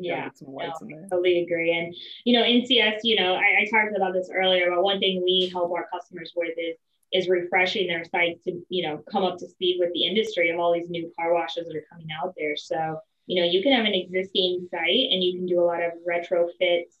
yeah, 0.00 0.28
no, 0.40 0.58
I 0.60 0.70
totally 1.08 1.42
agree. 1.42 1.76
And 1.76 1.94
you 2.24 2.38
know, 2.38 2.44
NCS, 2.44 3.00
you 3.02 3.16
know, 3.16 3.34
I, 3.34 3.62
I 3.62 3.66
talked 3.70 3.96
about 3.96 4.12
this 4.12 4.30
earlier, 4.34 4.70
but 4.70 4.82
one 4.82 4.98
thing 4.98 5.22
we 5.24 5.50
help 5.52 5.72
our 5.72 5.86
customers 5.92 6.32
with 6.34 6.54
is 6.58 6.76
is 7.12 7.28
refreshing 7.28 7.88
their 7.88 8.04
sites 8.04 8.44
to 8.44 8.60
you 8.68 8.86
know 8.86 9.02
come 9.10 9.24
up 9.24 9.36
to 9.38 9.48
speed 9.48 9.78
with 9.80 9.92
the 9.92 10.06
industry 10.06 10.50
of 10.50 10.60
all 10.60 10.72
these 10.72 10.88
new 10.88 11.12
car 11.18 11.34
washes 11.34 11.66
that 11.66 11.76
are 11.76 11.86
coming 11.90 12.08
out 12.22 12.34
there. 12.36 12.56
So 12.56 13.00
you 13.26 13.40
know, 13.40 13.48
you 13.48 13.62
can 13.62 13.72
have 13.72 13.84
an 13.84 13.94
existing 13.94 14.66
site 14.72 15.12
and 15.12 15.22
you 15.22 15.36
can 15.36 15.46
do 15.46 15.60
a 15.60 15.64
lot 15.64 15.82
of 15.82 15.92
retrofits 16.08 16.96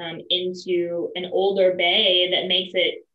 um, 0.00 0.20
into 0.30 1.10
an 1.16 1.26
older 1.32 1.74
bay 1.76 2.30
that 2.30 2.46
makes 2.46 2.72
it 2.74 3.06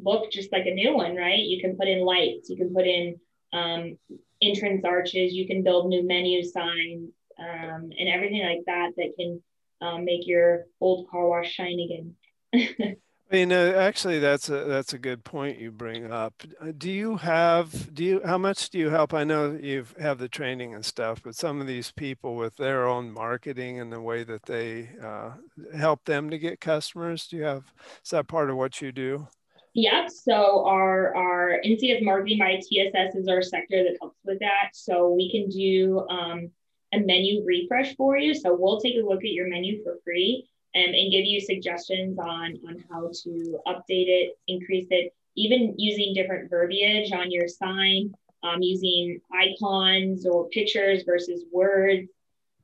look 0.00 0.30
just 0.30 0.52
like 0.52 0.66
a 0.66 0.74
new 0.74 0.94
one, 0.94 1.16
right? 1.16 1.40
You 1.40 1.60
can 1.60 1.76
put 1.76 1.88
in 1.88 2.00
lights, 2.00 2.50
you 2.50 2.56
can 2.56 2.72
put 2.72 2.86
in 2.86 3.18
um, 3.52 3.98
entrance 4.40 4.84
arches, 4.84 5.32
you 5.32 5.46
can 5.48 5.64
build 5.64 5.88
new 5.88 6.06
menu 6.06 6.44
signs, 6.44 7.10
um, 7.38 7.90
and 7.98 8.08
everything 8.08 8.42
like 8.42 8.64
that 8.66 8.92
that 8.96 9.14
can 9.18 9.42
um, 9.80 10.04
make 10.04 10.26
your 10.26 10.64
old 10.80 11.08
car 11.08 11.26
wash 11.28 11.52
shine 11.52 11.78
again. 11.80 12.96
I 13.30 13.34
mean, 13.34 13.52
uh, 13.52 13.74
actually, 13.76 14.20
that's 14.20 14.48
a 14.48 14.64
that's 14.64 14.94
a 14.94 14.98
good 14.98 15.22
point 15.22 15.58
you 15.58 15.70
bring 15.70 16.10
up. 16.10 16.32
Do 16.78 16.90
you 16.90 17.18
have 17.18 17.94
do 17.94 18.02
you 18.02 18.22
how 18.24 18.38
much 18.38 18.70
do 18.70 18.78
you 18.78 18.88
help? 18.88 19.12
I 19.12 19.24
know 19.24 19.58
you 19.60 19.84
have 20.00 20.18
the 20.18 20.30
training 20.30 20.74
and 20.74 20.82
stuff, 20.82 21.20
but 21.22 21.34
some 21.34 21.60
of 21.60 21.66
these 21.66 21.92
people 21.92 22.36
with 22.36 22.56
their 22.56 22.86
own 22.86 23.12
marketing 23.12 23.80
and 23.80 23.92
the 23.92 24.00
way 24.00 24.24
that 24.24 24.44
they 24.44 24.88
uh, 25.04 25.32
help 25.76 26.06
them 26.06 26.30
to 26.30 26.38
get 26.38 26.60
customers. 26.60 27.26
Do 27.26 27.36
you 27.36 27.42
have 27.42 27.64
is 28.02 28.10
that 28.10 28.28
part 28.28 28.48
of 28.48 28.56
what 28.56 28.80
you 28.80 28.92
do? 28.92 29.28
Yep. 29.74 30.10
So 30.10 30.64
our 30.64 31.14
our 31.14 31.60
NCS 31.62 32.02
marketing 32.02 32.38
by 32.38 32.56
TSS 32.56 33.14
is 33.14 33.28
our 33.28 33.42
sector 33.42 33.84
that 33.84 33.98
helps 34.00 34.18
with 34.24 34.38
that. 34.38 34.70
So 34.72 35.10
we 35.10 35.30
can 35.30 35.50
do 35.50 36.06
um, 36.08 36.50
a 36.92 37.00
menu 37.00 37.44
refresh 37.44 37.94
for 37.96 38.16
you. 38.16 38.34
So 38.34 38.56
we'll 38.58 38.80
take 38.80 38.96
a 38.96 39.06
look 39.06 39.18
at 39.18 39.32
your 39.32 39.48
menu 39.48 39.82
for 39.82 39.98
free 40.04 40.48
and, 40.74 40.94
and 40.94 41.12
give 41.12 41.24
you 41.24 41.40
suggestions 41.40 42.18
on, 42.18 42.58
on 42.66 42.84
how 42.90 43.10
to 43.24 43.58
update 43.66 44.08
it, 44.08 44.38
increase 44.46 44.86
it, 44.90 45.14
even 45.36 45.74
using 45.78 46.14
different 46.14 46.50
verbiage 46.50 47.12
on 47.12 47.30
your 47.30 47.48
sign, 47.48 48.14
um, 48.42 48.60
using 48.60 49.20
icons 49.32 50.26
or 50.26 50.48
pictures 50.48 51.02
versus 51.04 51.44
words. 51.52 52.08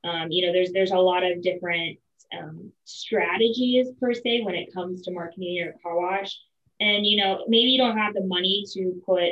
Um, 0.03 0.31
you 0.31 0.45
know, 0.45 0.53
there's 0.53 0.71
there's 0.71 0.91
a 0.91 0.97
lot 0.97 1.23
of 1.23 1.41
different 1.41 1.97
um, 2.37 2.71
strategies 2.83 3.87
per 3.99 4.13
se 4.13 4.41
when 4.43 4.55
it 4.55 4.73
comes 4.73 5.01
to 5.03 5.11
marketing 5.11 5.53
your 5.53 5.73
car 5.81 5.99
wash. 5.99 6.37
And 6.79 7.05
you 7.05 7.23
know, 7.23 7.45
maybe 7.47 7.69
you 7.69 7.77
don't 7.77 7.97
have 7.97 8.13
the 8.13 8.25
money 8.25 8.65
to 8.73 9.01
put, 9.05 9.29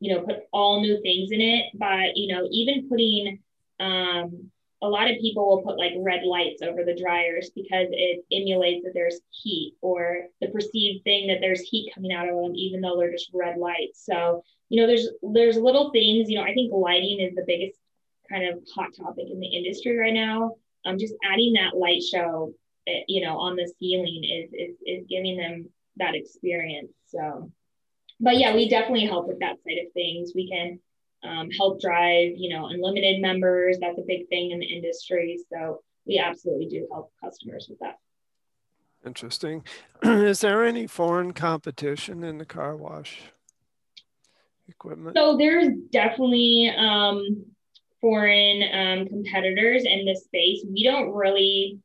you 0.00 0.14
know, 0.14 0.22
put 0.22 0.40
all 0.52 0.80
new 0.80 1.00
things 1.02 1.30
in 1.30 1.40
it, 1.40 1.66
but 1.74 2.16
you 2.16 2.34
know, 2.34 2.46
even 2.50 2.88
putting 2.88 3.38
um, 3.82 4.50
a 4.82 4.88
lot 4.88 5.10
of 5.10 5.18
people 5.20 5.48
will 5.48 5.62
put 5.62 5.78
like 5.78 5.92
red 5.98 6.24
lights 6.24 6.60
over 6.62 6.84
the 6.84 6.96
dryers 7.00 7.50
because 7.54 7.86
it 7.90 8.24
emulates 8.32 8.84
that 8.84 8.92
there's 8.94 9.20
heat 9.30 9.74
or 9.80 10.26
the 10.40 10.48
perceived 10.48 11.04
thing 11.04 11.28
that 11.28 11.38
there's 11.40 11.60
heat 11.60 11.92
coming 11.94 12.12
out 12.12 12.28
of 12.28 12.34
them 12.34 12.54
even 12.56 12.80
though 12.80 12.98
they're 12.98 13.12
just 13.12 13.30
red 13.32 13.58
lights. 13.58 14.04
So 14.04 14.42
you 14.72 14.80
know 14.80 14.86
there's 14.86 15.08
there's 15.22 15.58
little 15.58 15.90
things 15.90 16.30
you 16.30 16.38
know 16.38 16.44
i 16.44 16.54
think 16.54 16.72
lighting 16.72 17.20
is 17.20 17.34
the 17.34 17.44
biggest 17.46 17.78
kind 18.30 18.48
of 18.48 18.58
hot 18.74 18.88
topic 18.96 19.26
in 19.30 19.38
the 19.38 19.46
industry 19.46 19.96
right 19.98 20.14
now. 20.14 20.56
Um, 20.86 20.98
just 20.98 21.14
adding 21.22 21.52
that 21.52 21.76
light 21.76 22.02
show 22.02 22.54
eh, 22.88 23.02
you 23.06 23.24
know 23.24 23.38
on 23.38 23.54
the 23.54 23.70
ceiling 23.78 24.24
is, 24.24 24.50
is 24.54 24.76
is 24.86 25.06
giving 25.08 25.36
them 25.36 25.68
that 25.96 26.14
experience 26.14 26.92
so. 27.06 27.52
But 28.18 28.38
yeah 28.38 28.54
we 28.54 28.68
definitely 28.68 29.06
help 29.06 29.28
with 29.28 29.40
that 29.40 29.58
side 29.62 29.86
of 29.86 29.92
things. 29.92 30.32
We 30.34 30.48
can 30.48 30.80
um, 31.24 31.50
help 31.50 31.80
drive, 31.80 32.32
you 32.36 32.50
know, 32.50 32.66
unlimited 32.66 33.20
members. 33.20 33.78
That's 33.80 33.98
a 33.98 34.04
big 34.06 34.28
thing 34.28 34.50
in 34.50 34.58
the 34.58 34.66
industry. 34.66 35.38
So 35.52 35.82
we 36.06 36.18
absolutely 36.18 36.66
do 36.66 36.88
help 36.90 37.12
customers 37.22 37.66
with 37.68 37.78
that. 37.80 37.98
Interesting. 39.04 39.64
Is 40.02 40.40
there 40.40 40.64
any 40.64 40.86
foreign 40.86 41.32
competition 41.32 42.22
in 42.22 42.38
the 42.38 42.44
car 42.44 42.76
wash 42.76 43.20
equipment? 44.68 45.16
So 45.16 45.36
there's 45.36 45.68
definitely 45.90 46.72
um, 46.76 47.44
foreign 48.00 48.62
um, 48.72 49.08
competitors 49.08 49.84
in 49.84 50.04
this 50.04 50.24
space. 50.24 50.64
We 50.68 50.84
don't 50.84 51.12
really, 51.12 51.78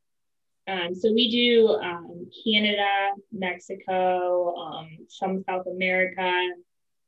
um, 0.67 0.93
so 0.93 1.11
we 1.11 1.31
do 1.31 1.69
um, 1.69 2.29
Canada, 2.43 2.87
Mexico, 3.31 4.55
um, 4.55 4.89
some 5.07 5.43
South 5.47 5.65
America, 5.67 6.31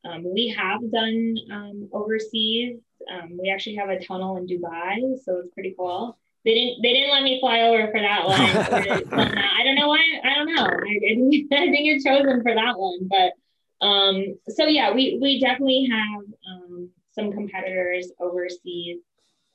um, 0.06 0.24
we 0.24 0.48
have 0.58 0.80
done 0.92 1.36
um, 1.52 1.90
overseas. 1.92 2.80
Um, 3.12 3.38
we 3.42 3.50
actually 3.50 3.76
have 3.76 3.90
a 3.90 4.04
tunnel 4.04 4.38
in 4.38 4.48
Dubai, 4.48 5.18
so 5.24 5.38
it's 5.38 5.54
pretty 5.54 5.76
cool. 5.78 6.18
They 6.46 6.54
didn't 6.54 6.82
they 6.82 6.94
didn't 6.94 7.12
let 7.12 7.24
me 7.24 7.40
fly 7.40 7.62
over 7.62 7.92
for 7.92 8.00
that 8.00 8.26
one. 8.26 8.40
I 9.20 9.64
don't 9.64 9.76
know 9.76 9.90
why. 9.90 10.04
I 10.24 10.36
don't 10.36 10.56
know. 10.56 10.64
I, 10.64 11.00
think, 11.00 11.52
I 11.52 11.58
think 11.58 11.80
you're 11.82 12.00
chosen 12.00 12.42
for 12.42 12.54
that 12.56 12.78
one, 12.78 13.10
but 13.10 13.86
um, 13.86 14.38
so 14.48 14.66
yeah, 14.66 14.94
we 14.94 15.18
we 15.22 15.40
definitely 15.40 15.90
have 15.92 16.24
um, 16.50 16.90
some 17.12 17.32
competitors 17.32 18.12
overseas, 18.20 19.00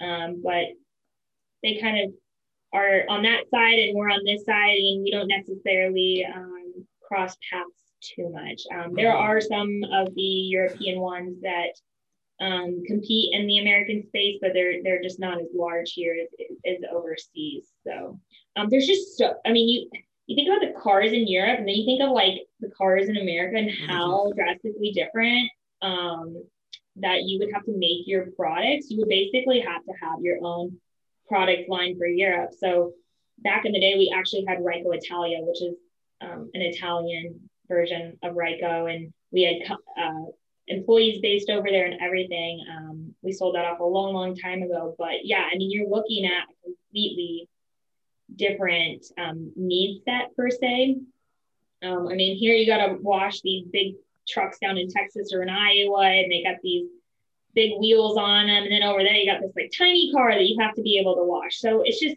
um, 0.01 0.43
but 0.45 0.65
they 1.63 1.79
kind 1.79 2.05
of 2.05 2.15
are 2.75 3.05
on 3.09 3.23
that 3.23 3.49
side 3.51 3.79
and 3.79 3.97
we're 3.97 4.11
on 4.11 4.25
this 4.25 4.45
side, 4.45 4.77
and 4.77 5.03
we 5.05 5.11
don't 5.11 5.29
necessarily 5.29 6.27
cross 7.07 7.37
paths 7.51 7.84
too 8.17 8.31
much. 8.31 8.63
Um, 8.73 8.95
there 8.95 9.13
mm-hmm. 9.13 9.23
are 9.23 9.41
some 9.41 9.83
of 9.93 10.15
the 10.15 10.23
European 10.23 11.01
ones 11.01 11.41
that 11.43 11.73
um, 12.41 12.83
compete 12.87 13.33
in 13.33 13.47
the 13.47 13.59
American 13.59 14.07
space, 14.09 14.39
but 14.41 14.53
they're 14.53 14.83
they're 14.83 15.03
just 15.03 15.21
not 15.21 15.41
as 15.41 15.49
large 15.55 15.93
here 15.93 16.17
as, 16.21 16.47
as 16.67 16.79
overseas. 16.93 17.67
So 17.87 18.19
um, 18.57 18.69
there's 18.71 18.87
just 18.87 19.17
so 19.17 19.35
I 19.45 19.53
mean 19.53 19.69
you 19.69 19.91
you 20.27 20.37
think 20.37 20.49
about 20.49 20.61
the 20.61 20.81
cars 20.81 21.13
in 21.13 21.29
Europe 21.29 21.59
and 21.59 21.69
then 21.69 21.75
you 21.75 21.85
think 21.85 22.03
of 22.03 22.11
like 22.11 22.47
the 22.61 22.71
cars 22.71 23.09
in 23.09 23.17
America 23.17 23.57
and 23.59 23.69
mm-hmm. 23.69 23.91
how 23.91 24.33
drastically 24.35 24.91
different 24.93 25.51
um, 25.83 26.43
that 26.97 27.25
you 27.25 27.39
would 27.39 27.53
have 27.53 27.65
to 27.65 27.77
make 27.77 28.07
your 28.07 28.31
products. 28.37 28.91
You 28.91 28.99
would 28.99 29.09
basically 29.09 29.61
have 29.61 29.85
to 29.85 29.93
have 30.01 30.21
your 30.21 30.39
own 30.43 30.79
product 31.29 31.69
line 31.69 31.97
for 31.99 32.07
Europe. 32.07 32.51
So 32.59 32.93
back 33.39 33.65
in 33.65 33.73
the 33.73 33.81
day, 33.81 33.95
we 33.97 34.15
actually 34.15 34.45
had 34.47 34.59
Ryko 34.59 34.97
Italia, 34.97 35.39
which 35.41 35.63
is 35.63 35.75
um, 36.21 36.51
an 36.55 36.63
Italian 36.63 37.49
version 37.69 38.19
of 38.23 38.35
Ryko, 38.35 38.93
and 38.93 39.13
we 39.31 39.43
had 39.43 39.77
uh, 40.01 40.25
employees 40.69 41.21
based 41.21 41.51
over 41.51 41.69
there 41.71 41.87
and 41.87 42.01
everything. 42.01 42.65
Um, 42.71 43.15
we 43.23 43.33
sold 43.33 43.55
that 43.55 43.65
off 43.65 43.81
a 43.81 43.85
long, 43.85 44.15
long 44.15 44.37
time 44.37 44.63
ago. 44.63 44.95
But 44.99 45.25
yeah, 45.25 45.45
I 45.53 45.57
mean, 45.57 45.71
you're 45.71 45.89
looking 45.89 46.25
at 46.27 46.45
a 46.49 46.65
completely 46.65 47.49
different 48.37 49.05
um, 49.19 49.53
need 49.57 50.03
set 50.05 50.35
per 50.37 50.51
se. 50.51 50.97
Um, 51.83 52.09
I 52.09 52.15
mean, 52.15 52.37
here 52.37 52.55
you 52.55 52.67
got 52.67 52.87
to 52.87 52.97
wash 53.01 53.41
these 53.43 53.67
big 53.71 53.95
trucks 54.27 54.59
down 54.59 54.79
in 54.79 54.89
Texas 54.89 55.33
or 55.35 55.43
in 55.43 55.51
Iowa, 55.51 56.05
and 56.05 56.33
they 56.33 56.43
got 56.43 56.57
these 56.63 56.89
big 57.55 57.79
wheels 57.79 58.17
on 58.17 58.47
them. 58.47 58.63
And 58.63 58.73
then 58.73 58.83
over 58.83 59.03
there, 59.03 59.15
you 59.15 59.31
got 59.31 59.41
this 59.41 59.53
like 59.55 59.73
tiny 59.77 60.11
car 60.13 60.33
that 60.33 60.49
you 60.49 60.59
have 60.61 60.75
to 60.75 60.83
be 60.83 60.99
able 60.99 61.15
to 61.17 61.25
wash. 61.25 61.59
So 61.59 61.83
it's 61.83 62.01
just 62.01 62.17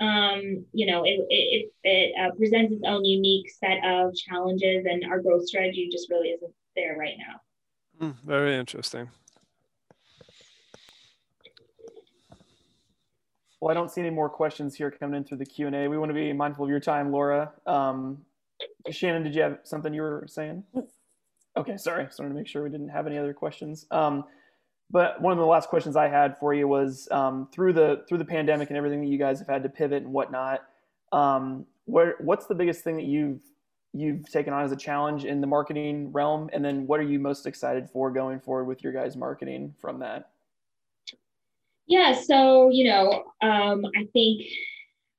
um, 0.00 0.64
you 0.72 0.86
know, 0.86 1.04
it, 1.04 1.20
it, 1.30 1.72
it 1.84 2.14
uh, 2.20 2.34
presents 2.36 2.72
its 2.72 2.82
own 2.86 3.04
unique 3.04 3.50
set 3.50 3.78
of 3.84 4.14
challenges, 4.14 4.84
and 4.84 5.04
our 5.10 5.20
growth 5.20 5.46
strategy 5.46 5.88
just 5.90 6.10
really 6.10 6.28
isn't 6.28 6.52
there 6.74 6.96
right 6.98 7.16
now. 7.18 8.08
Mm, 8.08 8.16
very 8.24 8.56
interesting. 8.56 9.08
Well, 13.60 13.70
I 13.70 13.74
don't 13.74 13.90
see 13.90 14.02
any 14.02 14.10
more 14.10 14.28
questions 14.28 14.74
here 14.74 14.90
coming 14.90 15.16
in 15.16 15.24
through 15.24 15.38
the 15.38 15.46
Q 15.46 15.66
and 15.66 15.74
A. 15.74 15.88
We 15.88 15.96
want 15.96 16.10
to 16.10 16.14
be 16.14 16.32
mindful 16.32 16.64
of 16.64 16.70
your 16.70 16.80
time, 16.80 17.10
Laura. 17.10 17.52
Um, 17.66 18.18
Shannon, 18.90 19.22
did 19.22 19.34
you 19.34 19.42
have 19.42 19.60
something 19.64 19.94
you 19.94 20.02
were 20.02 20.26
saying? 20.28 20.62
Okay, 21.56 21.78
sorry. 21.78 22.04
Just 22.04 22.18
wanted 22.18 22.30
to 22.30 22.34
make 22.36 22.46
sure 22.46 22.62
we 22.62 22.70
didn't 22.70 22.90
have 22.90 23.06
any 23.06 23.16
other 23.16 23.32
questions. 23.32 23.86
Um, 23.90 24.24
but 24.90 25.20
one 25.20 25.32
of 25.32 25.38
the 25.38 25.46
last 25.46 25.68
questions 25.68 25.96
I 25.96 26.08
had 26.08 26.38
for 26.38 26.54
you 26.54 26.68
was 26.68 27.08
um, 27.10 27.48
through 27.52 27.72
the 27.72 28.04
through 28.08 28.18
the 28.18 28.24
pandemic 28.24 28.68
and 28.68 28.76
everything 28.76 29.00
that 29.00 29.08
you 29.08 29.18
guys 29.18 29.38
have 29.38 29.48
had 29.48 29.62
to 29.64 29.68
pivot 29.68 30.02
and 30.02 30.12
whatnot. 30.12 30.62
Um, 31.12 31.66
where 31.86 32.16
what's 32.20 32.46
the 32.46 32.54
biggest 32.54 32.84
thing 32.84 32.96
that 32.96 33.04
you've 33.04 33.40
you've 33.92 34.30
taken 34.30 34.52
on 34.52 34.62
as 34.62 34.72
a 34.72 34.76
challenge 34.76 35.24
in 35.24 35.40
the 35.40 35.46
marketing 35.46 36.12
realm, 36.12 36.50
and 36.52 36.64
then 36.64 36.86
what 36.86 37.00
are 37.00 37.04
you 37.04 37.18
most 37.18 37.46
excited 37.46 37.88
for 37.90 38.10
going 38.10 38.40
forward 38.40 38.64
with 38.64 38.84
your 38.84 38.92
guys' 38.92 39.16
marketing 39.16 39.74
from 39.80 39.98
that? 40.00 40.30
Yeah, 41.86 42.12
so 42.12 42.70
you 42.70 42.84
know, 42.84 43.24
um, 43.42 43.84
I 43.96 44.06
think 44.12 44.42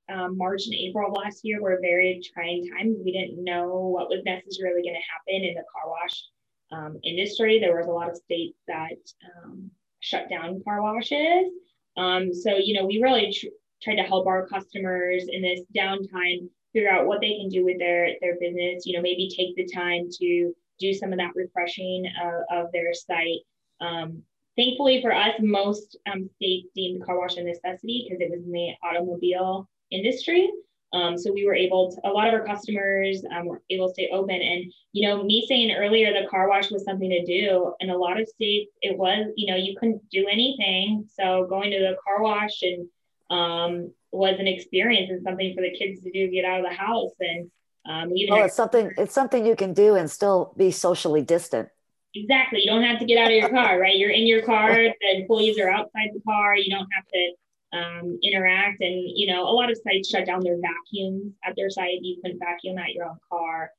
um, 0.10 0.38
March 0.38 0.66
and 0.66 0.76
April 0.76 1.12
last 1.12 1.42
year 1.44 1.62
were 1.62 1.80
very 1.82 2.22
trying 2.34 2.70
times. 2.70 2.98
We 3.04 3.12
didn't 3.12 3.44
know 3.44 3.68
what 3.68 4.10
was 4.10 4.22
necessarily 4.26 4.82
going 4.82 4.96
to 4.96 5.34
happen 5.36 5.44
in 5.48 5.56
the 5.56 5.64
car 5.74 5.90
wash 5.90 6.24
um, 6.72 7.00
industry. 7.04 7.60
There 7.60 7.78
was 7.78 7.88
a 7.88 7.92
lot 7.92 8.10
of 8.10 8.18
states 8.18 8.58
that 8.68 8.98
um, 9.44 9.72
shut 10.00 10.30
down 10.30 10.62
car 10.64 10.82
washes. 10.82 11.52
Um, 11.98 12.34
so, 12.34 12.56
you 12.56 12.74
know, 12.74 12.86
we 12.86 13.02
really 13.02 13.34
tr- 13.34 13.48
tried 13.82 13.96
to 13.96 14.04
help 14.04 14.28
our 14.28 14.48
customers 14.48 15.26
in 15.30 15.42
this 15.42 15.62
downtime 15.76 16.50
figure 16.74 16.92
out 16.92 17.08
what 17.08 17.22
they 17.22 17.38
can 17.38 17.50
do 17.50 17.66
with 17.66 17.80
their 17.80 18.10
their 18.22 18.38
business. 18.40 18.86
You 18.86 18.96
know, 18.96 19.02
maybe 19.02 19.30
take 19.30 19.56
the 19.56 19.74
time 19.74 20.10
to 20.20 20.54
do 20.80 20.94
some 20.94 21.12
of 21.12 21.20
that 21.20 21.36
refreshing 21.36 22.06
of, 22.24 22.66
of 22.66 22.72
their 22.72 22.94
site. 22.94 23.40
Um, 23.82 24.22
thankfully 24.56 25.02
for 25.02 25.14
us, 25.14 25.34
most 25.40 25.98
um, 26.12 26.30
states 26.36 26.70
deemed 26.76 27.04
car 27.04 27.18
wash 27.18 27.38
a 27.38 27.44
necessity 27.44 28.08
because 28.08 28.22
it 28.22 28.30
was 28.30 28.46
in 28.46 28.52
the 28.52 28.74
automobile 28.84 29.68
industry. 29.92 30.52
Um, 30.94 31.18
so 31.18 31.34
we 31.34 31.46
were 31.46 31.56
able 31.56 31.92
to, 31.92 32.10
a 32.10 32.12
lot 32.12 32.28
of 32.28 32.34
our 32.34 32.46
customers 32.46 33.24
um, 33.36 33.46
were 33.46 33.62
able 33.70 33.88
to 33.88 33.94
stay 33.94 34.10
open. 34.12 34.36
And, 34.36 34.72
you 34.94 35.08
know, 35.08 35.24
me 35.24 35.46
saying 35.48 35.72
earlier 35.72 36.14
the 36.14 36.28
car 36.30 36.48
wash 36.48 36.72
was 36.72 36.86
something 36.86 37.10
to 37.10 37.26
do. 37.26 37.74
In 37.82 37.90
a 37.90 37.98
lot 37.98 38.20
of 38.20 38.28
states, 38.28 38.72
it 38.82 38.98
was, 38.98 39.28
you 39.36 39.52
know, 39.52 39.58
you 39.58 39.76
couldn't 39.78 40.10
do 40.10 40.26
anything. 40.32 41.08
So 41.14 41.46
going 41.50 41.72
to 41.72 41.80
the 41.80 41.98
car 42.04 42.24
wash 42.24 42.62
and 42.62 42.88
um, 43.30 43.92
was 44.12 44.40
an 44.40 44.48
experience 44.48 45.12
and 45.12 45.22
something 45.24 45.54
for 45.54 45.62
the 45.62 45.72
kids 45.72 46.02
to 46.02 46.12
do, 46.12 46.32
get 46.32 46.46
out 46.46 46.62
of 46.62 46.66
the 46.70 46.76
house. 46.76 47.12
And 47.20 47.52
um, 47.86 48.16
even 48.16 48.34
oh, 48.34 48.44
it's 48.44 48.56
something, 48.56 48.92
it's 48.98 49.14
something 49.14 49.46
you 49.46 49.56
can 49.56 49.74
do 49.74 49.96
and 49.96 50.10
still 50.10 50.54
be 50.58 50.72
socially 50.72 51.22
distant. 51.22 51.68
Exactly. 52.16 52.62
You 52.62 52.72
don't 52.72 52.84
have 52.84 53.00
to 53.00 53.06
get 53.06 53.18
out 53.18 53.28
of 53.28 53.38
your 53.38 53.50
car, 53.50 53.80
right? 53.80 53.98
You're 53.98 54.12
in 54.12 54.26
your 54.26 54.42
car. 54.42 54.74
The 54.74 55.20
employees 55.20 55.60
are 55.60 55.70
outside 55.70 56.10
the 56.14 56.22
car. 56.26 56.56
You 56.56 56.72
don't 56.72 56.88
have 56.96 57.06
to 57.14 57.32
um, 57.78 58.20
interact. 58.24 58.82
And, 58.82 58.98
you 59.20 59.28
know, 59.32 59.42
a 59.44 59.54
lot 59.60 59.72
of 59.72 59.78
sites 59.84 60.10
shut 60.10 60.26
down 60.26 60.42
their 60.44 60.60
vacuums 60.70 61.34
at 61.46 61.54
their 61.56 61.70
site. 61.70 62.02
You 62.02 62.20
can 62.24 62.40
vacuum 62.40 62.78
at 62.78 62.94
your 62.94 63.06
own 63.06 63.18
car, 63.30 63.72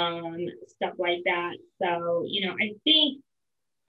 um, 0.00 0.38
stuff 0.68 0.94
like 0.98 1.22
that. 1.24 1.54
So, 1.80 2.24
you 2.26 2.46
know, 2.46 2.54
I 2.54 2.68
think 2.84 3.22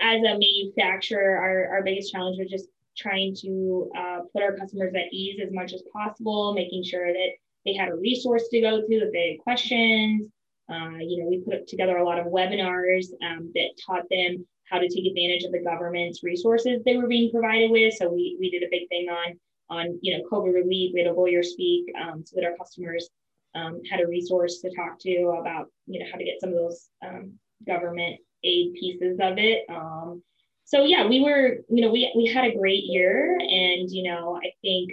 as 0.01 0.20
a 0.22 0.38
manufacturer, 0.38 1.38
our, 1.38 1.78
our 1.78 1.84
biggest 1.84 2.11
challenge 2.11 2.38
was 2.39 2.49
just 2.49 2.68
trying 2.95 3.36
to 3.36 3.89
uh, 3.97 4.20
put 4.32 4.43
our 4.43 4.55
customers 4.55 4.93
at 4.95 5.14
ease 5.14 5.39
as 5.45 5.51
much 5.51 5.74
as 5.74 5.82
possible, 5.91 6.53
making 6.53 6.84
sure 6.84 7.07
that 7.07 7.32
they 7.66 7.74
had 7.74 7.89
a 7.89 7.95
resource 7.95 8.47
to 8.51 8.61
go 8.61 8.82
to 8.82 8.93
if 8.93 9.11
they 9.11 9.32
had 9.32 9.39
questions. 9.39 10.30
Uh, 10.70 10.97
you 10.99 11.16
know, 11.20 11.28
we 11.30 11.39
put 11.39 11.68
together 11.68 11.97
a 11.97 12.05
lot 12.05 12.20
of 12.20 12.28
webinars 12.28 13.07
um, 13.28 13.51
that 13.55 13.70
taught 13.86 14.03
them 14.09 14.45
how 14.70 14.80
to 14.80 14.88
take 14.88 15.05
advantage 15.05 15.43
of 15.43 15.51
the 15.51 15.64
government's 15.64 16.24
resources 16.24 16.82
they 16.84 16.97
were 16.97 17.07
being 17.07 17.32
provided 17.32 17.70
with. 17.70 17.93
So 17.95 18.09
we, 18.09 18.38
we 18.39 18.49
did 18.49 18.64
a 18.64 18.72
big 18.72 18.88
thing 18.89 19.07
on, 19.09 19.39
on, 19.74 20.00
you 20.02 20.12
know, 20.14 20.24
COVID 20.32 20.54
relief, 20.62 20.92
we 20.94 21.02
had 21.02 21.12
a 21.12 21.20
lawyer 21.22 21.44
speak 21.44 21.84
um, 22.02 22.24
so 22.26 22.32
that 22.36 22.46
our 22.46 22.58
customers 22.62 23.10
um, 23.56 23.82
had 23.90 24.02
a 24.02 24.08
resource 24.08 24.56
to 24.62 24.70
talk 24.80 24.94
to 25.00 25.14
about, 25.40 25.66
you 25.92 26.00
know, 26.00 26.08
how 26.12 26.18
to 26.18 26.26
get 26.30 26.40
some 26.42 26.52
of 26.54 26.56
those 26.56 26.80
um, 27.06 27.34
government 27.72 28.16
aid 28.44 28.74
pieces 28.80 29.18
of 29.22 29.38
it. 29.38 29.60
Um, 29.70 30.22
so 30.66 30.78
yeah, 30.84 31.08
we 31.08 31.22
were, 31.22 31.58
you 31.70 31.82
know, 31.82 31.92
we, 31.92 32.12
we 32.16 32.26
had 32.36 32.46
a 32.46 32.58
great 32.62 32.84
year 32.96 33.38
and, 33.40 33.90
you 33.92 34.04
know, 34.10 34.40
I 34.44 34.50
think 34.62 34.86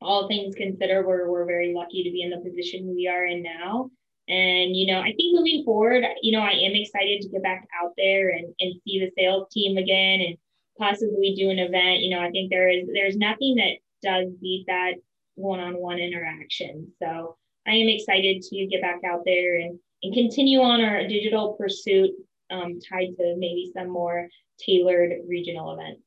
all 0.00 0.26
things 0.26 0.54
considered, 0.54 1.06
we're, 1.06 1.30
we're 1.30 1.46
very 1.46 1.74
lucky 1.74 2.02
to 2.02 2.10
be 2.10 2.22
in 2.22 2.30
the 2.30 2.44
position 2.48 2.94
we 2.94 3.06
are 3.06 3.24
in 3.24 3.42
now. 3.42 3.90
And, 4.28 4.76
you 4.76 4.86
know, 4.90 5.00
I 5.00 5.12
think 5.16 5.36
moving 5.36 5.62
forward, 5.64 6.04
you 6.22 6.32
know, 6.32 6.42
I 6.42 6.52
am 6.52 6.72
excited 6.74 7.20
to 7.20 7.28
get 7.28 7.42
back 7.42 7.68
out 7.80 7.92
there 7.96 8.30
and, 8.30 8.46
and 8.60 8.74
see 8.84 8.98
the 8.98 9.10
sales 9.16 9.48
team 9.52 9.76
again 9.76 10.20
and 10.26 10.36
possibly 10.78 11.34
do 11.36 11.50
an 11.50 11.58
event. 11.58 12.00
You 12.00 12.10
know, 12.10 12.20
I 12.20 12.30
think 12.30 12.50
there 12.50 12.68
is 12.68 12.88
there's 12.92 13.16
nothing 13.16 13.56
that 13.56 13.78
does 14.02 14.32
beat 14.40 14.64
that 14.66 14.94
one-on-one 15.34 15.98
interaction. 15.98 16.92
So 16.98 17.36
I 17.66 17.72
am 17.72 17.88
excited 17.88 18.42
to 18.42 18.66
get 18.66 18.82
back 18.82 19.00
out 19.04 19.22
there 19.24 19.60
and, 19.60 19.78
and 20.02 20.14
continue 20.14 20.60
on 20.60 20.82
our 20.82 21.06
digital 21.06 21.54
pursuit 21.54 22.10
um, 22.50 22.78
tied 22.80 23.16
to 23.18 23.34
maybe 23.38 23.70
some 23.74 23.88
more 23.88 24.28
tailored 24.58 25.12
regional 25.26 25.72
events. 25.72 26.02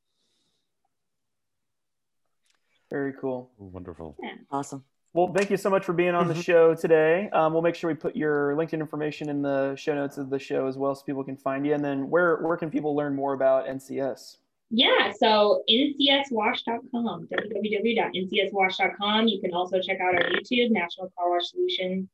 Very 2.89 3.13
cool. 3.20 3.51
Wonderful. 3.57 4.16
Yeah. 4.22 4.36
Awesome. 4.51 4.84
Well, 5.13 5.32
thank 5.34 5.49
you 5.49 5.57
so 5.57 5.70
much 5.70 5.86
for 5.86 5.93
being 5.93 6.13
on 6.13 6.28
the 6.28 6.34
mm-hmm. 6.34 6.41
show 6.41 6.76
today. 6.76 7.30
Um, 7.32 7.53
we'll 7.53 7.61
make 7.61 7.76
sure 7.76 7.89
we 7.89 7.95
put 7.95 8.18
your 8.18 8.53
LinkedIn 8.55 8.82
information 8.82 9.30
in 9.30 9.41
the 9.41 9.74
show 9.78 9.95
notes 9.95 10.18
of 10.18 10.30
the 10.30 10.38
show 10.38 10.68
as 10.68 10.78
well, 10.78 10.93
so 10.93 11.03
people 11.05 11.24
can 11.24 11.38
find 11.38 11.66
you. 11.66 11.74
And 11.74 11.84
then, 11.84 12.09
where 12.09 12.38
where 12.38 12.57
can 12.57 12.70
people 12.70 12.95
learn 12.95 13.16
more 13.16 13.34
about 13.34 13.66
NCS? 13.66 14.38
Yeah, 14.76 15.14
so 15.18 15.64
ncswash.com, 15.70 17.30
www.ncswash.com. 17.32 19.28
You 19.30 19.40
can 19.40 19.54
also 19.54 19.80
check 19.80 20.02
out 20.02 20.16
our 20.16 20.30
YouTube, 20.32 20.72
National 20.72 21.10
Car 21.18 21.32
Wash 21.32 21.50
Solutions 21.52 22.10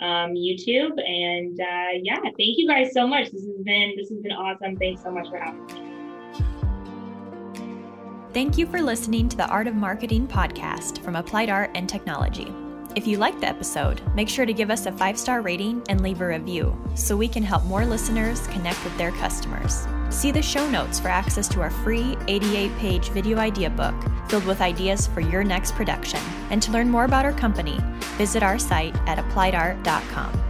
um, 0.00 0.34
YouTube. 0.34 1.00
And 1.08 1.60
uh, 1.60 2.00
yeah, 2.02 2.18
thank 2.20 2.58
you 2.58 2.66
guys 2.66 2.92
so 2.92 3.06
much. 3.06 3.30
This 3.30 3.44
has 3.44 3.62
been 3.62 3.94
this 3.96 4.08
has 4.08 4.18
been 4.18 4.32
awesome. 4.32 4.76
Thanks 4.76 5.04
so 5.04 5.12
much 5.12 5.28
for 5.28 5.38
having 5.38 5.64
me. 5.66 5.74
Thank 8.32 8.58
you 8.58 8.66
for 8.66 8.82
listening 8.82 9.28
to 9.28 9.36
the 9.36 9.46
Art 9.46 9.68
of 9.68 9.76
Marketing 9.76 10.26
podcast 10.26 11.04
from 11.04 11.14
Applied 11.14 11.48
Art 11.48 11.70
and 11.76 11.88
Technology. 11.88 12.52
If 12.96 13.06
you 13.06 13.18
liked 13.18 13.40
the 13.40 13.46
episode, 13.46 14.02
make 14.16 14.28
sure 14.28 14.46
to 14.46 14.52
give 14.52 14.68
us 14.68 14.86
a 14.86 14.92
five 14.92 15.16
star 15.16 15.42
rating 15.42 15.80
and 15.88 16.00
leave 16.00 16.22
a 16.22 16.26
review 16.26 16.76
so 16.96 17.16
we 17.16 17.28
can 17.28 17.44
help 17.44 17.64
more 17.66 17.86
listeners 17.86 18.48
connect 18.48 18.82
with 18.82 18.98
their 18.98 19.12
customers. 19.12 19.86
See 20.10 20.32
the 20.32 20.42
show 20.42 20.68
notes 20.68 20.98
for 20.98 21.08
access 21.08 21.48
to 21.48 21.60
our 21.60 21.70
free 21.70 22.16
88 22.28 22.76
page 22.76 23.08
video 23.10 23.38
idea 23.38 23.70
book 23.70 23.94
filled 24.28 24.44
with 24.44 24.60
ideas 24.60 25.06
for 25.06 25.20
your 25.20 25.42
next 25.42 25.74
production. 25.74 26.20
And 26.50 26.60
to 26.62 26.72
learn 26.72 26.90
more 26.90 27.04
about 27.04 27.24
our 27.24 27.32
company, 27.32 27.78
visit 28.18 28.42
our 28.42 28.58
site 28.58 28.94
at 29.06 29.18
appliedart.com. 29.18 30.49